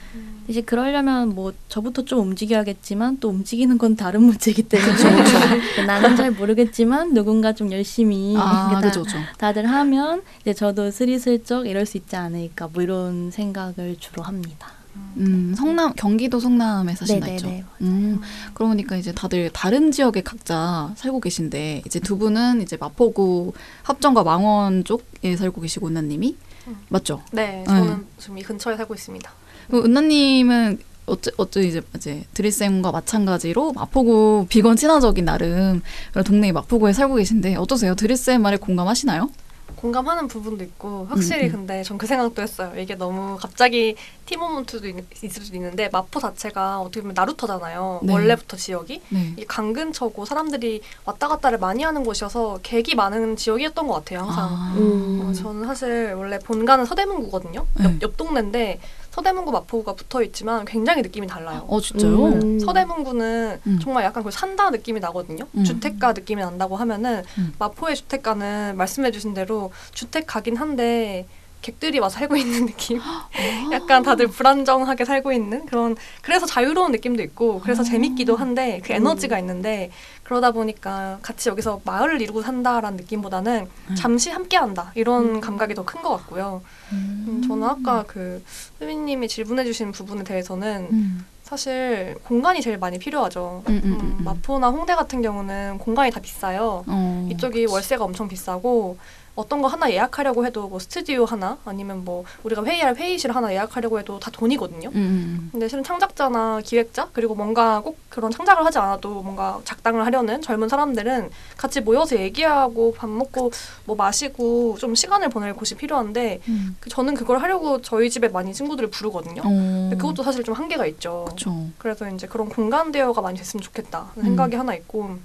이제 0.47 0.61
그러려면 0.61 1.35
뭐 1.35 1.53
저부터 1.69 2.05
좀 2.05 2.21
움직여야겠지만 2.21 3.19
또 3.19 3.29
움직이는 3.29 3.77
건 3.77 3.95
다른 3.95 4.23
문제이기 4.23 4.63
때문에 4.63 4.93
나는 5.85 6.15
잘 6.15 6.31
모르겠지만 6.31 7.13
누군가 7.13 7.53
좀 7.53 7.71
열심히 7.71 8.33
아, 8.35 8.81
다. 8.81 8.91
다들 9.37 9.67
하면 9.67 10.23
이제 10.41 10.55
저도 10.55 10.89
스리슬쩍 10.89 11.67
이럴 11.67 11.85
수 11.85 11.97
있지 11.97 12.15
않을까 12.15 12.67
뭐 12.73 12.81
이런 12.81 13.29
생각을 13.29 13.97
주로 13.99 14.23
합니다. 14.23 14.76
음, 15.17 15.53
성남 15.57 15.93
경기도 15.95 16.39
성남에 16.39 16.95
사신다 16.95 17.27
했죠. 17.27 17.51
음, 17.81 18.19
그러니까 18.53 18.95
이제 18.97 19.11
다들 19.11 19.49
다른 19.51 19.91
지역에 19.91 20.21
각자 20.21 20.93
살고 20.95 21.19
계신데 21.21 21.83
이제 21.85 21.99
두 21.99 22.17
분은 22.17 22.61
이제 22.61 22.77
마포구 22.77 23.53
합정과 23.83 24.23
망원 24.23 24.83
쪽에 24.83 25.35
살고 25.35 25.61
계시고 25.61 25.87
은나님이 25.87 26.35
음. 26.67 26.77
맞죠? 26.89 27.21
네, 27.31 27.63
저는 27.65 28.05
지금 28.17 28.37
이 28.37 28.43
근처에 28.43 28.77
살고 28.77 28.93
있습니다. 28.93 29.31
그 29.71 29.83
은나님은 29.83 30.79
어째 31.07 31.31
어째 31.37 31.61
이제 31.61 31.81
이제 31.95 32.25
드리쌤과 32.33 32.91
마찬가지로 32.91 33.73
마포구 33.73 34.45
비건 34.49 34.75
친화적인 34.75 35.23
나름 35.25 35.81
동네 36.25 36.51
마포구에 36.51 36.93
살고 36.93 37.15
계신데 37.15 37.55
어떠세요? 37.55 37.95
드리쌤 37.95 38.41
말에 38.41 38.57
공감하시나요? 38.57 39.29
공감하는 39.75 40.27
부분도 40.27 40.63
있고 40.63 41.05
확실히 41.09 41.43
음, 41.43 41.45
음. 41.47 41.51
근데 41.51 41.83
전 41.83 41.97
그 41.97 42.05
생각도 42.07 42.41
했어요. 42.41 42.73
이게 42.77 42.95
너무 42.95 43.37
갑자기 43.39 43.95
티모먼트도 44.25 44.87
있, 44.87 44.95
있을 45.23 45.43
수도 45.43 45.55
있는데 45.57 45.89
마포 45.91 46.19
자체가 46.19 46.79
어떻게 46.79 47.01
보면 47.01 47.13
나루터잖아요. 47.15 48.01
네. 48.03 48.13
원래부터 48.13 48.57
지역이 48.57 49.01
네. 49.09 49.33
이게 49.37 49.45
강 49.47 49.73
근처고 49.73 50.25
사람들이 50.25 50.81
왔다 51.05 51.27
갔다를 51.27 51.57
많이 51.57 51.83
하는 51.83 52.03
곳이어서 52.03 52.59
객이 52.63 52.95
많은 52.95 53.35
지역이었던 53.35 53.87
것 53.87 53.93
같아요. 53.95 54.19
항상. 54.21 54.45
아, 54.49 54.75
어, 54.77 55.33
저는 55.33 55.65
사실 55.65 56.13
원래 56.15 56.39
본가는 56.39 56.85
서대문구거든요. 56.85 57.65
네. 57.75 57.83
옆, 57.85 58.01
옆 58.01 58.17
동네인데 58.17 58.79
서대문구 59.17 59.51
마포구가 59.51 59.93
붙어 59.93 60.21
있지만 60.21 60.63
굉장히 60.65 61.01
느낌이 61.01 61.25
달라요. 61.25 61.65
어 61.67 61.81
진짜요? 61.81 62.25
음. 62.25 62.59
서대문구는 62.59 63.59
음. 63.65 63.79
정말 63.81 64.03
약간 64.03 64.23
그 64.23 64.29
산다 64.29 64.69
느낌이 64.69 64.99
나거든요. 64.99 65.45
음. 65.57 65.63
주택가 65.63 66.13
느낌이 66.13 66.39
난다고 66.39 66.75
하면은 66.75 67.23
음. 67.39 67.53
마포의 67.57 67.95
주택가는 67.95 68.77
말씀해주신 68.77 69.33
대로 69.33 69.71
주택 69.91 70.27
가긴 70.27 70.55
한데 70.55 71.25
객들이 71.61 71.99
와서 71.99 72.17
살고 72.19 72.37
있는 72.37 72.65
느낌. 72.67 72.99
약간 73.73 74.03
다들 74.03 74.27
불안정하게 74.27 75.05
살고 75.05 75.31
있는 75.33 75.65
그런 75.65 75.95
그래서 76.21 76.45
자유로운 76.45 76.91
느낌도 76.91 77.21
있고 77.23 77.59
그래서 77.61 77.81
아. 77.81 77.85
재밌기도 77.85 78.35
한데 78.35 78.81
그 78.83 78.93
음. 78.93 78.97
에너지가 78.97 79.37
있는데 79.39 79.91
그러다 80.23 80.51
보니까 80.51 81.19
같이 81.21 81.49
여기서 81.49 81.81
마을을 81.83 82.21
이루고 82.21 82.41
산다라는 82.41 82.97
느낌보다는 82.97 83.67
음. 83.89 83.95
잠시 83.95 84.29
함께한다 84.29 84.91
이런 84.95 85.35
음. 85.35 85.41
감각이 85.41 85.73
더 85.73 85.83
큰 85.83 86.01
것 86.01 86.09
같고요. 86.17 86.61
음, 86.91 87.43
저는 87.47 87.63
아까 87.67 88.03
그 88.07 88.43
수빈님이 88.79 89.27
질문해주신 89.27 89.91
부분에 89.93 90.23
대해서는 90.23 90.87
음. 90.91 91.25
사실 91.43 92.15
공간이 92.25 92.61
제일 92.61 92.77
많이 92.77 92.99
필요하죠. 92.99 93.63
음, 93.69 93.81
음. 93.83 94.23
마포나 94.23 94.67
홍대 94.69 94.95
같은 94.95 95.21
경우는 95.21 95.77
공간이 95.79 96.11
다 96.11 96.19
비싸요. 96.19 96.83
어. 96.85 97.29
이쪽이 97.31 97.65
월세가 97.67 98.03
엄청 98.03 98.27
비싸고 98.27 98.97
어떤 99.37 99.61
거 99.61 99.67
하나 99.67 99.89
예약하려고 99.91 100.45
해도 100.47 100.67
뭐 100.67 100.79
스튜디오 100.79 101.23
하나 101.23 101.59
아니면 101.63 102.03
뭐 102.03 102.25
우리가 102.43 102.65
회의할 102.65 102.95
회의실 102.95 103.31
하나 103.35 103.53
예약하려고 103.53 103.99
해도 103.99 104.19
다 104.19 104.31
돈이거든요. 104.31 104.89
음, 104.89 104.95
음. 104.95 105.49
근데 105.51 105.67
실은 105.67 105.83
창작자나 105.83 106.61
기획자 106.65 107.07
그리고 107.13 107.35
뭔가 107.35 107.79
꼭 107.81 107.99
그런 108.09 108.31
창작을 108.31 108.65
하지 108.65 108.79
않아도 108.79 109.21
뭔가 109.21 109.61
작당을 109.63 110.03
하려는 110.07 110.41
젊은 110.41 110.67
사람들은 110.67 111.29
같이 111.55 111.81
모여서 111.81 112.17
얘기하고 112.17 112.95
밥 112.95 113.07
먹고 113.11 113.51
뭐 113.85 113.95
마시고 113.95 114.77
좀 114.79 114.95
시간을 114.95 115.29
보낼 115.29 115.53
곳이 115.53 115.75
필요한데 115.75 116.41
음. 116.47 116.75
그 116.79 116.89
저는 116.89 117.13
그걸 117.13 117.37
하려고 117.37 117.79
저희 117.83 118.09
집에 118.09 118.29
많이 118.29 118.55
친구들을 118.55 118.89
부르거든요. 118.89 119.43
어. 119.45 119.89
그것도 119.91 120.23
사실 120.23 120.43
좀 120.43 120.55
한계가 120.55 120.87
있죠. 120.87 121.25
그렇죠. 121.25 121.67
그래서 121.77 122.09
이제 122.09 122.25
그런 122.25 122.49
공간 122.49 122.91
대여가 122.91 123.21
많이 123.21 123.37
됐으면 123.37 123.61
좋겠다 123.61 124.13
음. 124.17 124.23
생각이 124.23 124.55
하나 124.55 124.73
있고 124.73 125.19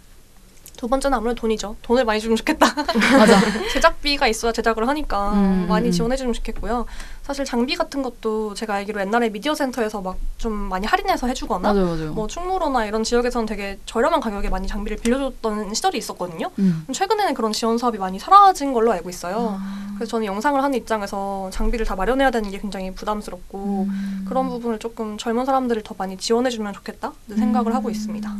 두 0.76 0.88
번째는 0.88 1.16
아무래도 1.16 1.40
돈이죠. 1.40 1.76
돈을 1.82 2.04
많이 2.04 2.20
주면 2.20 2.36
좋겠다. 2.36 2.66
맞아. 3.18 3.40
제작비가 3.72 4.26
있어야 4.26 4.52
제작을 4.52 4.88
하니까 4.88 5.32
음, 5.32 5.66
많이 5.68 5.88
음. 5.88 5.92
지원해 5.92 6.16
주면 6.16 6.32
좋겠고요. 6.32 6.86
사실 7.22 7.44
장비 7.44 7.76
같은 7.76 8.02
것도 8.02 8.54
제가 8.54 8.74
알기로 8.74 9.00
옛날에 9.00 9.30
미디어 9.30 9.54
센터에서 9.54 10.00
막 10.00 10.16
좀 10.42 10.52
많이 10.52 10.88
할인해서 10.88 11.28
해주거나 11.28 11.72
맞아요, 11.72 11.86
맞아요. 11.86 12.12
뭐 12.14 12.26
충무로나 12.26 12.84
이런 12.84 13.04
지역에서는 13.04 13.46
되게 13.46 13.78
저렴한 13.86 14.20
가격에 14.20 14.48
많이 14.48 14.66
장비를 14.66 14.96
빌려줬던 14.96 15.72
시절이 15.72 15.96
있었거든요. 15.98 16.50
음. 16.58 16.84
최근에는 16.92 17.32
그런 17.34 17.52
지원 17.52 17.78
사업이 17.78 17.96
많이 17.98 18.18
사라진 18.18 18.72
걸로 18.72 18.90
알고 18.90 19.08
있어요. 19.08 19.56
아. 19.60 19.92
그래서 19.94 20.10
저는 20.10 20.26
영상을 20.26 20.60
하는 20.60 20.76
입장에서 20.76 21.48
장비를 21.52 21.86
다 21.86 21.94
마련해야 21.94 22.32
되는 22.32 22.50
게 22.50 22.58
굉장히 22.58 22.92
부담스럽고 22.92 23.86
음. 23.88 24.24
그런 24.28 24.48
부분을 24.48 24.80
조금 24.80 25.16
젊은 25.16 25.46
사람들을 25.46 25.80
더 25.84 25.94
많이 25.96 26.16
지원해 26.16 26.50
주면 26.50 26.72
좋겠다 26.72 27.12
생각을 27.28 27.72
하고 27.72 27.88
있습니다. 27.88 28.34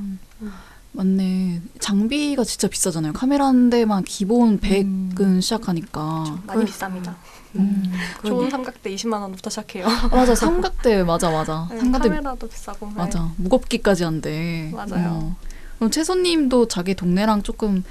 음. 0.95 0.97
맞네. 0.97 1.63
장비가 1.79 2.45
진짜 2.45 2.69
비싸잖아요. 2.69 3.13
카메라 3.13 3.47
한 3.47 3.71
대만 3.71 4.05
기본 4.05 4.61
100은 4.61 5.41
시작하니까. 5.41 6.39
많이 6.47 6.65
비쌉니다. 6.65 7.15
음. 7.57 7.93
좋은 8.25 8.49
삼각대 8.51 8.95
20만 8.95 9.21
원부터 9.21 9.51
시작해요. 9.51 9.87
아, 9.87 10.09
맞아. 10.11 10.35
삼각대 10.37 11.03
맞아, 11.05 11.31
맞아. 11.31 11.67
네, 11.71 11.79
삼각대 11.79 12.09
카메라도 12.09 12.49
비싸고. 12.49 12.87
네. 12.87 12.93
맞아. 12.95 13.31
무겁기까지 13.37 14.05
한데. 14.05 14.71
맞아요. 14.75 15.09
어. 15.11 15.37
그럼 15.79 15.91
채소님도 15.91 16.69
자기 16.69 16.95
동네랑 16.95 17.43
조금 17.43 17.85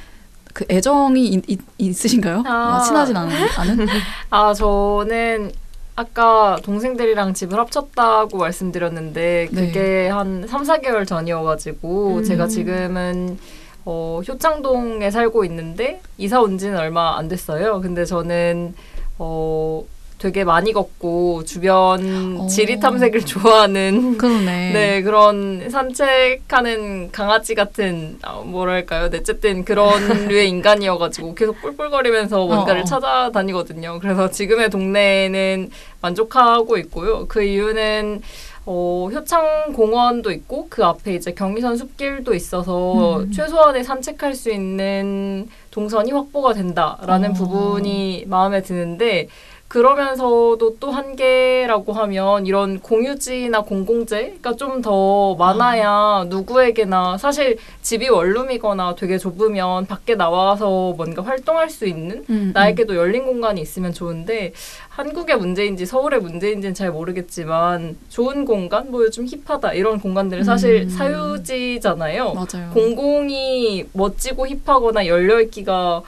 그 0.53 0.65
애정이 0.69 1.27
있, 1.27 1.49
있, 1.49 1.59
있으신가요? 1.77 2.43
아. 2.45 2.77
아, 2.77 2.83
친하진 2.83 3.15
않은? 3.17 3.35
않은? 3.57 3.87
아 4.29 4.53
저는 4.53 5.51
아까 5.95 6.57
동생들이랑 6.63 7.33
집을 7.33 7.59
합쳤다고 7.59 8.37
말씀드렸는데 8.37 9.49
네. 9.51 9.67
그게 9.67 10.09
한 10.09 10.47
3, 10.47 10.63
4개월 10.63 11.05
전이어가지고 11.05 12.17
음. 12.17 12.23
제가 12.23 12.47
지금은 12.47 13.37
어, 13.83 14.21
효창동에 14.27 15.11
살고 15.11 15.43
있는데 15.45 16.01
이사 16.17 16.41
온 16.41 16.57
지는 16.57 16.77
얼마 16.77 17.17
안 17.17 17.27
됐어요. 17.27 17.81
근데 17.81 18.05
저는 18.05 18.73
어, 19.17 19.83
되게 20.21 20.43
많이 20.43 20.71
걷고 20.71 21.45
주변 21.45 22.41
어. 22.41 22.47
지리 22.47 22.79
탐색을 22.79 23.21
좋아하는 23.25 24.19
그러네. 24.19 24.71
네, 24.71 25.01
그런 25.01 25.67
산책하는 25.67 27.11
강아지 27.11 27.55
같은, 27.55 28.19
아, 28.21 28.35
뭐랄까요. 28.35 29.09
네, 29.09 29.17
어쨌든 29.17 29.65
그런 29.65 29.89
류의 30.29 30.47
인간이어가지고 30.49 31.33
계속 31.33 31.59
뿔뿔거리면서 31.61 32.37
뭔가를 32.45 32.81
어, 32.81 32.83
어. 32.83 32.85
찾아다니거든요. 32.85 33.97
그래서 33.99 34.29
지금의 34.29 34.69
동네는 34.69 35.71
만족하고 36.01 36.77
있고요. 36.77 37.25
그 37.27 37.41
이유는 37.41 38.21
어, 38.67 39.09
효창 39.11 39.73
공원도 39.73 40.31
있고 40.31 40.67
그 40.69 40.85
앞에 40.85 41.15
이제 41.15 41.31
경의선 41.33 41.77
숲길도 41.77 42.35
있어서 42.35 43.21
음. 43.21 43.31
최소한의 43.31 43.83
산책할 43.83 44.35
수 44.35 44.51
있는 44.51 45.47
동선이 45.71 46.11
확보가 46.11 46.53
된다라는 46.53 47.31
어. 47.31 47.33
부분이 47.33 48.25
마음에 48.27 48.61
드는데 48.61 49.27
그러면서도 49.71 50.75
또 50.81 50.91
한계라고 50.91 51.93
하면 51.93 52.45
이런 52.45 52.81
공유지나 52.81 53.61
공공재가 53.61 54.55
좀 54.57 54.81
더 54.81 55.35
많아야 55.35 56.25
누구에게나 56.27 57.17
사실 57.17 57.57
집이 57.81 58.09
원룸이거나 58.09 58.95
되게 58.95 59.17
좁으면 59.17 59.85
밖에 59.85 60.15
나와서 60.15 60.93
뭔가 60.97 61.23
활동할 61.23 61.69
수 61.69 61.85
있는 61.85 62.25
음, 62.29 62.51
나에게도 62.53 62.95
열린 62.95 63.25
공간이 63.25 63.61
있으면 63.61 63.93
좋은데 63.93 64.53
한국의 64.89 65.37
문제인지 65.37 65.85
서울의 65.85 66.21
문제인지는 66.21 66.73
잘 66.73 66.91
모르겠지만 66.91 67.97
좋은 68.09 68.45
공간 68.45 68.89
뭐 68.89 69.03
요즘 69.03 69.25
힙하다 69.27 69.73
이런 69.73 69.99
공간들은 69.99 70.43
사실 70.45 70.83
음. 70.83 70.89
사유지잖아요. 70.89 72.33
맞아요. 72.33 72.71
공공이 72.73 73.85
멋지고 73.93 74.47
힙하거나 74.47 75.05
열려 75.05 75.39
있기가 75.41 76.01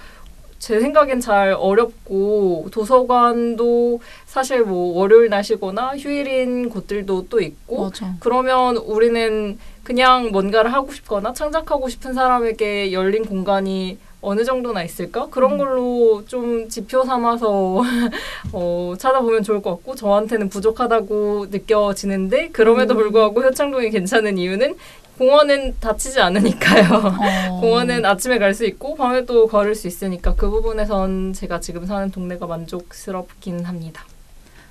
제 0.64 0.80
생각엔 0.80 1.20
잘 1.20 1.53
어렵고 1.59 2.70
도서관도 2.72 3.99
사실 4.26 4.64
뭐 4.64 4.97
월요일 4.97 5.28
날이거나 5.28 5.97
휴일인 5.97 6.70
곳들도 6.70 7.28
또 7.28 7.41
있고 7.41 7.89
맞아. 7.89 8.16
그러면 8.22 8.78
우리는 8.78 9.59
그냥 9.84 10.32
뭔가를 10.32 10.72
하고 10.72 10.93
싶거나 10.93 11.34
창작하고 11.34 11.89
싶은 11.89 12.14
사람에게 12.14 12.93
열린 12.93 13.26
공간이 13.26 13.97
어느 14.22 14.45
정도나 14.45 14.84
있을까? 14.84 15.28
그런 15.30 15.57
걸로 15.57 16.24
좀 16.28 16.70
지표 16.70 17.03
삼아서 17.03 17.82
어, 18.53 18.93
찾아보면 18.97 19.43
좋을 19.43 19.61
것 19.61 19.72
같고 19.72 19.95
저한테는 19.95 20.47
부족하다고 20.47 21.47
느껴지는데 21.51 22.51
그럼에도 22.53 22.95
불구하고 22.95 23.43
효창동이 23.43 23.89
괜찮은 23.89 24.38
이유는 24.38 24.76
공원은 25.18 25.76
다치지 25.80 26.20
않으니까요. 26.20 26.89
어. 26.93 27.59
공원은 27.61 28.05
아침에 28.05 28.39
갈 28.39 28.53
수 28.53 28.66
있고 28.66 28.95
밤에도 28.95 29.47
걸을 29.47 29.74
수 29.76 29.88
있으니까 29.88 30.36
그 30.36 30.49
부분에선 30.49 31.34
제가 31.34 31.59
지금 31.59 31.86
사는 31.86 32.11
동네가 32.11 32.45
만족스럽긴 32.45 33.66
합니다. 33.66 34.03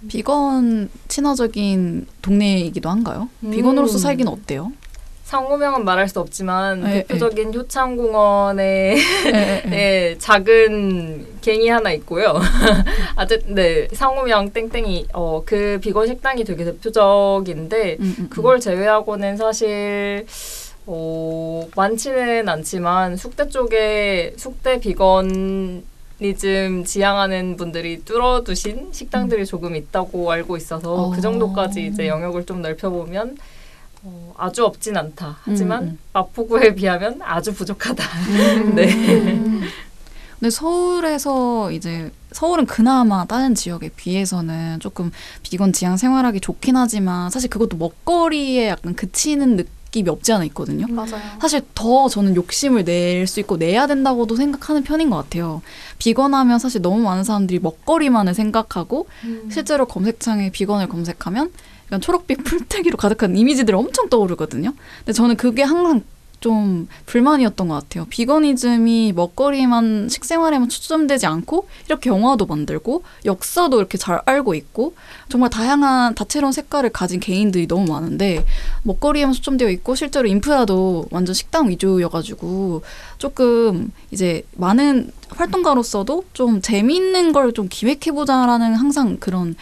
비건 0.08 0.88
친화적인 1.08 2.06
동네이기도 2.22 2.88
한가요? 2.90 3.28
비건으로서 3.40 3.96
음. 3.96 3.98
살기는 3.98 4.32
어때요? 4.32 4.72
상호명은 5.32 5.86
말할 5.86 6.10
수 6.10 6.20
없지만 6.20 6.82
네, 6.82 7.04
대표적인 7.06 7.54
효창공원의 7.54 8.96
네, 9.24 9.62
네, 9.64 10.14
작은 10.20 11.26
갱이 11.40 11.70
하나 11.70 11.90
있고요. 11.92 12.38
아주 13.16 13.38
네 13.46 13.88
상호명 13.92 14.50
땡땡이 14.50 15.08
어 15.14 15.42
그 15.46 15.78
비건 15.80 16.06
식당이 16.06 16.44
되게 16.44 16.64
대표적인데 16.64 17.96
음, 18.00 18.14
음, 18.18 18.28
그걸 18.30 18.60
제외하고는 18.60 19.38
사실 19.38 20.26
어 20.86 21.66
많지는 21.74 22.46
않지만 22.48 23.16
숙대 23.16 23.48
쪽에 23.48 24.34
숙대 24.36 24.78
비건 24.80 25.82
니즘 26.20 26.84
지향하는 26.84 27.56
분들이 27.56 28.04
뚫어두신 28.04 28.90
식당들이 28.92 29.46
조금 29.46 29.74
있다고 29.76 30.30
알고 30.30 30.58
있어서 30.58 30.94
음. 30.94 31.00
어. 31.00 31.10
그 31.10 31.22
정도까지 31.22 31.86
이제 31.86 32.06
영역을 32.06 32.44
좀 32.44 32.60
넓혀보면 32.60 33.38
어, 34.02 34.34
아주 34.36 34.64
없진 34.64 34.96
않다. 34.96 35.38
하지만 35.42 35.82
음, 35.82 35.88
음. 35.90 35.98
마포구에 36.12 36.74
비하면 36.76 37.20
아주 37.22 37.54
부족하다. 37.54 38.04
음. 38.04 38.74
네. 38.74 38.86
근데 40.40 40.50
서울에서 40.50 41.70
이제 41.70 42.10
서울은 42.32 42.66
그나마 42.66 43.24
다른 43.26 43.54
지역에 43.54 43.90
비해서는 43.94 44.80
조금 44.80 45.12
비건 45.44 45.72
지향 45.72 45.96
생활하기 45.96 46.40
좋긴 46.40 46.76
하지만 46.76 47.30
사실 47.30 47.48
그것도 47.48 47.76
먹거리에 47.76 48.70
약간 48.70 48.96
그치는 48.96 49.54
느낌이 49.56 50.08
없지 50.08 50.32
않아 50.32 50.42
있거든요. 50.46 50.88
맞아요. 50.88 51.20
사실 51.40 51.60
더 51.76 52.08
저는 52.08 52.34
욕심을 52.34 52.82
낼 52.84 53.28
수 53.28 53.38
있고 53.38 53.56
내야 53.56 53.86
된다고도 53.86 54.34
생각하는 54.34 54.82
편인 54.82 55.10
것 55.10 55.16
같아요. 55.18 55.62
비건하면 55.98 56.58
사실 56.58 56.82
너무 56.82 56.98
많은 57.02 57.22
사람들이 57.22 57.60
먹거리만을 57.60 58.34
생각하고 58.34 59.06
실제로 59.48 59.86
검색창에 59.86 60.50
비건을 60.50 60.88
검색하면 60.88 61.52
약간 61.92 62.00
초록빛 62.00 62.42
풀떼기로 62.44 62.96
가득한 62.96 63.36
이미지들이 63.36 63.76
엄청 63.76 64.08
떠오르거든요. 64.08 64.72
근데 65.00 65.12
저는 65.12 65.36
그게 65.36 65.62
항상 65.62 66.02
좀 66.40 66.88
불만이었던 67.06 67.68
것 67.68 67.74
같아요. 67.74 68.04
비거니즘이 68.08 69.12
먹거리만 69.14 70.08
식생활에만 70.08 70.68
초점되지 70.70 71.26
않고 71.26 71.68
이렇게 71.86 72.10
영화도 72.10 72.46
만들고 72.46 73.04
역사도 73.24 73.78
이렇게 73.78 73.96
잘 73.96 74.20
알고 74.24 74.54
있고 74.54 74.94
정말 75.28 75.50
다양한 75.50 76.16
다채로운 76.16 76.52
색깔을 76.52 76.90
가진 76.90 77.20
개인들이 77.20 77.68
너무 77.68 77.92
많은데 77.92 78.44
먹거리에만 78.82 79.34
초점되어 79.34 79.68
있고 79.70 79.94
실제로 79.94 80.26
인프라도 80.26 81.06
완전 81.12 81.32
식당 81.32 81.68
위주여가지고 81.68 82.82
조금 83.18 83.92
이제 84.10 84.42
많은 84.56 85.12
활동가로서도 85.28 86.24
좀 86.32 86.60
재미있는 86.60 87.32
걸 87.32 87.52
좀 87.52 87.68
기획해보자라는 87.70 88.74
항상 88.74 89.18
그런 89.20 89.54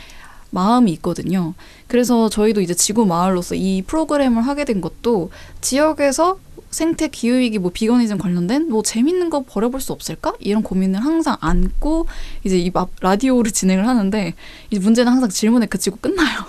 마음이 0.50 0.92
있거든요. 0.94 1.54
그래서 1.86 2.28
저희도 2.28 2.60
이제 2.60 2.74
지구 2.74 3.06
마을로서 3.06 3.54
이 3.54 3.82
프로그램을 3.82 4.42
하게 4.46 4.64
된 4.64 4.80
것도 4.80 5.30
지역에서 5.60 6.38
생태 6.70 7.08
기후 7.08 7.36
위기 7.38 7.58
뭐 7.58 7.72
비거니즘 7.74 8.18
관련된 8.18 8.68
뭐 8.70 8.82
재밌는 8.82 9.28
거 9.30 9.42
버려볼 9.42 9.80
수 9.80 9.92
없을까 9.92 10.34
이런 10.38 10.62
고민을 10.62 11.04
항상 11.04 11.36
안고 11.40 12.06
이제 12.44 12.58
이 12.58 12.70
마- 12.70 12.86
라디오를 13.00 13.50
진행을 13.52 13.88
하는데 13.88 14.34
이 14.70 14.78
문제는 14.78 15.10
항상 15.10 15.28
질문에 15.30 15.66
그치고 15.66 15.98
끝나요. 16.00 16.44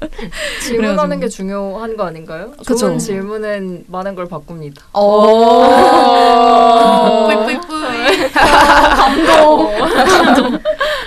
질문하는 0.62 0.96
그래가지고. 0.96 1.20
게 1.20 1.28
중요한 1.28 1.96
거 1.96 2.04
아닌가요? 2.04 2.52
그쵸. 2.58 2.74
좋은 2.76 2.98
질문은 2.98 3.84
많은 3.88 4.14
걸 4.14 4.26
바꿉니다. 4.28 4.82
어. 4.92 5.06
뿌이뿌이뿌이. 7.26 8.30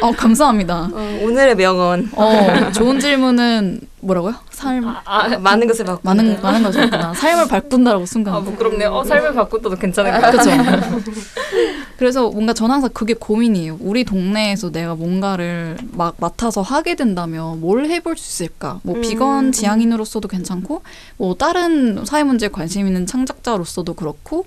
어 0.02 0.12
감사합니다. 0.12 0.90
어, 0.94 1.20
오늘의 1.24 1.56
명언 1.56 2.10
어 2.14 2.72
좋은 2.74 3.00
질문은 3.00 3.82
뭐라고요? 4.02 4.36
삶 4.52 4.88
아, 4.88 5.02
아, 5.06 5.28
많은 5.38 5.68
것을 5.68 5.84
바꾼 5.86 6.00
많은 6.04 6.42
많은 6.42 6.64
거였구나. 6.64 7.14
삶을 7.14 7.48
바꾼다라고 7.50 8.06
순간. 8.06 8.34
아 8.36 8.40
부끄럽네요. 8.40 8.90
어, 8.92 9.04
삶을 9.04 9.34
바꿔도 9.34 9.72
괜찮을 9.76 10.12
것 10.20 10.32
그렇죠. 10.32 10.50
그래서 12.00 12.30
뭔가 12.30 12.54
저는 12.54 12.76
항상 12.76 12.92
그게 12.94 13.14
고민이에요. 13.14 13.78
우리 13.82 14.06
동네에서 14.06 14.72
내가 14.72 14.96
뭔가를 14.96 15.76
막 15.92 16.16
맡아서 16.18 16.62
하게 16.62 16.96
된다면 16.96 17.60
뭘 17.60 17.88
해볼 17.88 18.16
수 18.16 18.46
있을까? 18.46 18.80
뭐 18.84 18.96
음, 18.96 19.02
비건 19.02 19.48
음. 19.48 19.52
지향인으로서도 19.52 20.30
괜찮고, 20.30 20.82
뭐 21.18 21.36
다른 21.36 22.06
사회 22.06 22.24
문제에 22.24 22.48
관심 22.48 22.88
있는 22.88 23.06
창작자로서도 23.06 23.96
그렇고. 23.96 24.46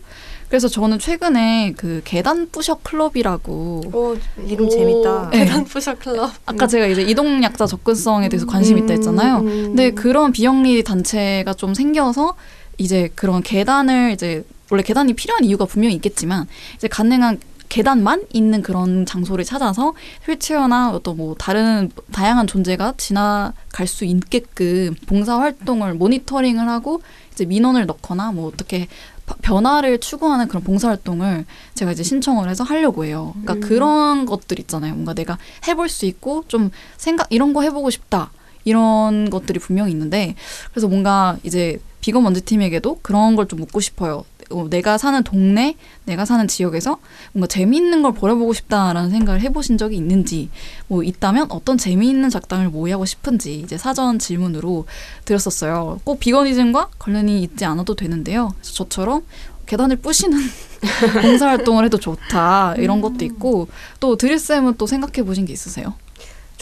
그래서 0.48 0.66
저는 0.66 0.98
최근에 0.98 1.74
그 1.76 2.00
계단 2.04 2.48
부셔 2.50 2.76
클럽이라고 2.82 3.82
오 3.92 4.16
이름 4.46 4.66
오, 4.66 4.68
재밌다 4.70 5.30
네. 5.30 5.44
계단 5.44 5.64
푸셔 5.64 5.94
클럽. 5.94 6.30
아까 6.46 6.66
제가 6.66 6.86
이제 6.86 7.02
이동 7.02 7.42
약자 7.42 7.66
접근성에 7.66 8.30
대해서 8.30 8.46
관심 8.46 8.78
있다 8.78 8.94
했잖아요. 8.94 9.36
음, 9.40 9.46
음. 9.46 9.62
근데 9.68 9.90
그런 9.90 10.32
비영리 10.32 10.84
단체가 10.84 11.52
좀 11.52 11.74
생겨서 11.74 12.34
이제 12.78 13.10
그런 13.14 13.42
계단을 13.42 14.12
이제 14.12 14.42
원래 14.72 14.82
계단이 14.82 15.12
필요한 15.12 15.44
이유가 15.44 15.66
분명히 15.66 15.94
있겠지만 15.96 16.46
이제 16.76 16.88
가능한 16.88 17.38
계단만 17.68 18.24
있는 18.32 18.62
그런 18.62 19.04
장소를 19.04 19.44
찾아서 19.44 19.92
휠체어나 20.26 20.90
어떤 20.92 21.16
뭐 21.18 21.34
다른 21.38 21.90
다양한 22.10 22.46
존재가 22.46 22.94
지나갈 22.96 23.86
수 23.86 24.06
있게끔 24.06 24.94
봉사 25.06 25.38
활동을 25.38 25.92
모니터링을 25.94 26.68
하고 26.68 27.02
이제 27.32 27.44
민원을 27.44 27.84
넣거나 27.86 28.32
뭐 28.32 28.48
어떻게 28.48 28.88
바- 29.26 29.36
변화를 29.42 30.00
추구하는 30.00 30.48
그런 30.48 30.62
봉사 30.64 30.88
활동을 30.88 31.44
제가 31.74 31.92
이제 31.92 32.02
신청을 32.02 32.48
해서 32.48 32.64
하려고 32.64 33.04
해요. 33.04 33.34
그러니까 33.42 33.54
음. 33.54 33.60
그런 33.60 34.26
것들 34.26 34.58
있잖아요. 34.60 34.94
뭔가 34.94 35.12
내가 35.14 35.38
해볼 35.68 35.88
수 35.90 36.06
있고 36.06 36.44
좀 36.48 36.70
생각 36.96 37.26
이런 37.30 37.52
거 37.52 37.60
해보고 37.62 37.90
싶다. 37.90 38.32
이런 38.64 39.28
것들이 39.28 39.58
분명히 39.58 39.90
있는데 39.92 40.34
그래서 40.70 40.86
뭔가 40.88 41.36
이제 41.42 41.80
비건 42.00 42.22
먼지 42.22 42.40
팀에게도 42.42 42.98
그런 43.02 43.34
걸 43.34 43.46
좀 43.46 43.60
묻고 43.60 43.80
싶어요. 43.80 44.24
어, 44.52 44.68
내가 44.68 44.98
사는 44.98 45.22
동네, 45.22 45.76
내가 46.04 46.24
사는 46.24 46.46
지역에서 46.46 46.98
뭔가 47.32 47.46
재미있는 47.46 48.02
걸 48.02 48.14
버려보고 48.14 48.52
싶다라는 48.52 49.10
생각을 49.10 49.40
해보신 49.40 49.78
적이 49.78 49.96
있는지, 49.96 50.50
뭐 50.88 51.02
있다면 51.02 51.46
어떤 51.50 51.78
재미있는 51.78 52.30
작당을 52.30 52.68
모의하고 52.68 53.04
싶은지 53.04 53.60
이제 53.60 53.76
사전 53.76 54.18
질문으로 54.18 54.86
드렸었어요. 55.24 56.00
꼭 56.04 56.20
비건이즘과 56.20 56.90
관련이 56.98 57.42
있지 57.42 57.64
않아도 57.64 57.94
되는데요. 57.94 58.52
그래서 58.56 58.72
저처럼 58.74 59.22
계단을 59.66 59.96
부시는 59.96 60.38
봉사활동을 61.22 61.84
해도 61.84 61.98
좋다 61.98 62.74
이런 62.76 63.00
것도 63.00 63.24
있고 63.24 63.68
또 64.00 64.16
드릴 64.16 64.38
쌤은 64.38 64.74
또 64.76 64.86
생각해 64.86 65.24
보신 65.24 65.46
게 65.46 65.52
있으세요? 65.52 65.94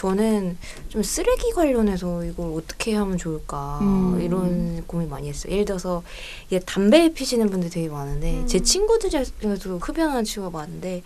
저는 0.01 0.57
좀 0.89 1.03
쓰레기 1.03 1.53
관련해서 1.53 2.25
이걸 2.25 2.55
어떻게 2.57 2.95
하면 2.95 3.19
좋을까 3.19 3.81
음. 3.83 4.19
이런 4.23 4.83
고민 4.87 5.11
많이 5.11 5.29
했어요. 5.29 5.53
예를 5.53 5.67
들어서 5.67 6.03
이게 6.47 6.59
담배 6.59 7.13
피시는 7.13 7.51
분들 7.51 7.69
되게 7.69 7.91
많은데 7.91 8.39
음. 8.39 8.47
제 8.47 8.61
친구들 8.61 9.11
중에도 9.11 9.77
흡연하는 9.79 10.25
친구가 10.25 10.57
많은데 10.59 11.03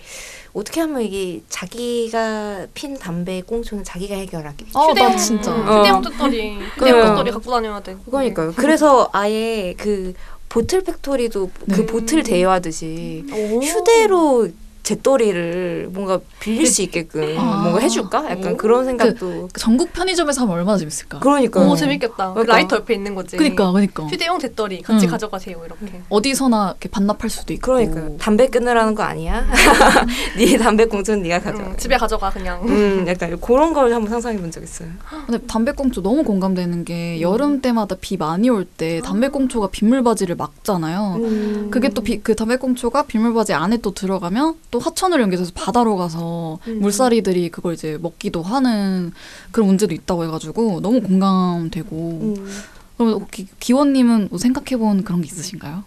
어떻게 0.52 0.80
하면 0.82 1.02
이게 1.02 1.42
자기가 1.48 2.68
핀 2.72 2.96
담배 2.96 3.42
꽁초는 3.42 3.82
자기가 3.82 4.14
해결하기. 4.14 4.66
어, 4.74 4.80
나 4.80 4.90
휴대용 4.90 5.16
진짜. 5.16 5.52
어. 5.52 5.56
휴대용 5.80 6.02
뚜껑이 6.02 6.58
휴대용 6.60 6.70
그래요. 6.78 7.04
뚜껑이 7.06 7.30
갖고 7.32 7.50
다녀야 7.50 7.80
돼. 7.80 7.96
그러니까요. 8.08 8.52
그래서 8.54 9.10
아예 9.12 9.74
그 9.76 10.14
보틀 10.48 10.84
팩토리도 10.84 11.50
그 11.68 11.80
네. 11.80 11.86
bottle 11.86 12.22
대여하듯이 12.22 13.24
오. 13.32 13.60
휴대로 13.60 14.48
재떨이를 14.84 15.88
뭔가 15.92 16.20
빌릴 16.40 16.66
수 16.66 16.82
있게끔 16.82 17.36
아. 17.38 17.62
뭔가 17.62 17.80
해줄까? 17.80 18.30
약간 18.30 18.52
오. 18.52 18.56
그런 18.56 18.84
생각도. 18.84 19.48
전국 19.54 19.92
편의점에서 19.92 20.42
하면 20.42 20.54
얼마나 20.54 20.78
재밌을까? 20.78 21.18
그러니까요. 21.20 21.68
오 21.70 21.74
재밌겠다. 21.74 22.28
그 22.28 22.34
그러니까. 22.34 22.52
라이터 22.52 22.76
옆에 22.76 22.94
있는 22.94 23.14
거지. 23.14 23.36
그니까, 23.36 23.72
그니까. 23.72 24.04
휴대용 24.06 24.38
재떨이 24.38 24.82
같이 24.82 25.06
음. 25.06 25.10
가져가세요 25.10 25.60
이렇게. 25.64 26.02
어디서나 26.08 26.70
이렇게 26.72 26.88
반납할 26.88 27.30
수도 27.30 27.52
있고. 27.54 27.72
그러니까요. 27.72 28.16
담배 28.18 28.46
끊으라는 28.48 28.94
거 28.94 29.02
아니야? 29.02 29.44
네 30.36 30.56
담배 30.58 30.84
꽁초는 30.86 31.22
네가 31.22 31.40
가져가. 31.40 31.70
음, 31.70 31.76
집에 31.76 31.96
가져가 31.96 32.30
그냥. 32.30 32.62
음, 32.68 33.04
약간 33.08 33.40
그런 33.40 33.72
걸 33.72 33.92
한번 33.92 34.10
상상해 34.10 34.38
본 34.38 34.50
적 34.54 34.62
있어요. 34.62 34.88
근데 35.26 35.44
담배꽁초 35.46 36.02
너무 36.02 36.22
공감되는 36.22 36.84
게 36.84 37.20
여름 37.20 37.60
때마다 37.60 37.96
비 38.00 38.16
많이 38.16 38.48
올 38.50 38.64
때 38.64 39.00
담배꽁초가 39.04 39.68
빗물바지를 39.68 40.36
막잖아요. 40.36 41.16
음. 41.18 41.68
그게 41.70 41.88
또 41.88 42.02
그 42.22 42.34
담배꽁초가 42.36 43.04
빗물바지 43.06 43.54
안에 43.54 43.78
또 43.78 43.92
들어가면 43.94 44.54
또 44.74 44.80
하천을 44.80 45.20
연결해서 45.20 45.52
바다로 45.54 45.96
가서 45.96 46.58
음. 46.66 46.80
물살이들이 46.80 47.50
그걸 47.50 47.74
이제 47.74 47.96
먹기도 48.02 48.42
하는 48.42 49.12
그런 49.52 49.68
문제도 49.68 49.94
있다고 49.94 50.24
해가지고 50.24 50.80
너무 50.80 51.00
공감되고. 51.00 51.96
음. 51.96 52.62
그럼 52.96 53.24
기, 53.30 53.46
기원님은 53.60 54.30
뭐 54.30 54.38
생각해본 54.40 55.04
그런 55.04 55.20
게 55.20 55.28
있으신가요? 55.28 55.84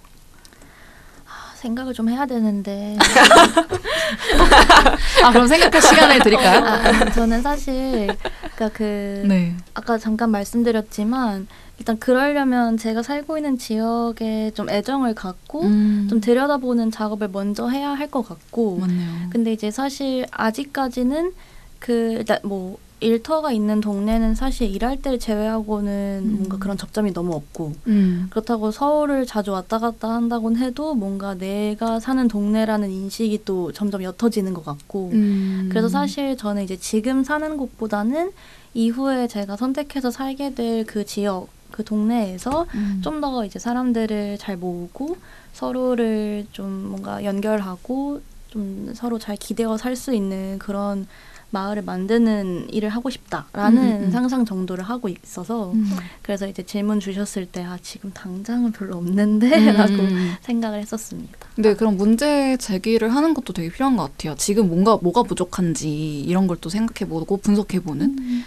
아, 1.26 1.54
생각을 1.56 1.94
좀 1.94 2.08
해야 2.08 2.26
되는데 2.26 2.98
아 5.24 5.32
그럼 5.32 5.50
생각할 5.50 5.82
시간을 5.82 6.20
드릴까요? 6.20 6.66
아, 6.66 7.12
저는 7.12 7.42
사실 7.42 8.08
그러니까 8.56 8.70
그 8.72 9.24
네. 9.26 9.54
아까 9.74 9.98
잠깐 9.98 10.32
말씀드렸지만 10.32 11.48
일단 11.80 11.97
그러려면 11.99 12.78
제가 12.78 13.03
살고 13.03 13.38
있는 13.38 13.57
지역에 13.57 14.51
좀 14.55 14.69
애정을 14.69 15.13
갖고 15.13 15.61
음, 15.63 16.07
좀 16.09 16.19
들여다보는 16.19 16.91
작업을 16.91 17.30
먼저 17.30 17.67
해야 17.69 17.91
할 17.91 18.07
것 18.09 18.28
같고 18.28 18.78
맞네요. 18.78 19.30
근데 19.32 19.51
이제 19.53 19.69
사실 19.69 20.25
아직까지는 20.32 21.34
그 21.80 22.13
일단 22.19 22.39
뭐 22.43 22.78
일터가 22.99 23.51
있는 23.51 23.80
동네는 23.80 24.34
사실 24.34 24.73
일할 24.73 24.99
때를 25.03 25.19
제외하고는 25.19 26.21
음. 26.23 26.36
뭔가 26.38 26.57
그런 26.57 26.78
접점이 26.78 27.13
너무 27.13 27.36
없고 27.36 27.73
음. 27.86 28.25
그렇다고 28.32 28.71
서울을 28.71 29.28
자주 29.28 29.51
왔다 29.51 29.78
갔다 29.78 30.09
한다곤 30.09 30.55
해도 30.57 30.95
뭔가 30.95 31.36
내가 31.36 31.99
사는 31.99 32.28
동네라는 32.28 32.89
인식이 32.89 33.41
또 33.45 33.71
점점 33.71 34.01
옅어지는 34.01 34.55
것 34.55 34.65
같고 34.65 35.11
음. 35.13 35.67
그래서 35.69 35.89
사실 35.89 36.38
저는 36.38 36.63
이제 36.63 36.75
지금 36.75 37.23
사는 37.23 37.55
곳보다는 37.57 38.32
이후에 38.73 39.28
제가 39.28 39.57
선택해서 39.57 40.09
살게 40.09 40.55
될 40.55 40.84
그 40.88 41.05
지역 41.05 41.49
그 41.78 41.84
동네에서 41.84 42.65
음. 42.73 43.01
좀더 43.03 43.45
이제 43.45 43.59
사람들을 43.59 44.39
잘 44.39 44.57
모으고 44.57 45.15
서로를 45.53 46.47
좀 46.51 46.89
뭔가 46.89 47.23
연결하고 47.23 48.19
좀 48.47 48.91
서로 48.95 49.19
잘 49.19 49.36
기대어 49.38 49.78
살 49.78 49.95
수 49.95 50.11
있는 50.13 50.57
그런 50.57 51.05
마을을 51.49 51.84
만드는 51.84 52.67
일을 52.73 52.89
하고 52.89 53.09
싶다라는 53.09 53.82
음, 53.82 53.97
음, 53.99 54.03
음. 54.05 54.11
상상 54.11 54.43
정도를 54.43 54.84
하고 54.84 55.07
있어서 55.07 55.71
음. 55.71 55.89
그래서 56.21 56.45
이제 56.47 56.61
질문 56.63 56.99
주셨을 56.99 57.45
때 57.45 57.63
아 57.63 57.78
지금 57.82 58.11
당장은 58.11 58.71
별로 58.73 58.97
없는데라고 58.97 59.93
음. 60.01 60.34
생각을 60.41 60.80
했었습니다. 60.82 61.38
근데 61.55 61.73
그런 61.75 61.95
문제 61.95 62.57
제기를 62.57 63.13
하는 63.15 63.34
것도 63.34 63.53
되게 63.53 63.69
필요한 63.69 63.95
것 63.95 64.03
같아요. 64.11 64.36
지금 64.38 64.67
뭔가 64.67 64.97
뭐가 65.01 65.23
부족한지 65.23 66.21
이런 66.21 66.47
걸 66.47 66.57
또 66.59 66.69
생각해보고 66.69 67.38
분석해보는. 67.38 68.43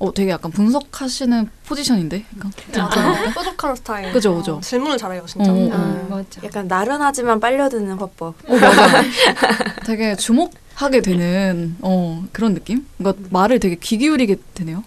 어, 0.00 0.14
되게 0.14 0.30
약간 0.30 0.52
분석하시는 0.52 1.48
포지션인데, 1.66 2.24
약간. 2.36 2.52
맞아요. 2.96 3.32
뾰족한 3.34 3.74
스타일. 3.76 4.12
그죠, 4.12 4.36
그죠. 4.36 4.54
어, 4.56 4.60
질문을 4.60 4.96
잘해요, 4.96 5.24
진짜. 5.26 5.50
어, 5.50 5.54
어. 5.56 5.70
아, 5.72 6.06
맞아. 6.08 6.40
약간 6.44 6.68
나른하지만 6.68 7.40
빨려드는 7.40 7.98
화법. 7.98 8.34
어, 8.48 8.56
맞아. 8.56 9.02
되게 9.84 10.14
주목하게 10.14 11.00
되는 11.00 11.76
어 11.80 12.22
그런 12.32 12.54
느낌? 12.54 12.86
그러니까 12.98 13.24
말을 13.30 13.58
되게 13.58 13.74
귀 13.76 13.98
기울이게 13.98 14.36
되네요. 14.54 14.84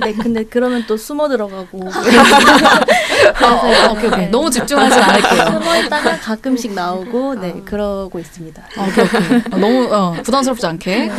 네, 0.00 0.12
근데 0.12 0.44
그러면 0.44 0.84
또 0.86 0.96
숨어 0.96 1.28
들어가고 1.28 1.90
아, 1.92 1.98
어, 3.88 3.92
오케이 3.92 4.06
오케이. 4.08 4.28
너무 4.28 4.48
집중하지 4.50 4.94
않을게요. 5.00 5.60
숨어 5.60 5.76
있다가 5.78 6.16
가끔씩 6.18 6.74
나오고 6.74 7.34
네 7.36 7.60
그러고 7.64 8.20
있습니다. 8.20 8.62
아, 8.76 8.86
오케이 8.86 9.04
오케이. 9.04 9.36
어, 9.50 9.56
너무 9.58 9.88
어, 9.92 10.12
부담스럽지 10.22 10.64
않게. 10.66 11.10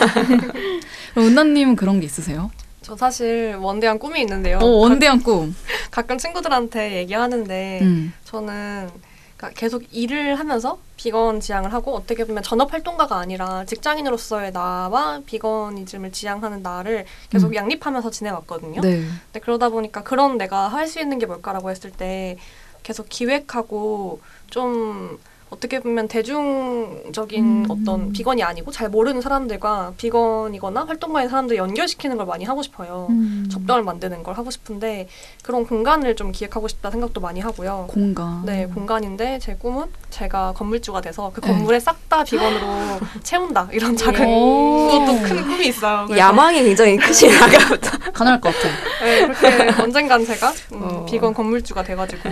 은나님은 1.17 1.75
그런 1.75 1.99
게 1.99 2.05
있으세요? 2.05 2.51
저 2.81 2.95
사실 2.95 3.55
원대한 3.59 3.97
꿈이 3.97 4.21
있는데요. 4.21 4.59
어 4.59 4.65
원대한 4.65 5.21
꿈. 5.23 5.55
가끔 5.91 6.17
친구들한테 6.17 6.97
얘기하는데 6.97 7.79
음. 7.81 8.13
저는 8.25 8.89
그러니까 9.37 9.59
계속 9.59 9.83
일을 9.91 10.35
하면서 10.39 10.77
비건 10.95 11.39
지향을 11.39 11.73
하고 11.73 11.95
어떻게 11.95 12.25
보면 12.25 12.43
전업 12.43 12.71
활동가가 12.73 13.17
아니라 13.17 13.65
직장인으로서의 13.65 14.53
나와 14.53 15.19
비건이즘을 15.25 16.11
지향하는 16.11 16.61
나를 16.61 17.05
계속 17.29 17.47
음. 17.47 17.55
양립하면서 17.55 18.11
지내왔거든요. 18.11 18.81
네. 18.81 19.03
근데 19.25 19.39
그러다 19.39 19.69
보니까 19.69 20.03
그런 20.03 20.37
내가 20.37 20.67
할 20.67 20.87
수 20.87 20.99
있는 20.99 21.17
게 21.19 21.25
뭘까라고 21.25 21.71
했을 21.71 21.89
때 21.91 22.37
계속 22.83 23.09
기획하고 23.09 24.21
좀 24.51 25.17
어떻게 25.49 25.79
보면 25.79 26.07
대중적인 26.07 27.43
음. 27.43 27.65
어떤 27.69 28.11
비건이 28.11 28.43
아니고 28.43 28.71
잘 28.71 28.89
모르는 28.89 29.21
사람들과 29.21 29.93
비건이거나 29.95 30.85
활동가인 30.85 31.29
사람들 31.29 31.55
연결시키는 31.55 32.17
걸 32.17 32.25
많이 32.25 32.43
하고 32.45 32.61
싶어요. 32.61 33.07
음. 33.11 33.47
접점을 33.51 33.83
만드는 33.83 34.23
걸 34.23 34.35
하고 34.37 34.49
싶은데 34.51 35.07
그런 35.43 35.65
공간을 35.65 36.15
좀 36.15 36.31
기획하고 36.31 36.67
싶다 36.67 36.89
생각도 36.91 37.21
많이 37.21 37.39
하고요. 37.39 37.85
공간. 37.89 38.43
네, 38.45 38.65
공간인데 38.65 39.39
제 39.39 39.55
꿈은 39.55 39.85
제가 40.09 40.53
건물주가 40.53 41.01
돼서 41.01 41.31
그 41.33 41.41
네. 41.41 41.47
건물에 41.47 41.79
싹 41.79 41.95
다 42.09 42.23
비건으로 42.23 42.99
채운다 43.23 43.69
이런 43.71 43.95
작은 43.97 44.27
오. 44.27 44.87
그것도 44.91 45.21
큰 45.23 45.41
꿈이 45.43 45.67
있어요. 45.69 46.07
야망이 46.15 46.61
굉장히 46.63 46.97
크신 46.97 47.31
아까부터. 47.31 47.97
가능할 48.13 48.39
것 48.41 48.53
같아. 48.53 48.69
네, 49.03 49.27
그렇게 49.27 49.81
언젠간 49.81 50.23
제가 50.25 50.51
음, 50.73 50.81
어. 50.83 51.05
비건 51.05 51.33
건물주가 51.33 51.83
돼가지고 51.83 52.29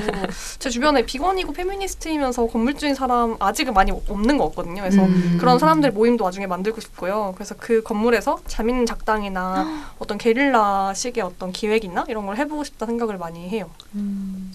제 0.59 0.70
주변에 0.70 1.03
비건이고 1.05 1.53
페미니스트이면서 1.53 2.45
건물주인 2.47 2.93
사람 2.93 3.12
아직은 3.39 3.74
많이 3.74 3.91
없는 3.91 4.38
것 4.38 4.49
같거든요. 4.49 4.82
그래서 4.82 5.03
음. 5.03 5.38
그런 5.39 5.59
사람들 5.59 5.91
모임도 5.91 6.24
나중에 6.26 6.47
만들고 6.47 6.82
싶고요. 6.82 7.34
그래서 7.36 7.55
그 7.57 7.82
건물에서 7.84 8.39
자민 8.47 8.86
작당이나 8.86 9.86
어떤 9.99 10.18
게릴라식의 10.18 11.24
어떤 11.24 11.51
기획이나 11.51 12.05
이런 12.07 12.26
걸 12.26 12.38
해보고 12.38 12.64
싶다 12.64 12.86
생각을 12.86 13.18
많이 13.18 13.47
해요. 13.49 13.70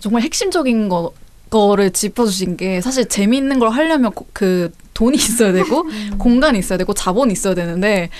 정말 0.00 0.22
핵심적인 0.22 0.88
거 0.88 1.12
거를 1.50 1.90
짚어주신 1.92 2.56
게 2.58 2.80
사실 2.82 3.08
재미있는 3.08 3.58
걸 3.58 3.70
하려면 3.70 4.12
고- 4.12 4.26
그 4.34 4.70
돈이 4.92 5.16
있어야 5.16 5.52
되고 5.52 5.84
공간이 6.18 6.58
있어야 6.58 6.76
되고 6.76 6.92
자본이 6.92 7.32
있어야 7.32 7.54
되는데 7.54 8.10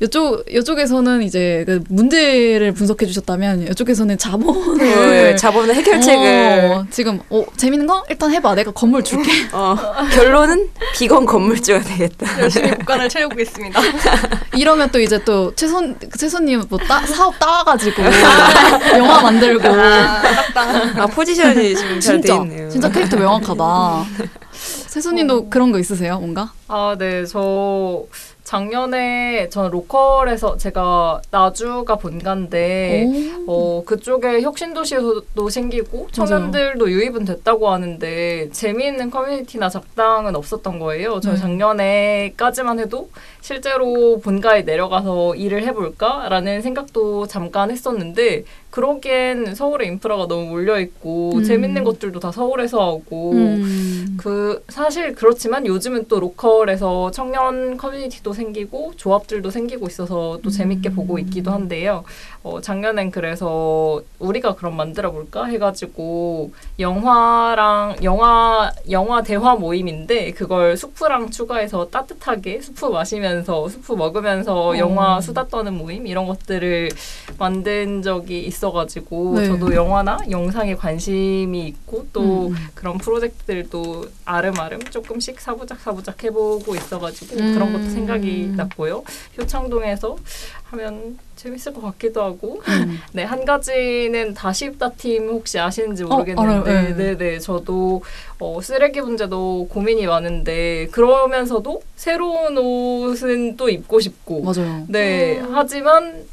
이쪽 0.00 0.44
이쪽에서는 0.48 1.22
이제 1.22 1.64
그 1.66 1.82
문제를 1.88 2.72
분석해 2.72 3.04
주셨다면 3.06 3.68
이쪽에서는 3.72 4.16
자본을 4.16 4.78
그 4.78 5.36
자본의 5.36 5.74
해결책을 5.74 6.70
어, 6.72 6.86
지금 6.90 7.20
어 7.30 7.44
재밌는 7.56 7.86
거 7.86 8.04
일단 8.08 8.30
해봐 8.32 8.54
내가 8.54 8.70
건물 8.70 9.02
줄게 9.02 9.30
어, 9.52 9.76
결론은 10.12 10.68
비건 10.94 11.26
건물주가 11.26 11.80
되겠다. 11.80 12.40
열심히 12.40 12.70
국간을 12.70 13.08
채우고 13.08 13.40
있습니다. 13.40 13.80
이러면 14.56 14.90
또 14.92 15.00
이제 15.00 15.22
또 15.24 15.52
최선 15.56 15.98
최선님 16.16 16.62
뭐 16.68 16.78
따, 16.78 17.04
사업 17.04 17.36
따와가지고 17.38 18.02
영화 18.98 19.20
만들고 19.22 19.68
아, 19.68 20.22
딱딱. 20.22 20.98
아 20.98 21.06
포지션이 21.06 21.74
지금 21.74 22.00
잘돼 22.00 22.22
진짜 22.22 22.34
있네요. 22.42 22.70
진짜 22.70 22.88
캐릭터 22.88 23.16
명확하다. 23.16 24.04
세수님도 24.52 25.48
그런 25.50 25.70
거 25.70 25.78
있으세요 25.78 26.18
뭔가? 26.18 26.52
아, 26.66 26.96
네. 26.98 27.24
저 27.24 28.04
작년에 28.48 29.50
전 29.50 29.70
로컬에서 29.70 30.56
제가 30.56 31.20
나주가 31.30 31.96
본가인데 31.96 33.06
어, 33.46 33.82
그쪽에 33.84 34.40
혁신도시도 34.40 35.50
생기고 35.50 36.08
청년들도 36.12 36.90
유입은 36.90 37.26
됐다고 37.26 37.68
하는데 37.68 38.48
재미있는 38.50 39.10
커뮤니티나 39.10 39.68
작당은 39.68 40.34
없었던 40.34 40.78
거예요. 40.78 41.20
저 41.20 41.32
네. 41.32 41.36
작년에까지만 41.36 42.78
해도 42.78 43.10
실제로 43.42 44.18
본가에 44.20 44.62
내려가서 44.62 45.34
일을 45.34 45.64
해볼까라는 45.64 46.62
생각도 46.62 47.26
잠깐 47.26 47.70
했었는데 47.70 48.44
그러기엔 48.70 49.54
서울의 49.54 49.88
인프라가 49.88 50.28
너무 50.28 50.46
몰려 50.46 50.78
있고 50.78 51.36
음. 51.36 51.42
재밌는 51.42 51.84
것들도 51.84 52.20
다 52.20 52.30
서울에서 52.30 52.78
하고 52.80 53.32
음. 53.32 54.16
그 54.18 54.62
사실 54.68 55.14
그렇지만 55.14 55.66
요즘은 55.66 56.06
또 56.08 56.20
로컬에서 56.20 57.10
청년 57.12 57.78
커뮤니티도 57.78 58.34
생기고 58.34 58.92
조합들도 58.96 59.50
생기고 59.50 59.86
있어서 59.86 60.38
또 60.42 60.50
재밌게 60.50 60.90
보고 60.90 61.18
있기도 61.18 61.50
한데요. 61.50 62.04
어, 62.42 62.60
작년엔 62.60 63.10
그래서 63.10 64.02
우리가 64.18 64.54
그럼 64.54 64.76
만들어 64.76 65.12
볼까 65.12 65.44
해가지고 65.44 66.52
영화랑 66.78 67.96
영화 68.02 68.70
영화 68.90 69.22
대화 69.22 69.54
모임인데 69.54 70.32
그걸 70.32 70.76
수프랑 70.76 71.30
추가해서 71.30 71.88
따뜻하게 71.88 72.60
수프 72.60 72.86
마시면서 72.86 73.68
수프 73.68 73.94
먹으면서 73.94 74.68
어. 74.68 74.78
영화 74.78 75.20
수다 75.20 75.48
떠는 75.48 75.74
모임 75.74 76.06
이런 76.06 76.26
것들을 76.26 76.90
만든 77.38 78.02
적이 78.02 78.44
있 78.44 78.57
어가지고 78.66 79.34
네. 79.38 79.46
저도 79.46 79.74
영화나 79.74 80.18
영상에 80.30 80.74
관심이 80.74 81.66
있고 81.68 82.06
또 82.12 82.48
음. 82.48 82.54
그런 82.74 82.98
프로젝트들도 82.98 84.06
아름아름 84.24 84.80
조금씩 84.84 85.40
사부작 85.40 85.80
사부작 85.80 86.22
해보고 86.24 86.74
있어가지고 86.74 87.36
음. 87.36 87.54
그런 87.54 87.72
것도 87.72 87.90
생각이 87.90 88.52
났고요. 88.56 89.02
효창동에서 89.38 90.16
하면 90.64 91.18
재밌을 91.36 91.72
것 91.72 91.80
같기도 91.82 92.22
하고 92.22 92.60
음. 92.68 92.98
네한 93.12 93.44
가지는 93.44 94.34
다시 94.34 94.66
입다 94.66 94.90
팀 94.90 95.28
혹시 95.28 95.58
아시는지 95.58 96.02
어, 96.04 96.08
모르겠는데 96.08 96.70
알아요. 96.70 96.96
네. 96.96 96.96
네 96.96 97.14
네 97.18 97.38
저도 97.38 98.02
어, 98.40 98.60
쓰레기 98.60 99.00
문제도 99.00 99.66
고민이 99.68 100.06
많은데 100.06 100.88
그러면서도 100.92 101.82
새로운 101.96 102.56
옷은 102.58 103.56
또 103.56 103.68
입고 103.68 104.00
싶고 104.00 104.42
맞아요. 104.42 104.84
네 104.88 105.42
하지만 105.52 106.24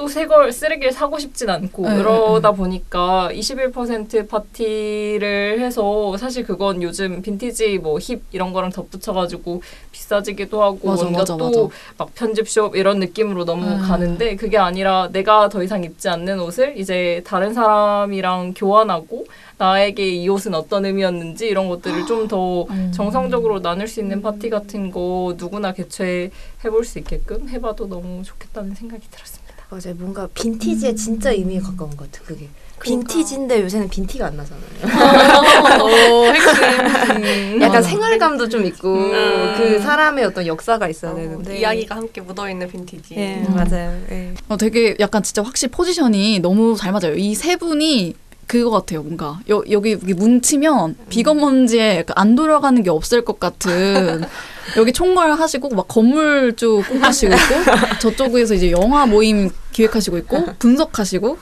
또 0.00 0.06
새 0.08 0.26
걸 0.26 0.50
쓰레기를 0.50 0.92
사고 0.92 1.18
싶진 1.18 1.50
않고 1.50 1.86
네, 1.86 1.96
그러다 1.98 2.52
보니까 2.52 3.28
21% 3.32 4.28
파티를 4.28 5.60
해서 5.60 6.16
사실 6.16 6.42
그건 6.44 6.82
요즘 6.82 7.20
빈티지 7.20 7.78
뭐 7.78 7.98
힙 7.98 8.22
이런 8.32 8.54
거랑 8.54 8.70
덧붙여가지고 8.70 9.62
비싸지기도 9.92 10.62
하고 10.62 10.88
맞아, 10.88 11.02
뭔가 11.02 11.18
맞아. 11.20 11.36
또 11.36 11.70
막 11.98 12.14
편집숍 12.14 12.76
이런 12.76 12.98
느낌으로 12.98 13.44
너무 13.44 13.66
음. 13.66 13.78
가는데 13.82 14.36
그게 14.36 14.56
아니라 14.56 15.08
내가 15.12 15.48
더 15.50 15.62
이상 15.62 15.84
입지 15.84 16.08
않는 16.08 16.40
옷을 16.40 16.78
이제 16.78 17.22
다른 17.26 17.52
사람이랑 17.52 18.54
교환하고 18.56 19.26
나에게 19.58 20.08
이 20.08 20.28
옷은 20.30 20.54
어떤 20.54 20.86
의미였는지 20.86 21.46
이런 21.46 21.68
것들을 21.68 22.06
좀더 22.06 22.62
음. 22.70 22.92
정상적으로 22.94 23.60
나눌 23.60 23.86
수 23.86 24.00
있는 24.00 24.22
파티 24.22 24.48
같은 24.48 24.90
거 24.90 25.34
누구나 25.36 25.72
개최해 25.72 26.30
볼 26.70 26.84
수 26.84 26.98
있게끔 26.98 27.48
해봐도 27.50 27.86
너무 27.86 28.22
좋겠다는 28.22 28.74
생각이 28.74 29.06
들었습니다. 29.10 29.39
맞아요. 29.70 29.94
뭔가 29.98 30.28
빈티지에 30.34 30.94
진짜 30.96 31.30
의미에 31.30 31.60
가까운 31.60 31.90
것 31.96 32.10
같아. 32.10 32.24
그게. 32.26 32.48
그러니까. 32.78 33.08
빈티지인데 33.12 33.62
요새는 33.62 33.88
빈티가 33.88 34.26
안 34.26 34.36
나잖아요. 34.36 35.82
오, 35.84 36.24
핵심. 36.32 37.60
약간. 37.62 37.82
생활감도 37.82 38.48
좀 38.48 38.64
있고 38.66 38.94
음. 38.94 39.54
그 39.56 39.78
사람의 39.80 40.24
어떤 40.24 40.46
역사가 40.46 40.88
있어야 40.88 41.12
어, 41.12 41.14
되는데 41.14 41.58
이야기가 41.60 41.94
함께 41.96 42.20
묻어있는 42.20 42.68
빈티지. 42.68 43.14
예 43.16 43.44
음. 43.46 43.54
맞아요. 43.54 44.00
예. 44.10 44.34
어, 44.48 44.56
되게 44.56 44.96
약간 44.98 45.22
진짜 45.22 45.42
확실히 45.42 45.70
포지션이 45.72 46.40
너무 46.40 46.76
잘 46.76 46.92
맞아요. 46.92 47.14
이 47.16 47.34
세 47.34 47.56
분이 47.56 48.14
그거 48.46 48.70
같아요. 48.70 49.02
뭔가 49.02 49.38
여, 49.48 49.62
여기, 49.70 49.92
여기 49.92 50.12
뭉치면 50.12 50.96
비건 51.08 51.36
먼지에 51.38 52.04
안 52.16 52.34
돌아가는 52.34 52.82
게 52.82 52.90
없을 52.90 53.24
것 53.24 53.38
같은 53.38 54.24
여기 54.76 54.92
총괄 54.92 55.32
하시고 55.32 55.68
막 55.70 55.88
건물주 55.88 56.82
꿈꾸시고 56.88 57.34
있고 57.34 57.98
저쪽에서 58.00 58.54
이제 58.54 58.70
영화 58.70 59.06
모임 59.06 59.50
기획하시고 59.72 60.18
있고 60.18 60.44
분석하시고 60.58 61.38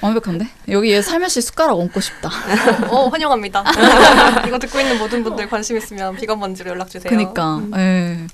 완벽한데 0.00 0.48
여기 0.68 0.92
얘 0.92 1.02
살며시 1.02 1.42
숟가락 1.42 1.78
얹고 1.78 2.00
싶다. 2.00 2.30
어, 2.88 3.08
환영합니다. 3.08 3.64
이거 4.48 4.58
듣고 4.58 4.80
있는 4.80 4.98
모든 4.98 5.22
분들 5.22 5.48
관심 5.48 5.76
있으면 5.76 6.16
비건 6.16 6.38
먼지로 6.38 6.70
연락 6.70 6.88
주세요. 6.88 7.10
그니까. 7.10 7.62
예. 7.76 8.26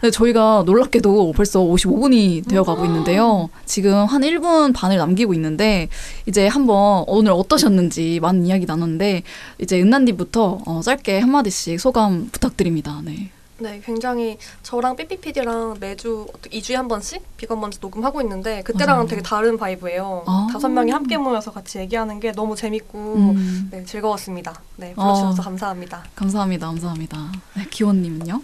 근데 0.00 0.10
저희가 0.10 0.64
놀랍게도 0.66 1.32
벌써 1.36 1.60
55분이 1.60 2.48
되어 2.48 2.64
가고 2.64 2.84
있는데요. 2.86 3.48
지금 3.66 4.04
한 4.04 4.22
1분 4.22 4.74
반을 4.74 4.96
남기고 4.96 5.32
있는데 5.34 5.88
이제 6.26 6.48
한번 6.48 7.04
오늘 7.06 7.30
어떠셨는지 7.32 8.18
많은 8.20 8.44
이야기 8.44 8.66
나눴는데 8.66 9.22
이제 9.58 9.80
은난디부터 9.80 10.62
어, 10.66 10.80
짧게 10.82 11.20
한마디씩 11.20 11.78
소감 11.78 12.28
부탁드립니다. 12.32 13.00
네. 13.04 13.30
네, 13.62 13.80
굉장히 13.84 14.38
저랑 14.64 14.96
삐삐피디랑 14.96 15.76
매주 15.78 16.26
2주에 16.42 16.74
한 16.74 16.88
번씩 16.88 17.36
비건 17.36 17.60
먼지 17.60 17.78
녹음하고 17.80 18.20
있는데 18.22 18.62
그때랑은. 18.62 19.06
되게 19.06 19.22
다른 19.22 19.56
바이브예요. 19.56 20.24
아. 20.26 20.48
다섯 20.52 20.68
명이 20.68 20.90
함께 20.90 21.16
모여서 21.16 21.52
같이 21.52 21.78
얘기하는 21.78 22.18
게 22.18 22.32
너무 22.32 22.56
재밌고 22.56 23.14
음, 23.14 23.68
네, 23.70 23.84
즐거웠습니다. 23.84 24.60
네, 24.76 24.94
불러주셔서 24.94 25.40
어. 25.40 25.44
감사합니다. 25.44 26.04
감사합니다. 26.16 26.66
감사합니다. 26.66 27.32
네, 27.54 27.66
기원님은요? 27.70 28.42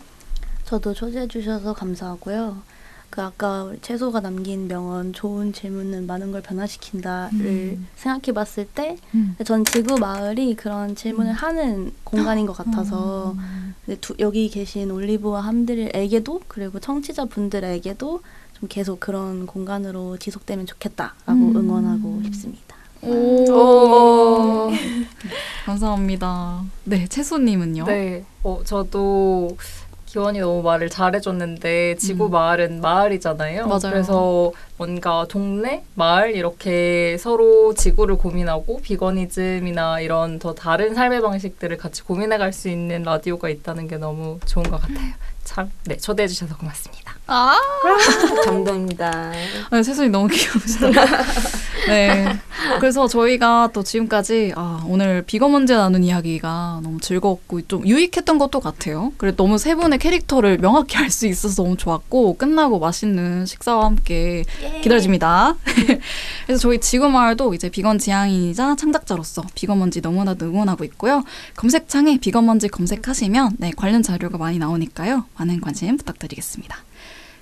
저도 0.64 0.94
초대해 0.94 1.26
주셔서 1.26 1.72
감사하고요. 1.74 2.62
그 3.11 3.22
아까 3.22 3.72
채소가 3.80 4.20
남긴 4.20 4.68
명언 4.68 5.12
좋은 5.12 5.52
질문은 5.52 6.06
많은 6.06 6.30
걸 6.30 6.42
변화시킨다를 6.42 7.40
음. 7.40 7.86
생각해 7.96 8.34
봤을 8.34 8.66
때 8.66 8.96
음. 9.14 9.34
전 9.44 9.64
지구 9.64 9.98
마을이 9.98 10.54
그런 10.54 10.94
질문을 10.94 11.32
하는 11.32 11.92
공간인 12.04 12.46
것 12.46 12.56
같아서 12.56 13.32
음. 13.32 13.74
두, 14.00 14.14
여기 14.18 14.50
계신 14.50 14.90
올리브와 14.90 15.40
함들에게도 15.40 16.42
그리고 16.48 16.78
청취자분들에게도 16.80 18.20
좀 18.61 18.68
계속 18.68 19.00
그런 19.00 19.46
공간으로 19.46 20.16
지속되면 20.18 20.66
좋겠다라고 20.66 21.32
음. 21.32 21.56
응원하고 21.56 22.22
싶습니다. 22.24 22.76
오. 23.02 24.70
감사합니다. 25.64 26.64
네, 26.84 27.06
채소님은요? 27.06 27.84
네, 27.84 28.24
어, 28.42 28.61
저도 28.64 29.56
기원이 30.18 30.40
너무 30.40 30.62
말을 30.62 30.90
잘해줬는데 30.90 31.94
지구 31.96 32.26
음. 32.26 32.30
마을은 32.32 32.80
마을이잖아요. 32.80 33.68
맞아요. 33.68 33.80
그래서 33.84 34.52
뭔가 34.76 35.24
동네, 35.28 35.84
마을 35.94 36.34
이렇게 36.34 37.16
서로 37.18 37.72
지구를 37.72 38.18
고민하고 38.18 38.80
비거니즘이나 38.80 40.00
이런 40.00 40.40
더 40.40 40.54
다른 40.54 40.94
삶의 40.94 41.20
방식들을 41.22 41.76
같이 41.76 42.02
고민해갈 42.02 42.52
수 42.52 42.68
있는 42.68 43.04
라디오가 43.04 43.48
있다는 43.48 43.86
게 43.86 43.96
너무 43.96 44.40
좋은 44.44 44.64
것 44.64 44.80
같아요. 44.80 45.14
참, 45.44 45.70
네, 45.84 45.96
초대해 45.96 46.26
주셔서 46.26 46.56
고맙습니다. 46.56 47.17
아, 47.30 47.58
감동입니다. 48.46 49.32
네, 49.70 49.82
세순이 49.82 50.08
너무 50.08 50.28
귀여우시다. 50.28 50.90
네. 51.88 52.38
그래서 52.80 53.06
저희가 53.06 53.68
또 53.72 53.82
지금까지 53.82 54.52
아, 54.56 54.82
오늘 54.86 55.22
비건 55.22 55.50
문제 55.50 55.74
나눈 55.76 56.04
이야기가 56.04 56.80
너무 56.82 57.00
즐거웠고 57.00 57.62
좀 57.68 57.86
유익했던 57.86 58.38
것도 58.38 58.60
같아요. 58.60 59.12
그래 59.18 59.32
너무 59.36 59.58
세 59.58 59.74
분의 59.74 59.98
캐릭터를 59.98 60.58
명확히 60.58 60.96
알 60.96 61.10
수 61.10 61.26
있어서 61.26 61.62
너무 61.62 61.76
좋았고 61.76 62.36
끝나고 62.36 62.78
맛있는 62.78 63.44
식사와 63.46 63.84
함께 63.86 64.44
기다려집니다. 64.82 65.56
그래서 66.46 66.60
저희 66.60 66.80
지구 66.80 67.08
마을도 67.08 67.54
이제 67.54 67.68
비건 67.70 67.98
지향인이자 67.98 68.76
창작자로서 68.76 69.42
비건 69.54 69.78
먼지 69.78 70.00
너무나 70.02 70.34
응원하고 70.40 70.84
있고요. 70.84 71.24
검색창에 71.56 72.18
비건 72.18 72.44
먼지 72.46 72.68
검색하시면 72.68 73.56
네, 73.58 73.72
관련 73.76 74.02
자료가 74.02 74.36
많이 74.38 74.58
나오니까요. 74.58 75.24
많은 75.38 75.60
관심 75.60 75.96
부탁드리겠습니다. 75.96 76.76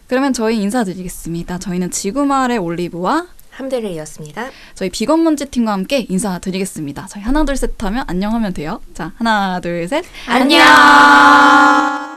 그러면 0.08 0.32
저희 0.32 0.56
인사드리겠습니다. 0.62 1.58
저희는 1.58 1.90
지구마을의 1.90 2.58
올리브와 2.58 3.26
함대를이었습니다. 3.50 4.48
저희 4.74 4.90
비건 4.90 5.24
먼지 5.24 5.46
팀과 5.46 5.72
함께 5.72 6.06
인사드리겠습니다. 6.08 7.06
저희 7.08 7.22
하나 7.22 7.44
둘 7.44 7.56
셋 7.56 7.82
하면 7.82 8.04
안녕하면 8.06 8.52
돼요. 8.52 8.80
자 8.94 9.12
하나 9.16 9.60
둘 9.60 9.88
셋. 9.88 10.04
안녕. 10.26 12.15